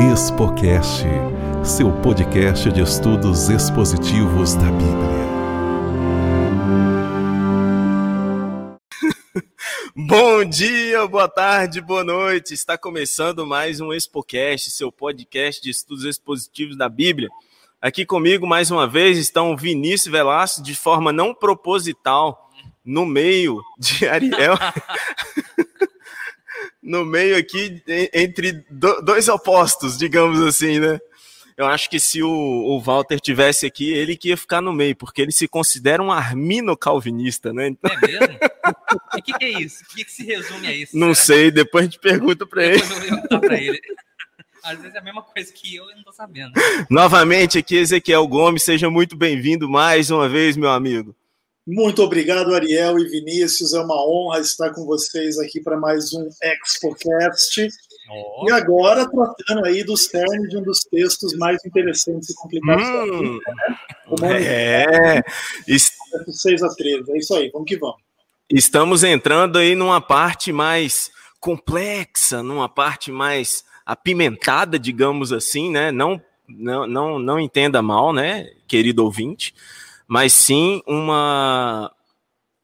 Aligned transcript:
Expocast, 0.00 1.04
seu 1.64 1.92
podcast 2.02 2.68
de 2.72 2.80
estudos 2.80 3.48
expositivos 3.48 4.54
da 4.54 4.64
Bíblia. 4.64 5.24
Bom 9.94 10.44
dia, 10.44 11.06
boa 11.06 11.28
tarde, 11.28 11.80
boa 11.80 12.02
noite. 12.02 12.52
Está 12.52 12.76
começando 12.76 13.46
mais 13.46 13.80
um 13.80 13.92
Expocast, 13.92 14.72
seu 14.72 14.90
podcast 14.90 15.62
de 15.62 15.70
estudos 15.70 16.04
expositivos 16.04 16.76
da 16.76 16.88
Bíblia. 16.88 17.28
Aqui 17.80 18.04
comigo, 18.04 18.48
mais 18.48 18.72
uma 18.72 18.88
vez, 18.88 19.16
estão 19.16 19.56
Vinícius 19.56 20.10
Velasco, 20.10 20.60
de 20.60 20.74
forma 20.74 21.12
não 21.12 21.32
proposital, 21.32 22.50
no 22.84 23.06
meio 23.06 23.62
de 23.78 24.08
Ariel. 24.08 24.58
no 26.82 27.04
meio 27.04 27.36
aqui, 27.36 27.82
entre 28.12 28.64
dois 29.02 29.28
opostos, 29.28 29.96
digamos 29.96 30.40
assim, 30.40 30.78
né? 30.78 30.98
Eu 31.56 31.66
acho 31.66 31.88
que 31.88 32.00
se 32.00 32.20
o, 32.20 32.28
o 32.28 32.80
Walter 32.80 33.20
tivesse 33.20 33.64
aqui, 33.64 33.92
ele 33.92 34.16
que 34.16 34.30
ia 34.30 34.36
ficar 34.36 34.60
no 34.60 34.72
meio, 34.72 34.96
porque 34.96 35.22
ele 35.22 35.30
se 35.30 35.46
considera 35.46 36.02
um 36.02 36.10
armino-calvinista, 36.10 37.52
né? 37.52 37.68
Então... 37.68 37.90
É 37.92 38.06
mesmo? 38.06 38.38
O 39.14 39.22
que, 39.22 39.32
que, 39.32 39.44
é 39.44 39.60
isso? 39.60 39.84
O 39.84 39.94
que, 39.94 40.04
que, 40.04 40.12
se 40.12 40.24
resume 40.24 40.66
a 40.66 40.72
isso? 40.72 40.96
Não 40.96 41.14
será? 41.14 41.26
sei, 41.26 41.50
depois 41.50 41.82
a 41.82 41.86
gente 41.86 42.00
pergunta 42.00 42.44
para 42.44 42.64
ele. 42.64 42.80
Depois 42.80 43.08
eu 43.08 43.16
vou 43.30 43.40
para 43.40 43.60
ele. 43.60 43.80
Às 44.64 44.78
vezes 44.78 44.94
é 44.94 44.98
a 44.98 45.02
mesma 45.02 45.22
coisa 45.22 45.52
que 45.52 45.76
eu 45.76 45.90
e 45.90 45.94
não 45.94 46.02
tô 46.02 46.12
sabendo. 46.12 46.52
Novamente, 46.90 47.58
aqui 47.58 47.76
Ezequiel 47.76 48.26
Gomes, 48.26 48.62
seja 48.62 48.88
muito 48.90 49.14
bem-vindo 49.14 49.68
mais 49.68 50.10
uma 50.10 50.28
vez, 50.28 50.56
meu 50.56 50.70
amigo. 50.70 51.14
Muito 51.66 52.02
obrigado, 52.02 52.54
Ariel 52.54 52.98
e 52.98 53.08
Vinícius. 53.08 53.72
É 53.72 53.80
uma 53.80 53.96
honra 54.06 54.40
estar 54.40 54.70
com 54.74 54.84
vocês 54.84 55.38
aqui 55.38 55.60
para 55.62 55.78
mais 55.78 56.12
um 56.12 56.28
ExpoCast. 56.42 57.68
Oh. 58.10 58.46
E 58.46 58.52
agora 58.52 59.08
tratando 59.08 59.64
aí 59.64 59.82
dos 59.82 60.06
termos 60.06 60.50
de 60.50 60.58
um 60.58 60.62
dos 60.62 60.80
textos 60.80 61.34
mais 61.38 61.64
interessantes 61.64 62.28
e 62.28 62.34
complicados 62.34 62.86
hum. 62.86 63.06
da 63.06 63.18
vida, 63.18 63.52
né? 64.20 64.42
É. 64.42 65.22
6 65.66 66.62
a 66.62 66.68
13. 66.68 67.12
É 67.12 67.18
isso 67.18 67.34
aí, 67.34 67.50
vamos 67.50 67.66
que 67.66 67.78
vamos. 67.78 67.96
Estamos 68.50 69.02
entrando 69.02 69.58
aí 69.58 69.74
numa 69.74 70.02
parte 70.02 70.52
mais 70.52 71.10
complexa, 71.40 72.42
numa 72.42 72.68
parte 72.68 73.10
mais 73.10 73.64
apimentada, 73.86 74.78
digamos 74.78 75.32
assim, 75.32 75.70
né? 75.70 75.90
Não, 75.90 76.20
não, 76.46 76.86
não, 76.86 77.18
não 77.18 77.40
entenda 77.40 77.80
mal, 77.80 78.12
né, 78.12 78.50
querido 78.66 79.02
ouvinte, 79.02 79.54
mas 80.06 80.32
sim 80.32 80.82
uma. 80.86 81.92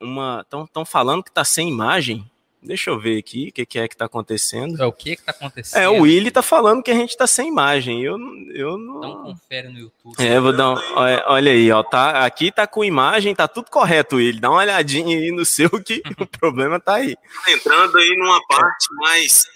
uma 0.01 0.41
Estão 0.43 0.85
falando 0.85 1.23
que 1.23 1.31
está 1.31 1.45
sem 1.45 1.69
imagem. 1.69 2.31
Deixa 2.63 2.91
eu 2.91 3.01
ver 3.01 3.19
aqui 3.19 3.49
o 3.49 3.53
que, 3.53 3.65
que, 3.65 3.79
é 3.79 3.89
que 3.89 3.95
está 3.95 4.05
acontecendo. 4.05 4.83
É 4.83 4.85
o 4.85 4.93
que 4.93 5.13
está 5.13 5.31
acontecendo? 5.31 5.81
É, 5.81 5.89
o 5.89 6.03
Willy 6.03 6.29
está 6.29 6.43
falando 6.43 6.83
que 6.83 6.91
a 6.91 6.95
gente 6.95 7.11
está 7.11 7.27
sem 7.27 7.49
imagem. 7.49 8.03
Eu, 8.03 8.19
eu 8.53 8.77
não. 8.77 8.99
Então 8.99 9.23
confere 9.23 9.69
no 9.71 9.79
YouTube. 9.79 10.15
É, 10.19 10.39
vou 10.39 10.55
dar 10.55 10.73
um, 10.73 10.75
olha, 10.95 11.25
olha, 11.27 11.53
aí, 11.53 11.73
ó. 11.73 11.83
Tá, 11.83 12.27
aqui 12.27 12.53
tá 12.53 12.67
com 12.67 12.85
imagem, 12.85 13.35
tá 13.35 13.49
tudo 13.49 13.71
correto, 13.71 14.17
Willy. 14.17 14.41
Dá 14.41 14.51
uma 14.51 14.59
olhadinha 14.59 15.17
aí 15.17 15.31
no 15.31 15.47
seu 15.47 15.71
que 15.83 16.03
o 16.21 16.27
problema 16.27 16.79
tá 16.79 16.97
aí. 16.97 17.17
Entrando 17.49 17.97
aí 17.97 18.15
numa 18.19 18.47
parte 18.47 18.87
mais. 18.97 19.47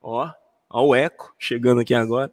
Ó. 0.00 0.30
Olha 0.70 0.86
o 0.86 0.94
eco 0.94 1.34
chegando 1.38 1.80
aqui 1.80 1.94
agora. 1.94 2.30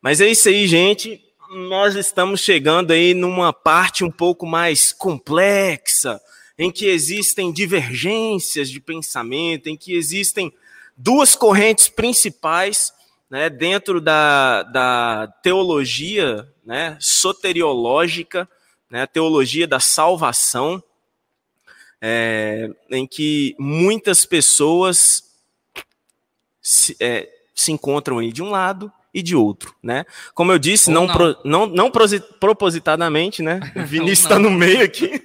Mas 0.00 0.20
é 0.20 0.26
isso 0.26 0.48
aí, 0.48 0.66
gente. 0.66 1.23
Nós 1.54 1.94
estamos 1.94 2.40
chegando 2.40 2.90
aí 2.90 3.14
numa 3.14 3.52
parte 3.52 4.02
um 4.02 4.10
pouco 4.10 4.44
mais 4.44 4.92
complexa, 4.92 6.20
em 6.58 6.68
que 6.68 6.86
existem 6.86 7.52
divergências 7.52 8.68
de 8.68 8.80
pensamento, 8.80 9.68
em 9.68 9.76
que 9.76 9.94
existem 9.94 10.52
duas 10.96 11.36
correntes 11.36 11.88
principais 11.88 12.92
né, 13.30 13.48
dentro 13.48 14.00
da, 14.00 14.64
da 14.64 15.28
teologia 15.44 16.52
né, 16.66 16.98
soteriológica, 17.00 18.48
né, 18.90 19.02
a 19.02 19.06
teologia 19.06 19.68
da 19.68 19.78
salvação, 19.78 20.82
é, 22.00 22.68
em 22.90 23.06
que 23.06 23.54
muitas 23.60 24.26
pessoas 24.26 25.22
se, 26.60 26.96
é, 26.98 27.32
se 27.54 27.70
encontram 27.70 28.18
aí 28.18 28.32
de 28.32 28.42
um 28.42 28.50
lado 28.50 28.92
e 29.14 29.22
de 29.22 29.36
outro, 29.36 29.72
né? 29.80 30.04
Como 30.34 30.50
eu 30.50 30.58
disse, 30.58 30.90
não, 30.90 31.06
não. 31.06 31.14
Pro, 31.14 31.36
não, 31.44 31.66
não 31.66 31.90
propositadamente, 32.40 33.40
né? 33.42 33.60
O 33.76 33.86
Vinícius 33.86 34.24
está 34.24 34.38
no 34.38 34.50
meio 34.50 34.84
aqui. 34.84 35.22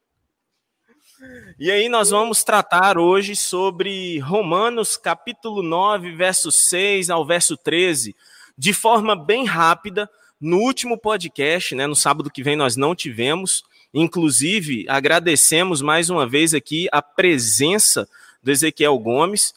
e 1.60 1.70
aí 1.70 1.90
nós 1.90 2.08
vamos 2.08 2.42
tratar 2.42 2.96
hoje 2.96 3.36
sobre 3.36 4.18
Romanos 4.20 4.96
capítulo 4.96 5.62
9, 5.62 6.12
verso 6.12 6.50
6 6.50 7.10
ao 7.10 7.26
verso 7.26 7.54
13, 7.54 8.16
de 8.56 8.72
forma 8.72 9.14
bem 9.14 9.44
rápida. 9.44 10.08
No 10.40 10.58
último 10.58 10.98
podcast, 10.98 11.74
né, 11.74 11.86
no 11.86 11.96
sábado 11.96 12.30
que 12.30 12.42
vem 12.42 12.56
nós 12.56 12.76
não 12.76 12.94
tivemos, 12.94 13.62
inclusive 13.92 14.86
agradecemos 14.88 15.82
mais 15.82 16.08
uma 16.08 16.26
vez 16.26 16.54
aqui 16.54 16.88
a 16.92 17.02
presença 17.02 18.08
do 18.42 18.50
Ezequiel 18.50 18.98
Gomes, 18.98 19.54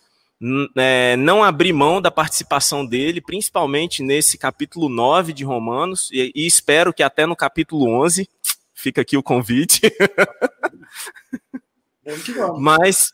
é, 0.78 1.18
não 1.18 1.44
abrir 1.44 1.74
mão 1.74 2.02
da 2.02 2.10
participação 2.10 2.86
dele, 2.86 3.22
principalmente 3.22 4.02
nesse 4.02 4.38
capítulo 4.38 4.88
9 4.88 5.34
de 5.34 5.44
Romanos, 5.44 6.10
e, 6.12 6.32
e 6.34 6.48
espero 6.48 6.94
que 6.94 7.04
até 7.04 7.26
no 7.26 7.36
capítulo 7.36 7.90
11, 7.90 8.30
fica 8.74 9.02
aqui 9.02 9.18
o 9.18 9.24
convite. 9.24 9.82
Mas 12.58 13.14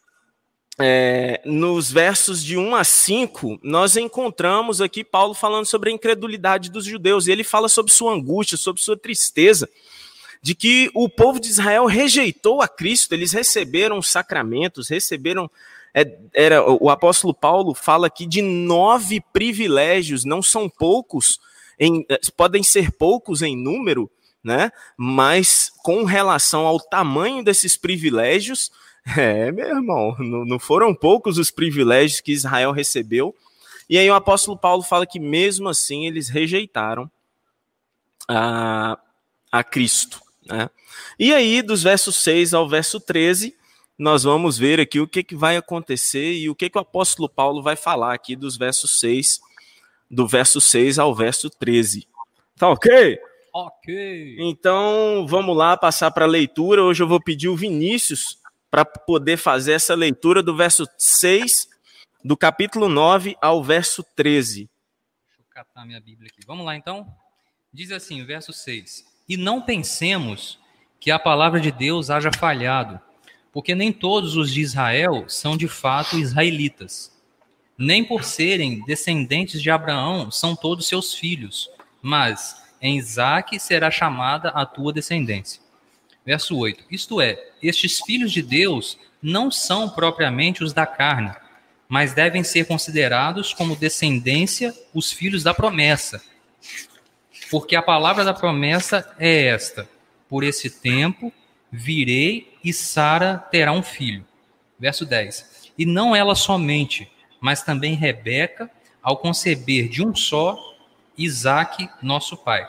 é, 0.80 1.42
nos 1.46 1.92
versos 1.92 2.44
de 2.44 2.58
1 2.58 2.76
a 2.76 2.84
5, 2.84 3.60
nós 3.64 3.98
encontramos 3.98 4.80
aqui 4.80 5.04
Paulo 5.04 5.34
falando 5.34 5.66
sobre 5.66 5.90
a 5.90 5.94
incredulidade 5.94 6.70
dos 6.70 6.86
judeus, 6.86 7.28
e 7.28 7.32
ele 7.32 7.44
fala 7.44 7.68
sobre 7.68 7.92
sua 7.92 8.14
angústia, 8.14 8.58
sobre 8.58 8.82
sua 8.82 8.98
tristeza, 8.98 9.68
de 10.42 10.54
que 10.54 10.92
o 10.94 11.10
povo 11.10 11.40
de 11.40 11.48
Israel 11.48 11.86
rejeitou 11.86 12.62
a 12.62 12.68
Cristo, 12.68 13.14
eles 13.14 13.32
receberam 13.32 14.02
sacramentos, 14.02 14.90
receberam 14.90 15.50
é, 15.96 16.18
era, 16.34 16.62
o 16.70 16.90
apóstolo 16.90 17.34
Paulo 17.34 17.74
fala 17.74 18.08
aqui 18.08 18.26
de 18.26 18.42
nove 18.42 19.24
privilégios, 19.32 20.26
não 20.26 20.42
são 20.42 20.68
poucos, 20.68 21.40
em, 21.80 22.06
é, 22.10 22.20
podem 22.36 22.62
ser 22.62 22.92
poucos 22.92 23.42
em 23.42 23.56
número, 23.56 24.12
né? 24.44 24.72
Mas 24.98 25.72
com 25.82 26.04
relação 26.04 26.66
ao 26.68 26.82
tamanho 26.82 27.42
desses 27.42 27.78
privilégios, 27.78 28.74
é, 29.18 29.50
meu 29.54 29.70
irmão, 29.70 30.14
não, 30.20 30.44
não 30.44 30.60
foram 30.60 30.94
poucos 30.94 31.38
os 31.38 31.50
privilégios 31.50 32.20
que 32.20 32.34
Israel 32.34 32.74
recebeu. 32.74 33.34
E 33.90 33.98
aí 33.98 34.10
o 34.10 34.16
apóstolo 34.16 34.58
Paulo 34.58 34.84
fala 34.84 35.06
que 35.08 35.20
mesmo 35.20 35.70
assim 35.70 36.08
eles 36.08 36.28
rejeitaram 36.28 37.10
a, 38.28 39.00
a 39.50 39.64
Cristo. 39.64 40.20
Né? 40.46 40.70
E 41.18 41.34
aí, 41.34 41.62
dos 41.62 41.84
versos 41.84 42.18
6 42.18 42.54
ao 42.54 42.68
verso 42.68 43.00
13, 43.00 43.56
nós 43.98 44.24
vamos 44.24 44.58
ver 44.58 44.80
aqui 44.80 45.00
o 45.00 45.08
que, 45.08 45.24
que 45.24 45.36
vai 45.36 45.56
acontecer 45.56 46.34
e 46.34 46.50
o 46.50 46.56
que, 46.56 46.70
que 46.70 46.78
o 46.78 46.82
apóstolo 46.82 47.30
Paulo 47.30 47.64
vai 47.64 47.76
falar 47.76 48.14
aqui 48.14 48.36
dos 48.36 48.58
versos 48.58 49.00
6, 49.00 49.40
do 50.12 50.28
verso 50.28 50.60
6 50.60 51.00
ao 51.00 51.16
verso 51.16 51.50
13. 51.50 52.08
Tá 52.58 52.70
ok? 52.70 53.20
Ok. 53.54 54.36
Então, 54.40 55.26
vamos 55.28 55.56
lá 55.56 55.78
passar 55.78 56.12
para 56.12 56.26
a 56.26 56.28
leitura. 56.28 56.84
Hoje 56.84 57.02
eu 57.02 57.08
vou 57.08 57.22
pedir 57.22 57.48
o 57.48 57.56
Vinícius 57.56 58.38
para 58.70 58.84
poder 58.84 59.38
fazer 59.38 59.72
essa 59.72 59.96
leitura 59.96 60.44
do 60.44 60.56
verso 60.56 60.86
6, 60.98 61.70
do 62.22 62.36
capítulo 62.36 62.90
9 62.90 63.38
ao 63.42 63.64
verso 63.64 64.04
13. 64.14 64.70
Deixa 65.28 65.42
eu 65.42 65.46
catar 65.50 65.86
minha 65.86 66.02
Bíblia 66.02 66.30
aqui. 66.30 66.46
Vamos 66.46 66.66
lá 66.66 66.76
então? 66.76 67.08
Diz 67.72 67.92
assim, 67.92 68.22
o 68.22 68.26
verso 68.26 68.52
6: 68.52 69.06
E 69.30 69.38
não 69.38 69.62
pensemos 69.62 70.60
que 71.00 71.10
a 71.10 71.18
palavra 71.18 71.62
de 71.62 71.72
Deus 71.72 72.10
haja 72.10 72.32
falhado 72.38 73.00
porque 73.56 73.74
nem 73.74 73.94
todos 73.94 74.36
os 74.36 74.52
de 74.54 74.60
Israel 74.60 75.30
são 75.30 75.56
de 75.56 75.70
fato 75.70 76.20
israelitas. 76.20 77.10
Nem 77.78 78.04
por 78.04 78.26
serem 78.26 78.84
descendentes 78.84 79.62
de 79.62 79.72
Abraão 79.72 80.30
são 80.30 80.58
todos 80.58 80.90
seus 80.90 81.14
filhos, 81.14 81.70
mas 82.02 82.62
em 82.82 82.98
Isaque 82.98 83.58
será 83.58 83.90
chamada 83.90 84.50
a 84.50 84.66
tua 84.66 84.92
descendência. 84.92 85.62
Verso 86.26 86.58
8: 86.58 86.84
Isto 86.92 87.22
é, 87.22 87.42
estes 87.64 88.02
filhos 88.02 88.34
de 88.34 88.42
Deus 88.42 88.98
não 89.22 89.50
são 89.50 89.88
propriamente 89.88 90.62
os 90.62 90.74
da 90.74 90.86
carne, 90.86 91.34
mas 91.88 92.14
devem 92.14 92.44
ser 92.44 92.66
considerados 92.66 93.54
como 93.54 93.78
descendência 93.78 94.76
os 94.94 95.14
filhos 95.14 95.44
da 95.44 95.54
promessa. 95.54 96.22
Porque 97.50 97.74
a 97.74 97.82
palavra 97.82 98.26
da 98.26 98.34
promessa 98.34 99.16
é 99.18 99.46
esta: 99.46 99.88
por 100.28 100.44
esse 100.44 100.70
tempo 100.70 101.32
virei 101.72 102.55
e 102.66 102.74
Sara 102.74 103.38
terá 103.52 103.72
um 103.72 103.84
filho. 103.84 104.26
Verso 104.80 105.06
10. 105.06 105.72
E 105.78 105.86
não 105.86 106.16
ela 106.16 106.34
somente, 106.34 107.10
mas 107.40 107.62
também 107.62 107.94
Rebeca, 107.94 108.70
ao 109.04 109.18
conceber 109.18 109.88
de 109.88 110.04
um 110.04 110.16
só, 110.16 110.58
Isaque, 111.16 111.88
nosso 112.02 112.36
pai. 112.36 112.68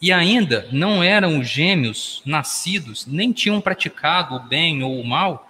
E 0.00 0.10
ainda 0.10 0.66
não 0.72 1.02
eram 1.02 1.38
os 1.38 1.48
gêmeos 1.48 2.22
nascidos, 2.24 3.06
nem 3.06 3.32
tinham 3.32 3.60
praticado 3.60 4.34
o 4.34 4.40
bem 4.40 4.82
ou 4.82 4.98
o 4.98 5.06
mal, 5.06 5.46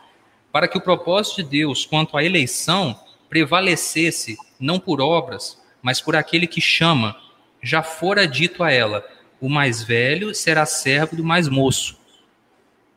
para 0.50 0.66
que 0.66 0.76
o 0.76 0.82
propósito 0.82 1.36
de 1.36 1.60
Deus 1.60 1.86
quanto 1.86 2.16
à 2.16 2.24
eleição 2.24 3.00
prevalecesse 3.30 4.36
não 4.58 4.78
por 4.78 5.00
obras, 5.00 5.58
mas 5.80 6.00
por 6.00 6.16
aquele 6.16 6.46
que 6.46 6.60
chama. 6.60 7.16
Já 7.62 7.82
fora 7.82 8.26
dito 8.26 8.62
a 8.62 8.70
ela: 8.70 9.06
o 9.40 9.48
mais 9.48 9.82
velho 9.82 10.34
será 10.34 10.66
servo 10.66 11.16
do 11.16 11.24
mais 11.24 11.48
moço. 11.48 12.01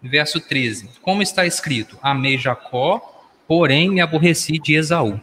Verso 0.06 0.40
13: 0.40 0.90
Como 1.02 1.22
está 1.24 1.46
escrito: 1.46 1.98
Amei 2.02 2.38
Jacó, 2.38 3.02
porém 3.48 3.90
me 3.90 4.02
aborreci 4.02 4.60
de 4.60 4.75
Esaú. 4.75 5.19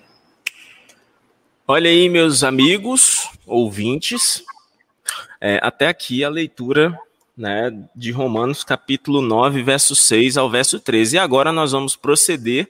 Olha 1.66 1.88
aí, 1.88 2.08
meus 2.08 2.42
amigos, 2.42 3.28
ouvintes, 3.46 4.42
é, 5.40 5.60
até 5.62 5.86
aqui 5.86 6.24
a 6.24 6.28
leitura 6.28 6.98
né, 7.36 7.70
de 7.94 8.10
Romanos, 8.10 8.64
capítulo 8.64 9.22
9, 9.22 9.62
verso 9.62 9.94
6 9.94 10.36
ao 10.36 10.50
verso 10.50 10.80
13. 10.80 11.16
E 11.16 11.18
agora 11.18 11.52
nós 11.52 11.70
vamos 11.70 11.94
proceder, 11.94 12.68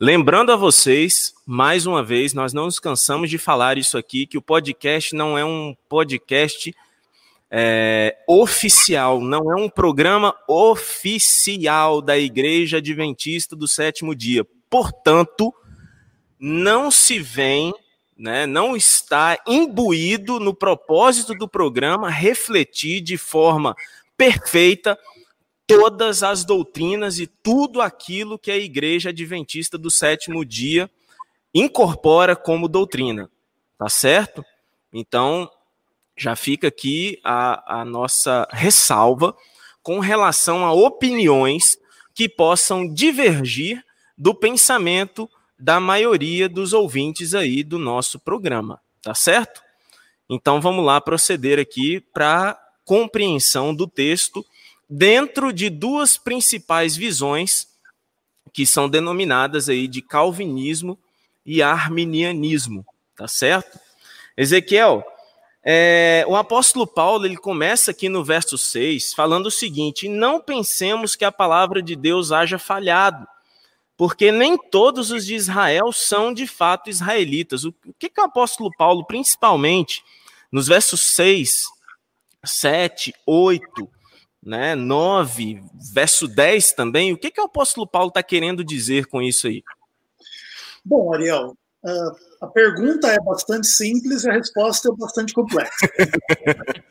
lembrando 0.00 0.50
a 0.50 0.56
vocês, 0.56 1.32
mais 1.46 1.86
uma 1.86 2.02
vez, 2.02 2.34
nós 2.34 2.52
não 2.52 2.64
nos 2.64 2.80
cansamos 2.80 3.30
de 3.30 3.38
falar 3.38 3.78
isso 3.78 3.96
aqui, 3.96 4.26
que 4.26 4.36
o 4.36 4.42
podcast 4.42 5.14
não 5.14 5.38
é 5.38 5.44
um 5.44 5.76
podcast 5.88 6.74
é, 7.50 8.16
oficial, 8.28 9.20
não 9.20 9.52
é 9.52 9.56
um 9.56 9.68
programa 9.68 10.34
oficial 10.48 12.02
da 12.02 12.18
Igreja 12.18 12.78
Adventista 12.78 13.54
do 13.54 13.68
Sétimo 13.68 14.14
Dia. 14.14 14.46
Portanto, 14.68 15.54
não 16.38 16.90
se 16.90 17.18
vem 17.18 17.72
né, 18.16 18.46
não 18.46 18.74
está 18.74 19.38
imbuído 19.46 20.40
no 20.40 20.54
propósito 20.54 21.34
do 21.34 21.46
programa 21.46 22.08
refletir 22.08 23.02
de 23.02 23.18
forma 23.18 23.76
perfeita 24.16 24.98
todas 25.66 26.22
as 26.22 26.44
doutrinas 26.44 27.18
e 27.18 27.26
tudo 27.26 27.82
aquilo 27.82 28.38
que 28.38 28.50
a 28.50 28.56
Igreja 28.56 29.10
Adventista 29.10 29.76
do 29.76 29.90
Sétimo 29.90 30.44
Dia 30.44 30.88
incorpora 31.52 32.34
como 32.34 32.68
doutrina, 32.68 33.30
tá 33.76 33.88
certo? 33.88 34.44
Então, 34.92 35.50
já 36.16 36.34
fica 36.34 36.68
aqui 36.68 37.20
a, 37.22 37.80
a 37.80 37.84
nossa 37.84 38.48
ressalva 38.50 39.36
com 39.82 40.00
relação 40.00 40.64
a 40.64 40.72
opiniões 40.72 41.78
que 42.14 42.28
possam 42.28 42.92
divergir 42.92 43.84
do 44.16 44.34
pensamento 44.34 45.28
da 45.58 45.78
maioria 45.78 46.48
dos 46.48 46.72
ouvintes 46.72 47.34
aí 47.34 47.62
do 47.62 47.78
nosso 47.78 48.18
programa, 48.18 48.80
tá 49.02 49.14
certo? 49.14 49.62
Então 50.28 50.60
vamos 50.60 50.84
lá 50.84 51.00
proceder 51.00 51.58
aqui 51.58 52.00
para 52.12 52.58
compreensão 52.84 53.74
do 53.74 53.86
texto 53.86 54.44
dentro 54.88 55.52
de 55.52 55.68
duas 55.68 56.16
principais 56.16 56.96
visões 56.96 57.68
que 58.52 58.64
são 58.64 58.88
denominadas 58.88 59.68
aí 59.68 59.86
de 59.86 60.00
calvinismo 60.00 60.98
e 61.44 61.62
arminianismo, 61.62 62.86
tá 63.14 63.28
certo? 63.28 63.78
Ezequiel, 64.36 65.04
é, 65.68 66.24
o 66.28 66.36
apóstolo 66.36 66.86
Paulo 66.86 67.26
ele 67.26 67.36
começa 67.36 67.90
aqui 67.90 68.08
no 68.08 68.22
verso 68.22 68.56
6 68.56 69.12
falando 69.14 69.46
o 69.46 69.50
seguinte: 69.50 70.08
não 70.08 70.40
pensemos 70.40 71.16
que 71.16 71.24
a 71.24 71.32
palavra 71.32 71.82
de 71.82 71.96
Deus 71.96 72.30
haja 72.30 72.58
falhado 72.58 73.26
porque 73.96 74.30
nem 74.30 74.58
todos 74.58 75.10
os 75.10 75.24
de 75.24 75.34
Israel 75.34 75.90
são 75.92 76.32
de 76.32 76.46
fato 76.46 76.90
israelitas. 76.90 77.64
O 77.64 77.72
que, 77.98 78.10
que 78.10 78.20
o 78.20 78.24
apóstolo 78.24 78.70
Paulo, 78.76 79.04
principalmente 79.06 80.04
nos 80.52 80.68
versos 80.68 81.14
6, 81.14 81.50
7, 82.44 83.14
8, 83.26 83.88
né, 84.42 84.74
9, 84.74 85.62
verso 85.92 86.28
10 86.28 86.72
também, 86.72 87.12
o 87.12 87.18
que, 87.18 87.30
que 87.30 87.40
o 87.40 87.44
apóstolo 87.44 87.86
Paulo 87.86 88.08
está 88.08 88.22
querendo 88.22 88.62
dizer 88.62 89.06
com 89.06 89.22
isso 89.22 89.46
aí? 89.46 89.64
Bom, 90.84 91.12
Ariel, 91.12 91.56
a 92.40 92.46
pergunta 92.46 93.08
é 93.08 93.18
bastante 93.20 93.66
simples 93.66 94.24
e 94.24 94.30
a 94.30 94.34
resposta 94.34 94.88
é 94.88 94.92
bastante 94.96 95.32
complexa. 95.32 95.72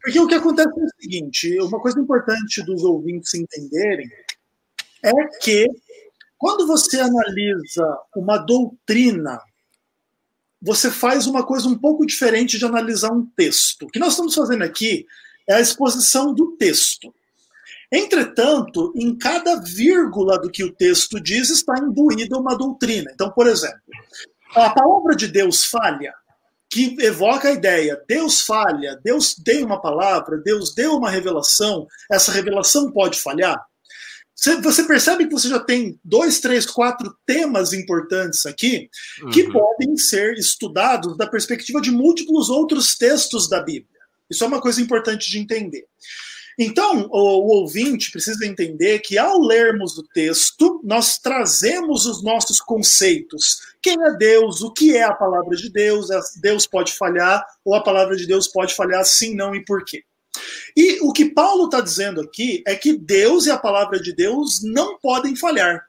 Porque 0.00 0.20
o 0.20 0.26
que 0.28 0.34
acontece 0.34 0.68
é 0.68 0.84
o 0.84 1.02
seguinte: 1.02 1.60
uma 1.60 1.80
coisa 1.80 1.98
importante 1.98 2.62
dos 2.62 2.84
ouvintes 2.84 3.34
entenderem 3.34 4.08
é 5.02 5.12
que 5.42 5.66
quando 6.38 6.66
você 6.66 7.00
analisa 7.00 7.98
uma 8.14 8.38
doutrina, 8.38 9.40
você 10.60 10.90
faz 10.90 11.26
uma 11.26 11.44
coisa 11.44 11.68
um 11.68 11.76
pouco 11.76 12.06
diferente 12.06 12.58
de 12.58 12.64
analisar 12.64 13.12
um 13.12 13.26
texto. 13.36 13.84
O 13.84 13.88
que 13.88 13.98
nós 13.98 14.12
estamos 14.12 14.34
fazendo 14.34 14.62
aqui 14.62 15.06
é 15.48 15.54
a 15.54 15.60
exposição 15.60 16.34
do 16.34 16.56
texto. 16.56 17.12
Entretanto, 17.90 18.92
em 18.96 19.16
cada 19.16 19.56
vírgula 19.56 20.38
do 20.38 20.50
que 20.50 20.64
o 20.64 20.72
texto 20.72 21.20
diz 21.20 21.50
está 21.50 21.78
imbuída 21.78 22.36
uma 22.36 22.56
doutrina. 22.56 23.10
Então, 23.12 23.30
por 23.30 23.46
exemplo, 23.46 23.80
a 24.64 24.70
palavra 24.70 25.14
de 25.14 25.28
Deus 25.28 25.64
falha, 25.64 26.12
que 26.70 26.96
evoca 27.00 27.48
a 27.48 27.52
ideia, 27.52 28.02
Deus 28.08 28.42
falha, 28.42 28.98
Deus 29.04 29.34
deu 29.38 29.64
uma 29.64 29.80
palavra, 29.80 30.38
Deus 30.38 30.74
deu 30.74 30.96
uma 30.96 31.10
revelação, 31.10 31.86
essa 32.10 32.32
revelação 32.32 32.90
pode 32.90 33.20
falhar? 33.20 33.62
Você 34.34 34.84
percebe 34.84 35.26
que 35.26 35.32
você 35.32 35.48
já 35.48 35.58
tem 35.58 35.98
dois, 36.04 36.40
três, 36.40 36.66
quatro 36.66 37.16
temas 37.24 37.72
importantes 37.72 38.44
aqui 38.44 38.90
que 39.32 39.44
uhum. 39.44 39.52
podem 39.52 39.96
ser 39.96 40.34
estudados 40.34 41.16
da 41.16 41.26
perspectiva 41.26 41.80
de 41.80 41.90
múltiplos 41.90 42.50
outros 42.50 42.96
textos 42.96 43.48
da 43.48 43.62
Bíblia. 43.62 43.96
Isso 44.28 44.44
é 44.44 44.46
uma 44.46 44.60
coisa 44.60 44.82
importante 44.82 45.30
de 45.30 45.38
entender. 45.38 45.86
Então, 46.58 47.06
o, 47.10 47.18
o, 47.18 47.60
ouvinte 47.60 48.10
precisa 48.10 48.46
entender 48.46 49.00
que 49.00 49.18
ao 49.18 49.38
lermos 49.38 49.98
o 49.98 50.02
texto, 50.14 50.80
nós 50.82 51.18
trazemos 51.18 52.06
os 52.06 52.22
nossos 52.22 52.60
conceitos. 52.60 53.60
Quem 53.82 53.96
é 54.02 54.16
Deus? 54.16 54.62
O 54.62 54.72
que 54.72 54.96
é 54.96 55.02
a 55.02 55.14
palavra 55.14 55.54
de 55.54 55.70
Deus? 55.70 56.08
Deus 56.40 56.66
pode 56.66 56.94
falhar 56.94 57.44
ou 57.64 57.74
a 57.74 57.82
palavra 57.82 58.16
de 58.16 58.26
Deus 58.26 58.48
pode 58.48 58.74
falhar 58.74 59.04
sim, 59.04 59.34
não 59.34 59.54
e 59.54 59.64
por 59.64 59.84
quê? 59.84 60.02
E 60.76 61.00
o 61.00 61.12
que 61.12 61.26
Paulo 61.26 61.66
está 61.66 61.80
dizendo 61.80 62.20
aqui 62.20 62.62
é 62.66 62.74
que 62.74 62.96
Deus 62.96 63.46
e 63.46 63.50
a 63.50 63.58
palavra 63.58 64.00
de 64.00 64.14
Deus 64.14 64.62
não 64.62 64.98
podem 64.98 65.36
falhar. 65.36 65.84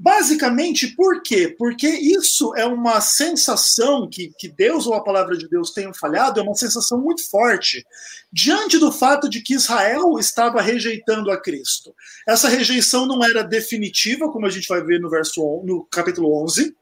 Basicamente, 0.00 0.94
por 0.94 1.22
quê? 1.22 1.52
Porque 1.58 1.88
isso 1.88 2.54
é 2.54 2.64
uma 2.64 3.00
sensação 3.00 4.08
que, 4.08 4.32
que 4.38 4.46
Deus 4.46 4.86
ou 4.86 4.94
a 4.94 5.02
palavra 5.02 5.36
de 5.36 5.48
Deus 5.48 5.72
tenham 5.72 5.92
falhado, 5.92 6.38
é 6.38 6.42
uma 6.42 6.54
sensação 6.54 7.00
muito 7.00 7.28
forte, 7.28 7.84
diante 8.32 8.78
do 8.78 8.92
fato 8.92 9.28
de 9.28 9.42
que 9.42 9.54
Israel 9.54 10.16
estava 10.20 10.62
rejeitando 10.62 11.32
a 11.32 11.40
Cristo. 11.40 11.92
Essa 12.28 12.48
rejeição 12.48 13.06
não 13.06 13.24
era 13.24 13.42
definitiva, 13.42 14.30
como 14.30 14.46
a 14.46 14.50
gente 14.50 14.68
vai 14.68 14.84
ver 14.84 15.00
no 15.00 15.10
verso 15.10 15.40
no 15.64 15.84
capítulo 15.90 16.44
11, 16.44 16.76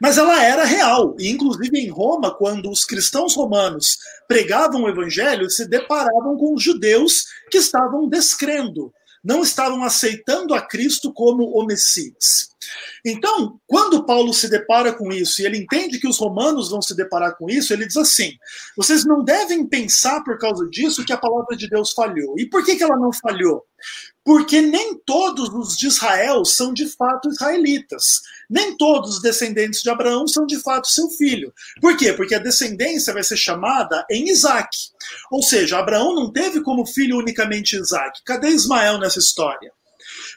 mas 0.00 0.16
ela 0.16 0.40
era 0.40 0.64
real. 0.64 1.16
E, 1.18 1.28
inclusive, 1.28 1.76
em 1.76 1.88
Roma, 1.88 2.32
quando 2.32 2.70
os 2.70 2.84
cristãos 2.84 3.34
romanos 3.34 3.98
pregavam 4.28 4.82
o 4.82 4.88
evangelho, 4.88 5.50
se 5.50 5.66
deparavam 5.66 6.36
com 6.36 6.54
os 6.54 6.62
judeus 6.62 7.24
que 7.50 7.58
estavam 7.58 8.08
descrendo, 8.08 8.92
não 9.24 9.42
estavam 9.42 9.82
aceitando 9.82 10.54
a 10.54 10.60
Cristo 10.60 11.12
como 11.12 11.44
o 11.44 11.64
Messias. 11.64 12.48
Então, 13.04 13.58
quando 13.66 14.04
Paulo 14.04 14.32
se 14.34 14.48
depara 14.48 14.92
com 14.92 15.12
isso 15.12 15.40
e 15.40 15.46
ele 15.46 15.58
entende 15.58 15.98
que 15.98 16.08
os 16.08 16.18
romanos 16.18 16.70
vão 16.70 16.82
se 16.82 16.94
deparar 16.94 17.36
com 17.36 17.48
isso, 17.48 17.72
ele 17.72 17.86
diz 17.86 17.96
assim: 17.96 18.32
vocês 18.76 19.04
não 19.04 19.22
devem 19.22 19.66
pensar 19.66 20.22
por 20.22 20.38
causa 20.38 20.68
disso 20.68 21.04
que 21.04 21.12
a 21.12 21.18
palavra 21.18 21.56
de 21.56 21.68
Deus 21.68 21.92
falhou. 21.92 22.38
E 22.38 22.46
por 22.46 22.64
que, 22.64 22.76
que 22.76 22.82
ela 22.82 22.96
não 22.96 23.12
falhou? 23.12 23.64
Porque 24.28 24.60
nem 24.60 24.94
todos 25.06 25.48
os 25.54 25.74
de 25.74 25.86
Israel 25.86 26.44
são 26.44 26.74
de 26.74 26.86
fato 26.86 27.30
israelitas. 27.30 28.04
Nem 28.50 28.76
todos 28.76 29.14
os 29.14 29.22
descendentes 29.22 29.80
de 29.80 29.88
Abraão 29.88 30.28
são 30.28 30.44
de 30.44 30.60
fato 30.60 30.86
seu 30.86 31.08
filho. 31.08 31.50
Por 31.80 31.96
quê? 31.96 32.12
Porque 32.12 32.34
a 32.34 32.38
descendência 32.38 33.14
vai 33.14 33.22
ser 33.22 33.38
chamada 33.38 34.04
em 34.10 34.28
Isaac. 34.28 34.68
Ou 35.30 35.42
seja, 35.42 35.78
Abraão 35.78 36.14
não 36.14 36.30
teve 36.30 36.60
como 36.60 36.84
filho 36.84 37.16
unicamente 37.16 37.74
Isaac. 37.74 38.20
Cadê 38.22 38.48
Ismael 38.50 38.98
nessa 38.98 39.18
história? 39.18 39.72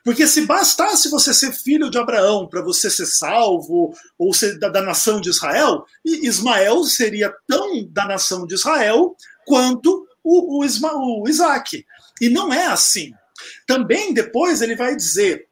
Porque 0.06 0.26
se 0.26 0.46
bastasse 0.46 1.10
você 1.10 1.34
ser 1.34 1.52
filho 1.52 1.90
de 1.90 1.98
Abraão 1.98 2.48
para 2.48 2.62
você 2.62 2.90
ser 2.90 3.08
salvo 3.08 3.94
ou 4.18 4.34
ser 4.34 4.58
da, 4.58 4.70
da, 4.70 4.82
nação 4.82 5.20
de 5.20 5.30
Israel, 5.30 5.86
Ismael 6.06 6.86
seria 6.86 7.36
tão 7.46 7.86
da 7.90 8.06
nação 8.06 8.48
de 8.48 8.54
Israel 8.54 9.18
quanto 9.46 10.08
o, 10.24 10.60
o, 10.60 10.64
Isma, 10.64 10.94
o 10.94 11.28
Isaac. 11.28 11.86
E 12.22 12.30
não 12.30 12.54
é 12.54 12.68
assim. 12.68 13.14
Também 13.68 14.14
depois 14.14 14.62
ele 14.62 14.76
vai 14.76 14.96
dizer 14.96 15.48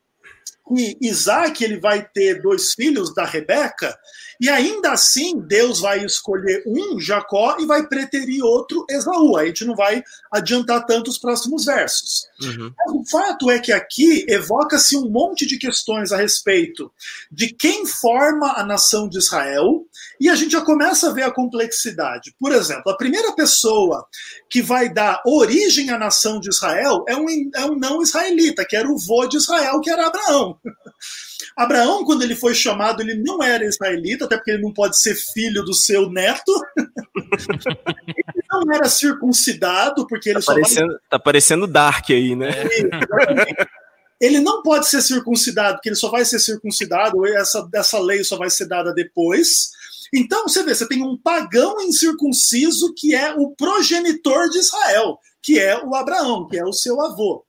que 0.70 0.98
Isaac 1.02 1.64
ele 1.64 1.80
vai 1.80 2.08
ter 2.14 2.42
dois 2.42 2.74
filhos 2.74 3.14
da 3.14 3.26
Rebeca, 3.26 3.98
e 4.40 4.48
ainda 4.48 4.92
assim 4.92 5.40
Deus 5.40 5.82
vai 5.82 6.06
escolher 6.06 6.64
um, 6.66 7.00
Jacó, 7.00 7.58
e 7.60 7.66
vai 7.66 7.88
preterir 7.88 8.44
outro, 8.44 8.86
Esaú. 8.90 9.36
A 9.36 9.46
gente 9.46 9.66
não 9.66 9.76
vai 9.76 10.02
adiantar 10.32 10.86
tanto 10.86 11.10
os 11.10 11.18
próximos 11.18 11.66
versos. 11.66 12.28
Uhum. 12.42 12.72
O 12.88 13.06
fato 13.06 13.52
é 13.52 13.60
que 13.60 13.72
aqui 13.72 14.26
evoca-se 14.30 14.96
um 14.96 15.10
monte 15.10 15.46
de 15.46 15.58
questões 15.58 16.12
a 16.12 16.18
respeito 16.18 16.92
de 17.30 17.48
quem 17.48 17.86
forma 17.86 18.54
a 18.54 18.64
nação 18.64 19.10
de 19.10 19.18
Israel, 19.18 19.86
e 20.20 20.30
a 20.30 20.36
gente 20.36 20.52
já 20.52 20.62
começa 20.62 21.10
a 21.10 21.14
ver 21.14 21.24
a 21.24 21.32
complexidade. 21.32 22.34
Por 22.40 22.52
exemplo, 22.52 22.92
a 22.92 22.98
primeira 22.98 23.34
pessoa 23.34 24.06
que 24.50 24.62
vai 24.62 24.92
dar 24.92 25.22
origem 25.26 25.90
à 25.90 25.98
nação 25.98 26.40
de 26.40 26.50
Israel 26.50 27.04
é 27.08 27.16
um, 27.16 27.28
é 27.56 27.66
um 27.66 27.76
não 27.76 28.02
israelita, 28.02 28.66
que 28.66 28.76
era 28.76 28.90
o 28.90 28.98
vô 28.98 29.28
de 29.28 29.38
Israel, 29.38 29.82
que 29.82 29.90
era 29.90 30.08
Abraão. 30.08 30.59
Abraão, 31.56 32.06
quando 32.06 32.22
ele 32.22 32.36
foi 32.36 32.54
chamado, 32.56 33.02
ele 33.02 33.16
não 33.16 33.44
era 33.44 33.66
israelita, 33.66 34.26
até 34.26 34.38
porque 34.38 34.52
ele 34.52 34.62
não 34.62 34.74
pode 34.74 35.00
ser 35.00 35.16
filho 35.16 35.64
do 35.64 35.74
seu 35.74 36.10
neto. 36.10 36.52
ele 36.78 38.44
não 38.50 38.74
era 38.74 38.88
circuncidado, 38.88 40.08
porque 40.08 40.30
ele 40.30 40.36
tá 40.36 40.42
só 40.42 40.54
parecendo, 40.54 40.88
vai... 40.88 40.98
Tá 41.10 41.20
parecendo 41.20 41.68
Dark 41.68 42.10
aí, 42.10 42.36
né? 42.36 42.50
ele 44.20 44.40
não 44.40 44.62
pode 44.64 44.88
ser 44.88 45.02
circuncidado, 45.02 45.76
porque 45.76 45.90
ele 45.90 45.96
só 45.96 46.10
vai 46.10 46.26
ser 46.26 46.40
circuncidado, 46.40 47.26
essa, 47.28 47.68
essa 47.74 48.00
lei 48.00 48.24
só 48.24 48.38
vai 48.38 48.50
ser 48.50 48.68
dada 48.68 48.94
depois. 48.94 49.70
Então, 50.14 50.44
você 50.44 50.64
vê, 50.64 50.74
você 50.74 50.88
tem 50.88 51.04
um 51.04 51.18
pagão 51.18 51.80
incircunciso 51.82 52.94
que 52.96 53.14
é 53.14 53.34
o 53.34 53.52
progenitor 53.52 54.50
de 54.50 54.58
Israel, 54.58 55.20
que 55.42 55.60
é 55.60 55.78
o 55.84 55.96
Abraão, 55.96 56.48
que 56.48 56.58
é 56.58 56.66
o 56.66 56.74
seu 56.74 57.00
avô. 57.02 57.46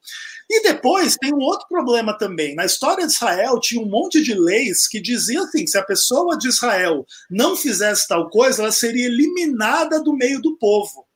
E 0.53 0.65
depois 0.65 1.15
tem 1.15 1.33
um 1.33 1.39
outro 1.39 1.69
problema 1.69 2.19
também. 2.19 2.57
Na 2.57 2.65
história 2.65 3.07
de 3.07 3.13
Israel 3.13 3.61
tinha 3.61 3.81
um 3.81 3.89
monte 3.89 4.21
de 4.21 4.35
leis 4.35 4.89
que 4.89 5.01
diziam 5.01 5.45
assim: 5.45 5.65
se 5.65 5.79
a 5.79 5.85
pessoa 5.85 6.37
de 6.37 6.49
Israel 6.49 7.07
não 7.31 7.55
fizesse 7.55 8.09
tal 8.09 8.29
coisa, 8.29 8.63
ela 8.63 8.73
seria 8.73 9.07
eliminada 9.07 10.03
do 10.03 10.13
meio 10.13 10.43
do 10.43 10.57
povo. 10.59 11.07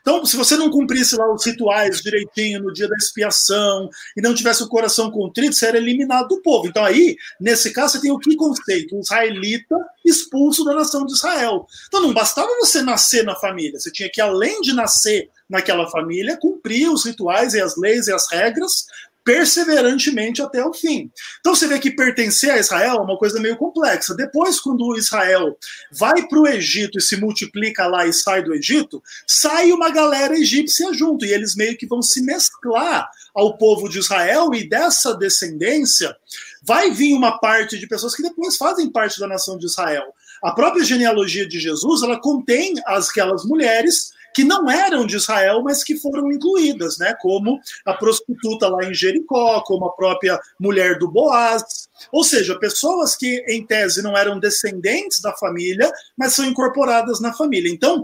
Então, 0.00 0.24
se 0.24 0.36
você 0.36 0.56
não 0.56 0.70
cumprisse 0.70 1.16
lá 1.16 1.32
os 1.32 1.44
rituais 1.44 2.00
direitinho 2.00 2.62
no 2.62 2.72
dia 2.72 2.88
da 2.88 2.96
expiação 2.96 3.88
e 4.16 4.20
não 4.20 4.34
tivesse 4.34 4.62
o 4.62 4.68
coração 4.68 5.10
contrito, 5.10 5.54
você 5.54 5.66
era 5.66 5.76
eliminado 5.76 6.28
do 6.28 6.42
povo. 6.42 6.68
Então, 6.68 6.84
aí, 6.84 7.16
nesse 7.40 7.72
caso, 7.72 7.94
você 7.94 8.00
tem 8.00 8.10
o 8.10 8.18
que 8.18 8.36
conceito? 8.36 8.96
O 8.96 9.00
israelita 9.00 9.76
expulso 10.04 10.64
da 10.64 10.74
nação 10.74 11.04
de 11.04 11.12
Israel. 11.12 11.66
Então, 11.88 12.00
não 12.00 12.14
bastava 12.14 12.48
você 12.60 12.82
nascer 12.82 13.24
na 13.24 13.34
família, 13.34 13.78
você 13.78 13.90
tinha 13.90 14.10
que, 14.10 14.20
além 14.20 14.60
de 14.60 14.72
nascer 14.72 15.28
naquela 15.48 15.88
família, 15.90 16.38
cumprir 16.40 16.90
os 16.90 17.04
rituais 17.04 17.54
e 17.54 17.60
as 17.60 17.76
leis 17.76 18.06
e 18.06 18.12
as 18.12 18.30
regras 18.30 18.86
perseverantemente 19.26 20.40
até 20.40 20.64
o 20.64 20.72
fim. 20.72 21.10
Então 21.40 21.52
você 21.52 21.66
vê 21.66 21.80
que 21.80 21.90
pertencer 21.90 22.48
a 22.48 22.58
Israel 22.58 22.98
é 22.98 23.00
uma 23.00 23.18
coisa 23.18 23.40
meio 23.40 23.56
complexa. 23.56 24.14
Depois, 24.14 24.60
quando 24.60 24.96
Israel 24.96 25.58
vai 25.90 26.28
para 26.28 26.38
o 26.38 26.46
Egito 26.46 26.96
e 26.96 27.02
se 27.02 27.16
multiplica 27.16 27.88
lá 27.88 28.06
e 28.06 28.12
sai 28.12 28.44
do 28.44 28.54
Egito, 28.54 29.02
sai 29.26 29.72
uma 29.72 29.90
galera 29.90 30.38
egípcia 30.38 30.94
junto, 30.94 31.26
e 31.26 31.32
eles 31.32 31.56
meio 31.56 31.76
que 31.76 31.88
vão 31.88 32.00
se 32.00 32.22
mesclar 32.22 33.10
ao 33.34 33.58
povo 33.58 33.88
de 33.88 33.98
Israel, 33.98 34.54
e 34.54 34.68
dessa 34.68 35.12
descendência 35.12 36.16
vai 36.62 36.92
vir 36.92 37.12
uma 37.12 37.40
parte 37.40 37.80
de 37.80 37.86
pessoas 37.88 38.14
que 38.14 38.22
depois 38.22 38.56
fazem 38.56 38.88
parte 38.92 39.18
da 39.18 39.26
nação 39.26 39.58
de 39.58 39.66
Israel. 39.66 40.04
A 40.40 40.52
própria 40.52 40.84
genealogia 40.84 41.48
de 41.48 41.58
Jesus, 41.58 42.04
ela 42.04 42.20
contém 42.20 42.74
aquelas 42.86 43.44
mulheres 43.44 44.12
que 44.36 44.44
não 44.44 44.70
eram 44.70 45.06
de 45.06 45.16
Israel, 45.16 45.62
mas 45.62 45.82
que 45.82 45.96
foram 45.96 46.30
incluídas, 46.30 46.98
né? 46.98 47.14
Como 47.22 47.58
a 47.86 47.94
prostituta 47.94 48.68
lá 48.68 48.84
em 48.84 48.92
Jericó, 48.92 49.62
como 49.62 49.86
a 49.86 49.92
própria 49.94 50.38
mulher 50.60 50.98
do 50.98 51.10
Boaz. 51.10 51.88
Ou 52.12 52.22
seja, 52.22 52.58
pessoas 52.58 53.16
que, 53.16 53.42
em 53.48 53.64
tese, 53.64 54.02
não 54.02 54.14
eram 54.14 54.38
descendentes 54.38 55.22
da 55.22 55.32
família, 55.32 55.90
mas 56.18 56.34
são 56.34 56.44
incorporadas 56.44 57.18
na 57.18 57.32
família. 57.32 57.72
Então, 57.72 58.02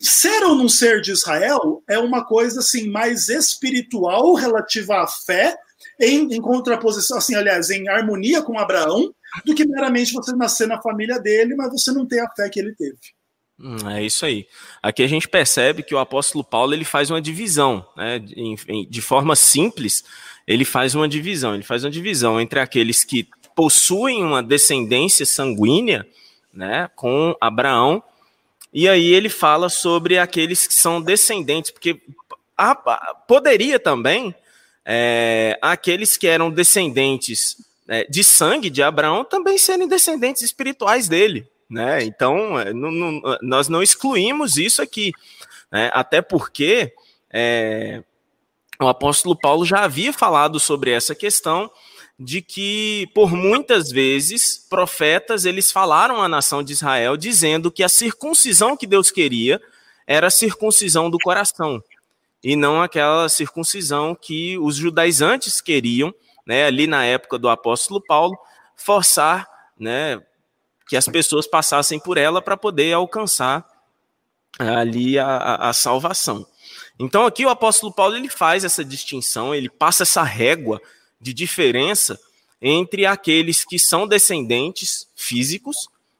ser 0.00 0.42
ou 0.44 0.54
não 0.54 0.66
ser 0.66 1.02
de 1.02 1.12
Israel 1.12 1.82
é 1.86 1.98
uma 1.98 2.24
coisa 2.24 2.60
assim 2.60 2.88
mais 2.88 3.28
espiritual 3.28 4.32
relativa 4.32 5.02
à 5.02 5.06
fé, 5.06 5.58
em, 6.00 6.34
em 6.34 6.40
contraposição, 6.40 7.18
assim, 7.18 7.34
aliás, 7.34 7.68
em 7.68 7.86
harmonia 7.86 8.40
com 8.40 8.58
Abraão, 8.58 9.14
do 9.44 9.54
que 9.54 9.68
meramente 9.68 10.14
você 10.14 10.34
nascer 10.34 10.66
na 10.66 10.80
família 10.80 11.18
dele, 11.18 11.54
mas 11.54 11.70
você 11.70 11.92
não 11.92 12.06
ter 12.06 12.20
a 12.20 12.30
fé 12.30 12.48
que 12.48 12.58
ele 12.58 12.74
teve. 12.74 12.96
Hum, 13.58 13.88
é 13.90 14.04
isso 14.04 14.26
aí. 14.26 14.46
Aqui 14.82 15.02
a 15.02 15.06
gente 15.06 15.28
percebe 15.28 15.82
que 15.82 15.94
o 15.94 15.98
apóstolo 15.98 16.44
Paulo 16.44 16.74
ele 16.74 16.84
faz 16.84 17.10
uma 17.10 17.20
divisão, 17.20 17.86
né? 17.96 18.18
de, 18.18 18.86
de 18.86 19.02
forma 19.02 19.34
simples, 19.34 20.04
ele 20.46 20.64
faz 20.64 20.94
uma 20.94 21.08
divisão. 21.08 21.54
Ele 21.54 21.62
faz 21.62 21.84
uma 21.84 21.90
divisão 21.90 22.40
entre 22.40 22.60
aqueles 22.60 23.04
que 23.04 23.28
possuem 23.54 24.22
uma 24.22 24.42
descendência 24.42 25.24
sanguínea, 25.24 26.06
né, 26.52 26.90
com 26.94 27.34
Abraão, 27.40 28.02
e 28.72 28.86
aí 28.88 29.14
ele 29.14 29.30
fala 29.30 29.70
sobre 29.70 30.18
aqueles 30.18 30.66
que 30.66 30.74
são 30.74 31.00
descendentes, 31.00 31.70
porque 31.70 31.98
a, 32.56 32.72
a, 32.72 33.14
poderia 33.26 33.78
também 33.78 34.34
é, 34.84 35.58
aqueles 35.62 36.16
que 36.18 36.26
eram 36.26 36.50
descendentes 36.50 37.56
é, 37.88 38.04
de 38.04 38.22
sangue 38.22 38.68
de 38.68 38.82
Abraão 38.82 39.24
também 39.24 39.56
serem 39.56 39.88
descendentes 39.88 40.42
espirituais 40.42 41.08
dele, 41.08 41.46
né? 41.68 42.04
Então, 42.04 42.58
é, 42.58 42.72
não, 42.72 42.90
não, 42.90 43.38
nós 43.42 43.68
não 43.68 43.82
excluímos 43.82 44.56
isso 44.56 44.80
aqui, 44.80 45.12
né? 45.70 45.90
até 45.92 46.22
porque 46.22 46.92
é, 47.30 48.02
o 48.80 48.88
apóstolo 48.88 49.36
Paulo 49.36 49.64
já 49.64 49.84
havia 49.84 50.12
falado 50.12 50.60
sobre 50.60 50.90
essa 50.90 51.14
questão 51.14 51.70
de 52.18 52.40
que 52.40 53.08
por 53.14 53.30
muitas 53.32 53.90
vezes 53.90 54.66
profetas 54.70 55.44
eles 55.44 55.70
falaram 55.70 56.22
à 56.22 56.28
nação 56.28 56.62
de 56.62 56.72
Israel 56.72 57.16
dizendo 57.16 57.70
que 57.70 57.82
a 57.82 57.88
circuncisão 57.88 58.76
que 58.76 58.86
Deus 58.86 59.10
queria 59.10 59.60
era 60.06 60.28
a 60.28 60.30
circuncisão 60.30 61.10
do 61.10 61.18
coração 61.18 61.82
e 62.42 62.54
não 62.54 62.80
aquela 62.80 63.28
circuncisão 63.28 64.14
que 64.14 64.56
os 64.58 64.76
judaizantes 64.76 65.60
queriam, 65.60 66.14
né, 66.46 66.64
ali 66.64 66.86
na 66.86 67.04
época 67.04 67.38
do 67.38 67.48
apóstolo 67.48 68.00
Paulo, 68.00 68.38
forçar, 68.76 69.48
né, 69.78 70.22
que 70.88 70.96
as 70.96 71.06
pessoas 71.06 71.46
passassem 71.46 71.98
por 71.98 72.16
ela 72.16 72.40
para 72.40 72.56
poder 72.56 72.92
alcançar 72.92 73.66
ali 74.58 75.18
a, 75.18 75.56
a, 75.56 75.72
salvação. 75.72 76.46
Então 76.98 77.26
aqui 77.26 77.44
o 77.44 77.50
apóstolo 77.50 77.92
Paulo 77.92 78.16
ele 78.16 78.28
faz 78.28 78.64
essa 78.64 78.84
distinção, 78.84 79.54
ele 79.54 79.68
passa 79.68 80.04
essa 80.04 80.22
régua 80.22 80.80
de 81.20 81.34
diferença 81.34 82.18
entre 82.60 83.04
aqueles 83.04 83.64
que 83.64 83.78
são 83.78 84.06
descendentes 84.06 85.06
físicos 85.14 85.76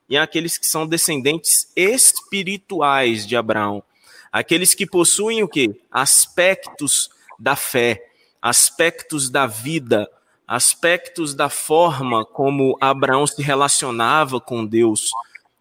e 0.08 0.16
aqueles 0.16 0.58
que 0.58 0.66
são 0.66 0.86
descendentes 0.86 1.68
espirituais 1.74 3.26
de 3.26 3.36
Abraão. 3.36 3.82
Aqueles 4.30 4.74
que 4.74 4.86
possuem 4.86 5.42
o 5.42 5.48
quê? 5.48 5.80
Aspectos 5.90 7.08
da 7.38 7.56
fé, 7.56 8.04
aspectos 8.40 9.30
da 9.30 9.46
vida, 9.46 10.08
aspectos 10.46 11.34
da 11.34 11.48
forma 11.48 12.24
como 12.24 12.78
Abraão 12.80 13.26
se 13.26 13.42
relacionava 13.42 14.40
com 14.40 14.64
Deus. 14.64 15.10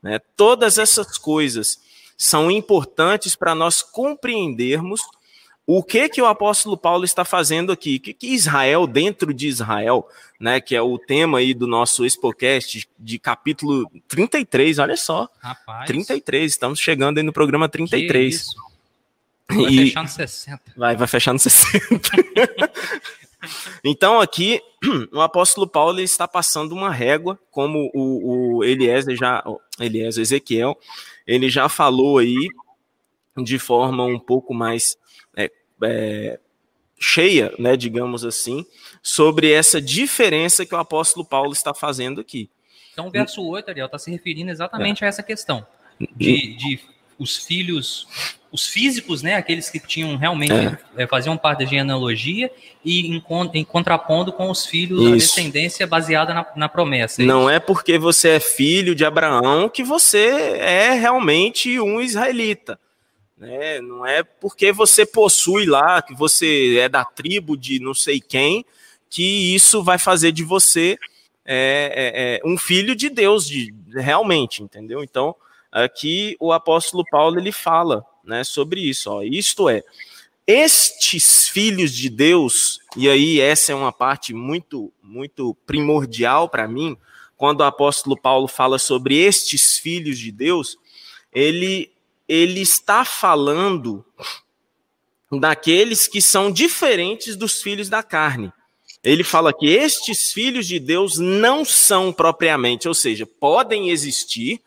Né? 0.02 0.20
Todas 0.36 0.78
essas 0.78 1.18
coisas 1.18 1.80
são 2.18 2.52
importantes 2.52 3.36
para 3.36 3.56
nós 3.56 3.82
compreendermos 3.82 5.02
o 5.68 5.84
que 5.84 6.08
que 6.08 6.22
o 6.22 6.28
apóstolo 6.28 6.78
Paulo 6.78 7.04
está 7.04 7.26
fazendo 7.26 7.72
aqui, 7.72 7.96
o 7.96 8.00
que, 8.00 8.14
que 8.14 8.28
Israel 8.28 8.86
dentro 8.86 9.34
de 9.34 9.48
Israel, 9.48 10.08
né, 10.40 10.62
que 10.62 10.76
é 10.76 10.82
o 10.82 10.98
tema 11.00 11.40
aí 11.40 11.56
do 11.56 11.66
nosso 11.66 12.06
Expocast 12.06 12.88
de 13.00 13.18
capítulo 13.18 13.90
33, 14.08 14.78
olha 14.78 14.96
só. 14.96 15.28
Rapaz. 15.40 15.88
33, 15.88 16.52
estamos 16.52 16.80
chegando 16.80 17.18
aí 17.18 17.24
no 17.24 17.34
programa 17.34 17.68
33. 17.68 18.12
Que 18.12 18.30
isso? 18.30 18.56
Vai 19.50 19.72
e... 19.72 19.78
fechar 19.78 20.04
no 20.04 20.10
60. 20.10 20.62
Vai, 20.78 20.96
vai 20.96 21.08
fechar 21.08 21.34
no 21.34 21.40
60. 21.40 22.12
Então 23.84 24.20
aqui 24.20 24.62
o 25.12 25.22
apóstolo 25.22 25.68
Paulo 25.68 26.00
está 26.00 26.28
passando 26.28 26.74
uma 26.74 26.92
régua, 26.92 27.40
como 27.52 27.90
o, 27.94 28.58
o 28.58 28.64
Eliezer 28.64 29.16
já, 29.16 29.44
Eliezer 29.80 30.22
Ezequiel, 30.22 30.78
ele 31.26 31.50
já 31.50 31.68
falou 31.70 32.18
aí 32.18 32.48
de 33.38 33.60
forma 33.60 34.04
um 34.06 34.20
pouco 34.20 34.54
mais 34.54 34.98
é, 35.36 35.52
é, 35.84 36.40
cheia, 37.00 37.54
né, 37.60 37.76
digamos 37.76 38.24
assim, 38.24 38.66
sobre 39.02 39.52
essa 39.52 39.82
diferença 39.82 40.66
que 40.66 40.74
o 40.74 40.78
apóstolo 40.78 41.26
Paulo 41.26 41.52
está 41.52 41.74
fazendo 41.74 42.22
aqui. 42.22 42.50
Então, 42.94 43.08
o 43.08 43.12
verso 43.12 43.46
8, 43.46 43.70
Ariel, 43.70 43.88
está 43.88 44.00
se 44.00 44.10
referindo 44.10 44.52
exatamente 44.52 45.04
é. 45.04 45.08
a 45.08 45.10
essa 45.10 45.22
questão 45.22 45.68
de, 46.16 46.56
de 46.56 46.80
os 47.18 47.38
filhos 47.38 48.08
os 48.56 48.68
físicos, 48.68 49.22
né, 49.22 49.36
aqueles 49.36 49.70
que 49.70 49.82
tinham 49.82 50.16
realmente 50.16 50.54
é. 50.54 51.04
é 51.04 51.08
faziam 51.08 51.36
parte 51.38 51.60
da 51.60 51.66
genealogia 51.66 52.50
e 52.86 53.08
em, 53.08 53.22
em 53.54 53.64
contrapondo 53.66 54.32
com 54.32 54.50
os 54.50 54.66
filhos 54.66 55.02
isso. 55.02 55.10
da 55.10 55.16
descendência 55.18 55.86
baseada 55.86 56.34
na, 56.34 56.46
na 56.56 56.70
promessa. 56.70 57.22
É 57.22 57.26
Não 57.26 57.50
é 57.50 57.60
porque 57.60 58.00
você 58.00 58.30
é 58.30 58.40
filho 58.40 58.96
de 58.96 59.04
Abraão 59.04 59.68
que 59.68 59.84
você 59.84 60.58
é 60.58 60.94
realmente 60.94 61.78
um 61.82 62.00
israelita. 62.00 62.80
Né? 63.38 63.82
Não 63.82 64.06
é 64.06 64.24
porque 64.24 64.72
você 64.72 65.06
possui 65.06 65.66
lá, 65.66 66.02
que 66.02 66.16
você 66.16 66.78
é 66.80 66.88
da 66.88 67.04
tribo 67.04 67.58
de 67.58 67.82
não 67.82 67.94
sei 67.94 68.22
quem, 68.22 68.64
que 69.10 69.54
isso 69.54 69.84
vai 69.84 69.98
fazer 69.98 70.32
de 70.32 70.46
você 70.46 70.98
é, 71.46 72.38
é, 72.38 72.38
é 72.38 72.48
um 72.48 72.58
filho 72.58 72.96
de 72.96 73.10
Deus, 73.10 73.46
de, 73.46 73.74
realmente, 73.94 74.64
entendeu? 74.64 75.04
Então, 75.04 75.36
aqui 75.84 76.38
o 76.40 76.54
apóstolo 76.54 77.04
Paulo 77.12 77.38
ele 77.38 77.52
fala 77.52 78.06
né, 78.24 78.44
sobre 78.46 78.80
isso. 78.80 79.12
Ó. 79.12 79.22
Isto 79.22 79.68
é, 79.68 79.84
estes 80.48 81.50
filhos 81.50 81.92
de 81.94 82.10
Deus, 82.10 82.80
e 82.96 83.10
aí 83.10 83.42
essa 83.42 83.74
é 83.74 83.76
uma 83.76 83.92
parte 83.92 84.34
muito, 84.34 84.92
muito 85.04 85.54
primordial 85.66 86.48
para 86.48 86.68
mim, 86.68 86.98
quando 87.36 87.60
o 87.60 87.66
apóstolo 87.66 88.16
Paulo 88.16 88.48
fala 88.48 88.80
sobre 88.80 89.18
estes 89.18 89.78
filhos 89.78 90.18
de 90.18 90.32
Deus, 90.32 90.78
ele, 91.34 91.92
ele 92.26 92.62
está 92.62 93.04
falando 93.04 94.06
daqueles 95.30 96.08
que 96.08 96.22
são 96.22 96.50
diferentes 96.50 97.36
dos 97.36 97.62
filhos 97.62 97.90
da 97.90 98.02
carne. 98.02 98.54
ele 99.04 99.24
fala 99.24 99.52
que 99.52 99.68
estes 99.68 100.32
filhos 100.32 100.66
de 100.66 100.80
Deus 100.80 101.18
não 101.18 101.66
são 101.66 102.14
propriamente, 102.14 102.88
ou 102.88 102.94
seja, 102.94 103.26
podem 103.26 103.90
existir 103.90 104.62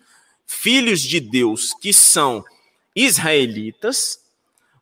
filhos 0.49 1.01
de 1.01 1.21
Deus 1.21 1.75
que 1.75 1.93
são 1.93 2.45
israelitas, 2.97 4.19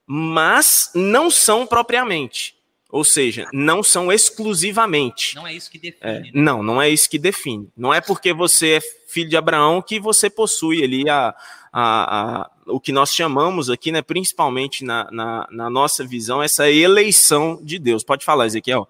mas 0.06 0.90
não 0.94 1.28
são 1.28 1.66
propriamente. 1.66 2.54
Ou 2.88 3.04
seja, 3.04 3.48
não 3.52 3.82
são 3.82 4.12
exclusivamente. 4.12 5.34
Não 5.34 5.46
é 5.46 5.52
isso 5.52 5.70
que 5.70 5.78
define. 5.78 5.98
É, 6.00 6.20
né? 6.20 6.30
Não, 6.32 6.62
não 6.62 6.80
é 6.80 6.88
isso 6.88 7.10
que 7.10 7.18
define. 7.18 7.68
Não 7.76 7.92
é 7.92 8.00
porque 8.00 8.32
você 8.32 8.74
é 8.74 8.80
filho 9.08 9.28
de 9.28 9.36
Abraão 9.36 9.82
que 9.82 9.98
você 9.98 10.30
possui 10.30 10.84
ali 10.84 11.08
a, 11.10 11.34
a, 11.72 12.42
a 12.42 12.50
o 12.66 12.80
que 12.80 12.92
nós 12.92 13.12
chamamos 13.12 13.68
aqui, 13.68 13.90
né, 13.92 14.02
principalmente 14.02 14.84
na, 14.84 15.08
na, 15.10 15.48
na 15.50 15.70
nossa 15.70 16.04
visão, 16.04 16.42
essa 16.42 16.70
eleição 16.70 17.60
de 17.62 17.78
Deus. 17.78 18.02
Pode 18.04 18.24
falar, 18.24 18.46
Ezequiel. 18.46 18.88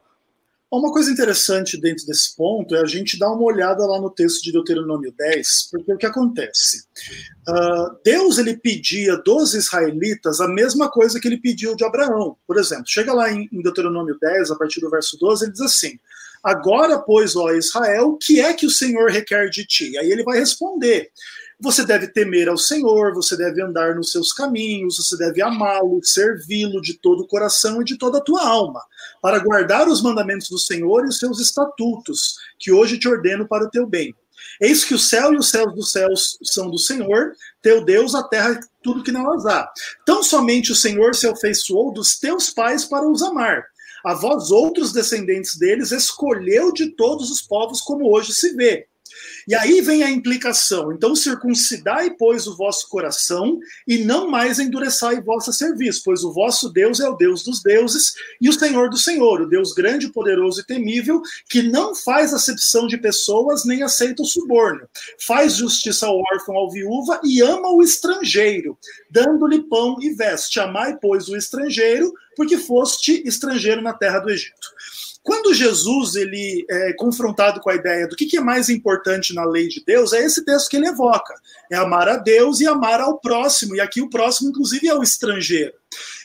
Uma 0.70 0.92
coisa 0.92 1.12
interessante 1.12 1.80
dentro 1.80 2.04
desse 2.06 2.34
ponto 2.34 2.74
é 2.74 2.80
a 2.80 2.86
gente 2.86 3.16
dar 3.18 3.30
uma 3.30 3.44
olhada 3.44 3.86
lá 3.86 4.00
no 4.00 4.10
texto 4.10 4.42
de 4.42 4.50
Deuteronômio 4.50 5.14
10, 5.16 5.68
porque 5.70 5.92
o 5.92 5.96
que 5.96 6.06
acontece? 6.06 6.84
Uh, 7.48 7.96
Deus 8.04 8.36
ele 8.38 8.56
pedia 8.56 9.16
dos 9.16 9.54
israelitas 9.54 10.40
a 10.40 10.48
mesma 10.48 10.90
coisa 10.90 11.20
que 11.20 11.28
ele 11.28 11.40
pediu 11.40 11.76
de 11.76 11.84
Abraão. 11.84 12.36
Por 12.46 12.58
exemplo, 12.58 12.84
chega 12.88 13.12
lá 13.12 13.30
em, 13.30 13.48
em 13.52 13.62
Deuteronômio 13.62 14.18
10, 14.20 14.50
a 14.50 14.56
partir 14.56 14.80
do 14.80 14.90
verso 14.90 15.16
12, 15.16 15.44
ele 15.44 15.52
diz 15.52 15.60
assim: 15.60 16.00
Agora, 16.42 16.98
pois, 16.98 17.36
ó 17.36 17.52
Israel, 17.52 18.08
o 18.08 18.18
que 18.18 18.40
é 18.40 18.52
que 18.52 18.66
o 18.66 18.70
Senhor 18.70 19.10
requer 19.10 19.48
de 19.50 19.64
ti? 19.64 19.96
Aí 19.98 20.10
ele 20.10 20.24
vai 20.24 20.38
responder: 20.38 21.10
você 21.58 21.86
deve 21.86 22.08
temer 22.08 22.48
ao 22.48 22.58
Senhor, 22.58 23.14
você 23.14 23.36
deve 23.36 23.62
andar 23.62 23.94
nos 23.94 24.12
seus 24.12 24.32
caminhos, 24.32 24.98
você 24.98 25.16
deve 25.16 25.40
amá-lo, 25.40 26.00
servi-lo 26.02 26.82
de 26.82 26.94
todo 26.94 27.22
o 27.22 27.26
coração 27.26 27.80
e 27.80 27.84
de 27.84 27.96
toda 27.96 28.18
a 28.18 28.22
tua 28.22 28.46
alma, 28.46 28.82
para 29.22 29.38
guardar 29.38 29.88
os 29.88 30.02
mandamentos 30.02 30.50
do 30.50 30.58
Senhor 30.58 31.04
e 31.04 31.08
os 31.08 31.18
seus 31.18 31.40
estatutos, 31.40 32.36
que 32.58 32.70
hoje 32.70 32.98
te 32.98 33.08
ordeno 33.08 33.48
para 33.48 33.64
o 33.64 33.70
teu 33.70 33.86
bem. 33.86 34.14
Eis 34.60 34.84
que 34.84 34.94
o 34.94 34.98
céu 34.98 35.32
e 35.32 35.38
os 35.38 35.48
céus 35.48 35.74
dos 35.74 35.90
céus 35.90 36.38
são 36.42 36.70
do 36.70 36.78
Senhor, 36.78 37.32
teu 37.62 37.82
Deus, 37.84 38.14
a 38.14 38.22
terra 38.22 38.60
tudo 38.82 39.02
que 39.02 39.12
nelas 39.12 39.46
há. 39.46 39.70
Tão 40.04 40.22
somente 40.22 40.72
o 40.72 40.76
Senhor 40.76 41.14
se 41.14 41.26
afeiçoou 41.26 41.92
dos 41.92 42.18
teus 42.18 42.50
pais 42.50 42.84
para 42.84 43.08
os 43.08 43.22
amar. 43.22 43.64
A 44.04 44.14
vós 44.14 44.50
outros 44.50 44.92
descendentes 44.92 45.56
deles 45.56 45.90
escolheu 45.90 46.72
de 46.72 46.90
todos 46.90 47.30
os 47.30 47.40
povos 47.40 47.80
como 47.80 48.10
hoje 48.10 48.32
se 48.32 48.54
vê 48.54 48.86
e 49.46 49.54
aí 49.54 49.80
vem 49.80 50.02
a 50.02 50.10
implicação. 50.10 50.92
Então, 50.92 51.14
circuncidai, 51.14 52.10
pois, 52.10 52.46
o 52.46 52.56
vosso 52.56 52.88
coração, 52.88 53.58
e 53.86 53.98
não 53.98 54.28
mais 54.28 54.58
endureçai 54.58 55.20
vossa 55.20 55.52
serviço, 55.52 56.02
pois 56.04 56.24
o 56.24 56.32
vosso 56.32 56.68
Deus 56.68 57.00
é 57.00 57.08
o 57.08 57.14
Deus 57.14 57.44
dos 57.44 57.62
deuses 57.62 58.14
e 58.40 58.48
o 58.48 58.52
Senhor 58.52 58.90
do 58.90 58.96
Senhor, 58.96 59.42
o 59.42 59.48
Deus 59.48 59.72
grande, 59.72 60.10
poderoso 60.10 60.60
e 60.60 60.64
temível, 60.64 61.22
que 61.48 61.62
não 61.62 61.94
faz 61.94 62.34
acepção 62.34 62.86
de 62.86 62.98
pessoas 62.98 63.64
nem 63.64 63.82
aceita 63.82 64.22
o 64.22 64.26
suborno. 64.26 64.88
Faz 65.18 65.54
justiça 65.54 66.06
ao 66.06 66.18
órfão, 66.32 66.56
ao 66.56 66.70
viúva 66.70 67.20
e 67.22 67.40
ama 67.40 67.70
o 67.70 67.82
estrangeiro, 67.82 68.76
dando-lhe 69.10 69.62
pão 69.62 69.96
e 70.00 70.10
veste. 70.10 70.58
Amai, 70.58 70.96
pois, 71.00 71.28
o 71.28 71.36
estrangeiro, 71.36 72.12
porque 72.36 72.58
foste 72.58 73.22
estrangeiro 73.26 73.80
na 73.80 73.92
terra 73.92 74.18
do 74.18 74.30
Egito. 74.30 74.68
Quando 75.26 75.52
Jesus 75.52 76.14
ele 76.14 76.64
é 76.70 76.92
confrontado 76.92 77.60
com 77.60 77.68
a 77.68 77.74
ideia 77.74 78.06
do 78.06 78.14
que, 78.14 78.26
que 78.26 78.36
é 78.36 78.40
mais 78.40 78.68
importante 78.68 79.34
na 79.34 79.44
lei 79.44 79.66
de 79.66 79.82
Deus, 79.84 80.12
é 80.12 80.24
esse 80.24 80.44
texto 80.44 80.68
que 80.68 80.76
ele 80.76 80.86
evoca: 80.86 81.34
é 81.68 81.74
amar 81.74 82.08
a 82.08 82.16
Deus 82.16 82.60
e 82.60 82.66
amar 82.68 83.00
ao 83.00 83.18
próximo. 83.18 83.74
E 83.74 83.80
aqui 83.80 84.00
o 84.00 84.08
próximo, 84.08 84.50
inclusive, 84.50 84.86
é 84.86 84.94
o 84.94 85.02
estrangeiro. 85.02 85.74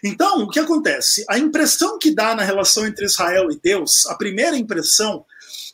Então, 0.04 0.44
o 0.44 0.48
que 0.48 0.60
acontece? 0.60 1.26
A 1.28 1.40
impressão 1.40 1.98
que 1.98 2.14
dá 2.14 2.36
na 2.36 2.44
relação 2.44 2.86
entre 2.86 3.04
Israel 3.04 3.50
e 3.52 3.60
Deus, 3.60 4.06
a 4.06 4.14
primeira 4.14 4.56
impressão 4.56 5.26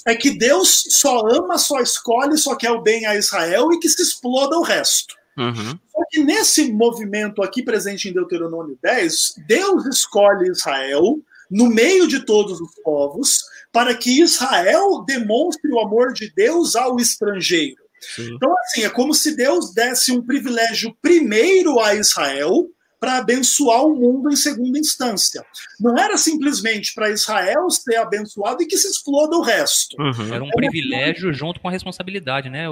é 0.05 0.15
que 0.15 0.37
Deus 0.37 0.85
só 0.91 1.19
ama, 1.27 1.57
só 1.57 1.81
escolhe, 1.81 2.37
só 2.37 2.55
quer 2.55 2.71
o 2.71 2.81
bem 2.81 3.05
a 3.05 3.17
Israel 3.17 3.73
e 3.73 3.79
que 3.79 3.89
se 3.89 4.01
exploda 4.01 4.57
o 4.57 4.63
resto. 4.63 5.13
Uhum. 5.37 5.77
Só 5.91 6.01
que 6.09 6.23
nesse 6.23 6.71
movimento 6.71 7.43
aqui 7.43 7.61
presente 7.61 8.07
em 8.07 8.13
Deuteronômio 8.13 8.79
10, 8.81 9.35
Deus 9.45 9.85
escolhe 9.85 10.49
Israel, 10.49 11.19
no 11.49 11.67
meio 11.67 12.07
de 12.07 12.25
todos 12.25 12.59
os 12.59 12.71
povos, 12.83 13.39
para 13.71 13.95
que 13.95 14.21
Israel 14.21 15.03
demonstre 15.05 15.71
o 15.71 15.79
amor 15.79 16.13
de 16.13 16.31
Deus 16.33 16.75
ao 16.75 16.99
estrangeiro. 16.99 17.87
Sim. 17.99 18.35
Então, 18.35 18.53
assim, 18.59 18.83
é 18.83 18.89
como 18.89 19.13
se 19.13 19.35
Deus 19.35 19.73
desse 19.73 20.11
um 20.11 20.21
privilégio 20.21 20.95
primeiro 21.01 21.79
a 21.79 21.95
Israel, 21.95 22.69
para 22.99 23.17
abençoar 23.17 23.85
o 23.85 23.95
mundo 23.95 24.31
em 24.31 24.35
segunda 24.35 24.79
instância. 24.79 25.45
Não 25.79 25.97
era 25.97 26.17
simplesmente 26.17 26.93
para 26.93 27.11
Israel 27.11 27.69
ser 27.69 27.95
abençoado 27.97 28.63
e 28.63 28.65
que 28.65 28.77
se 28.77 28.87
exploda 28.87 29.35
o 29.37 29.41
resto. 29.41 29.95
Uhum. 29.99 30.33
Era 30.33 30.43
um 30.43 30.49
é 30.49 30.55
privilégio 30.55 31.27
uma... 31.27 31.33
junto 31.33 31.59
com 31.59 31.67
a 31.67 31.71
responsabilidade, 31.71 32.49
né? 32.49 32.67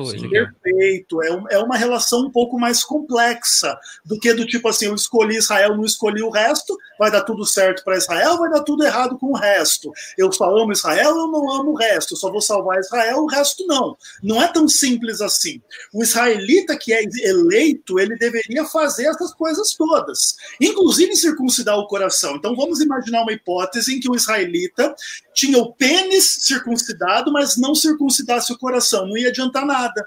Perfeito. 0.63 1.21
É, 1.21 1.31
um, 1.31 1.49
é 1.49 1.59
uma 1.59 1.77
relação 1.77 2.25
um 2.25 2.31
pouco 2.31 2.59
mais 2.59 2.83
complexa 2.83 3.77
do 4.03 4.19
que 4.19 4.33
do 4.33 4.45
tipo 4.45 4.67
assim, 4.67 4.85
eu 4.85 4.95
escolhi 4.95 5.37
Israel, 5.37 5.77
não 5.77 5.85
escolhi 5.85 6.23
o 6.23 6.31
resto, 6.31 6.75
vai 6.97 7.11
dar 7.11 7.21
tudo 7.21 7.45
certo 7.45 7.83
para 7.83 7.97
Israel, 7.97 8.37
vai 8.37 8.49
dar 8.49 8.63
tudo 8.63 8.83
errado 8.83 9.17
com 9.19 9.27
o 9.27 9.37
resto. 9.37 9.91
Eu 10.17 10.31
só 10.31 10.45
amo 10.57 10.71
Israel, 10.71 11.09
eu 11.09 11.27
não 11.27 11.51
amo 11.51 11.71
o 11.71 11.77
resto. 11.77 12.13
Eu 12.13 12.17
só 12.17 12.31
vou 12.31 12.41
salvar 12.41 12.79
Israel, 12.79 13.19
o 13.19 13.27
resto 13.27 13.65
não. 13.67 13.95
Não 14.23 14.41
é 14.41 14.47
tão 14.47 14.67
simples 14.67 15.21
assim. 15.21 15.61
O 15.93 16.01
israelita 16.01 16.75
que 16.77 16.93
é 16.93 17.03
eleito, 17.23 17.99
ele 17.99 18.15
deveria 18.17 18.65
fazer 18.65 19.05
essas 19.05 19.33
coisas 19.33 19.73
todas 19.73 20.14
inclusive 20.59 21.15
circuncidar 21.15 21.77
o 21.77 21.87
coração. 21.87 22.35
Então 22.35 22.55
vamos 22.55 22.81
imaginar 22.81 23.23
uma 23.23 23.33
hipótese 23.33 23.95
em 23.95 23.99
que 23.99 24.09
o 24.09 24.15
israelita 24.15 24.95
tinha 25.33 25.57
o 25.57 25.73
pênis 25.73 26.39
circuncidado, 26.41 27.31
mas 27.31 27.57
não 27.57 27.75
circuncidasse 27.75 28.51
o 28.51 28.57
coração, 28.57 29.07
não 29.07 29.17
ia 29.17 29.29
adiantar 29.29 29.65
nada 29.65 30.05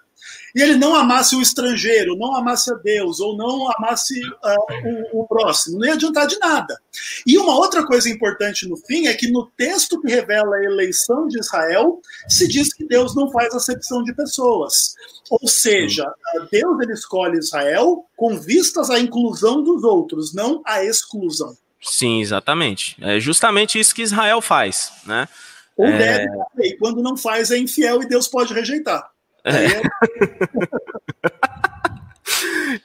e 0.54 0.62
ele 0.62 0.76
não 0.76 0.94
amasse 0.94 1.36
o 1.36 1.42
estrangeiro, 1.42 2.16
não 2.16 2.34
amasse 2.34 2.72
a 2.72 2.74
Deus, 2.74 3.20
ou 3.20 3.36
não 3.36 3.70
amasse 3.72 4.20
uh, 4.20 5.12
o, 5.12 5.20
o, 5.20 5.26
próximo, 5.26 5.78
não 5.78 5.86
ia 5.86 5.94
adiantar 5.94 6.26
de 6.26 6.38
nada. 6.38 6.78
E 7.26 7.38
uma 7.38 7.54
outra 7.56 7.86
coisa 7.86 8.08
importante 8.08 8.66
no 8.66 8.76
fim 8.76 9.06
é 9.06 9.14
que 9.14 9.30
no 9.30 9.46
texto 9.56 10.00
que 10.00 10.10
revela 10.10 10.56
a 10.56 10.64
eleição 10.64 11.28
de 11.28 11.38
Israel, 11.38 12.00
se 12.28 12.48
diz 12.48 12.72
que 12.72 12.84
Deus 12.84 13.14
não 13.14 13.30
faz 13.30 13.54
acepção 13.54 14.02
de 14.02 14.14
pessoas. 14.14 14.94
Ou 15.30 15.46
seja, 15.48 16.10
Deus 16.50 16.80
ele 16.80 16.92
escolhe 16.92 17.38
Israel 17.38 18.04
com 18.16 18.38
vistas 18.38 18.90
à 18.90 18.98
inclusão 18.98 19.62
dos 19.62 19.84
outros, 19.84 20.32
não 20.32 20.62
à 20.64 20.84
exclusão. 20.84 21.56
Sim, 21.80 22.20
exatamente. 22.20 22.96
É 23.00 23.20
justamente 23.20 23.78
isso 23.78 23.94
que 23.94 24.02
Israel 24.02 24.40
faz, 24.40 24.92
né? 25.04 25.28
Ou 25.76 25.86
é... 25.86 25.98
deve, 25.98 26.28
e 26.60 26.76
quando 26.76 27.02
não 27.02 27.16
faz 27.16 27.50
é 27.50 27.58
infiel 27.58 28.02
e 28.02 28.08
Deus 28.08 28.26
pode 28.26 28.52
rejeitar. 28.52 29.10
É. 29.44 29.80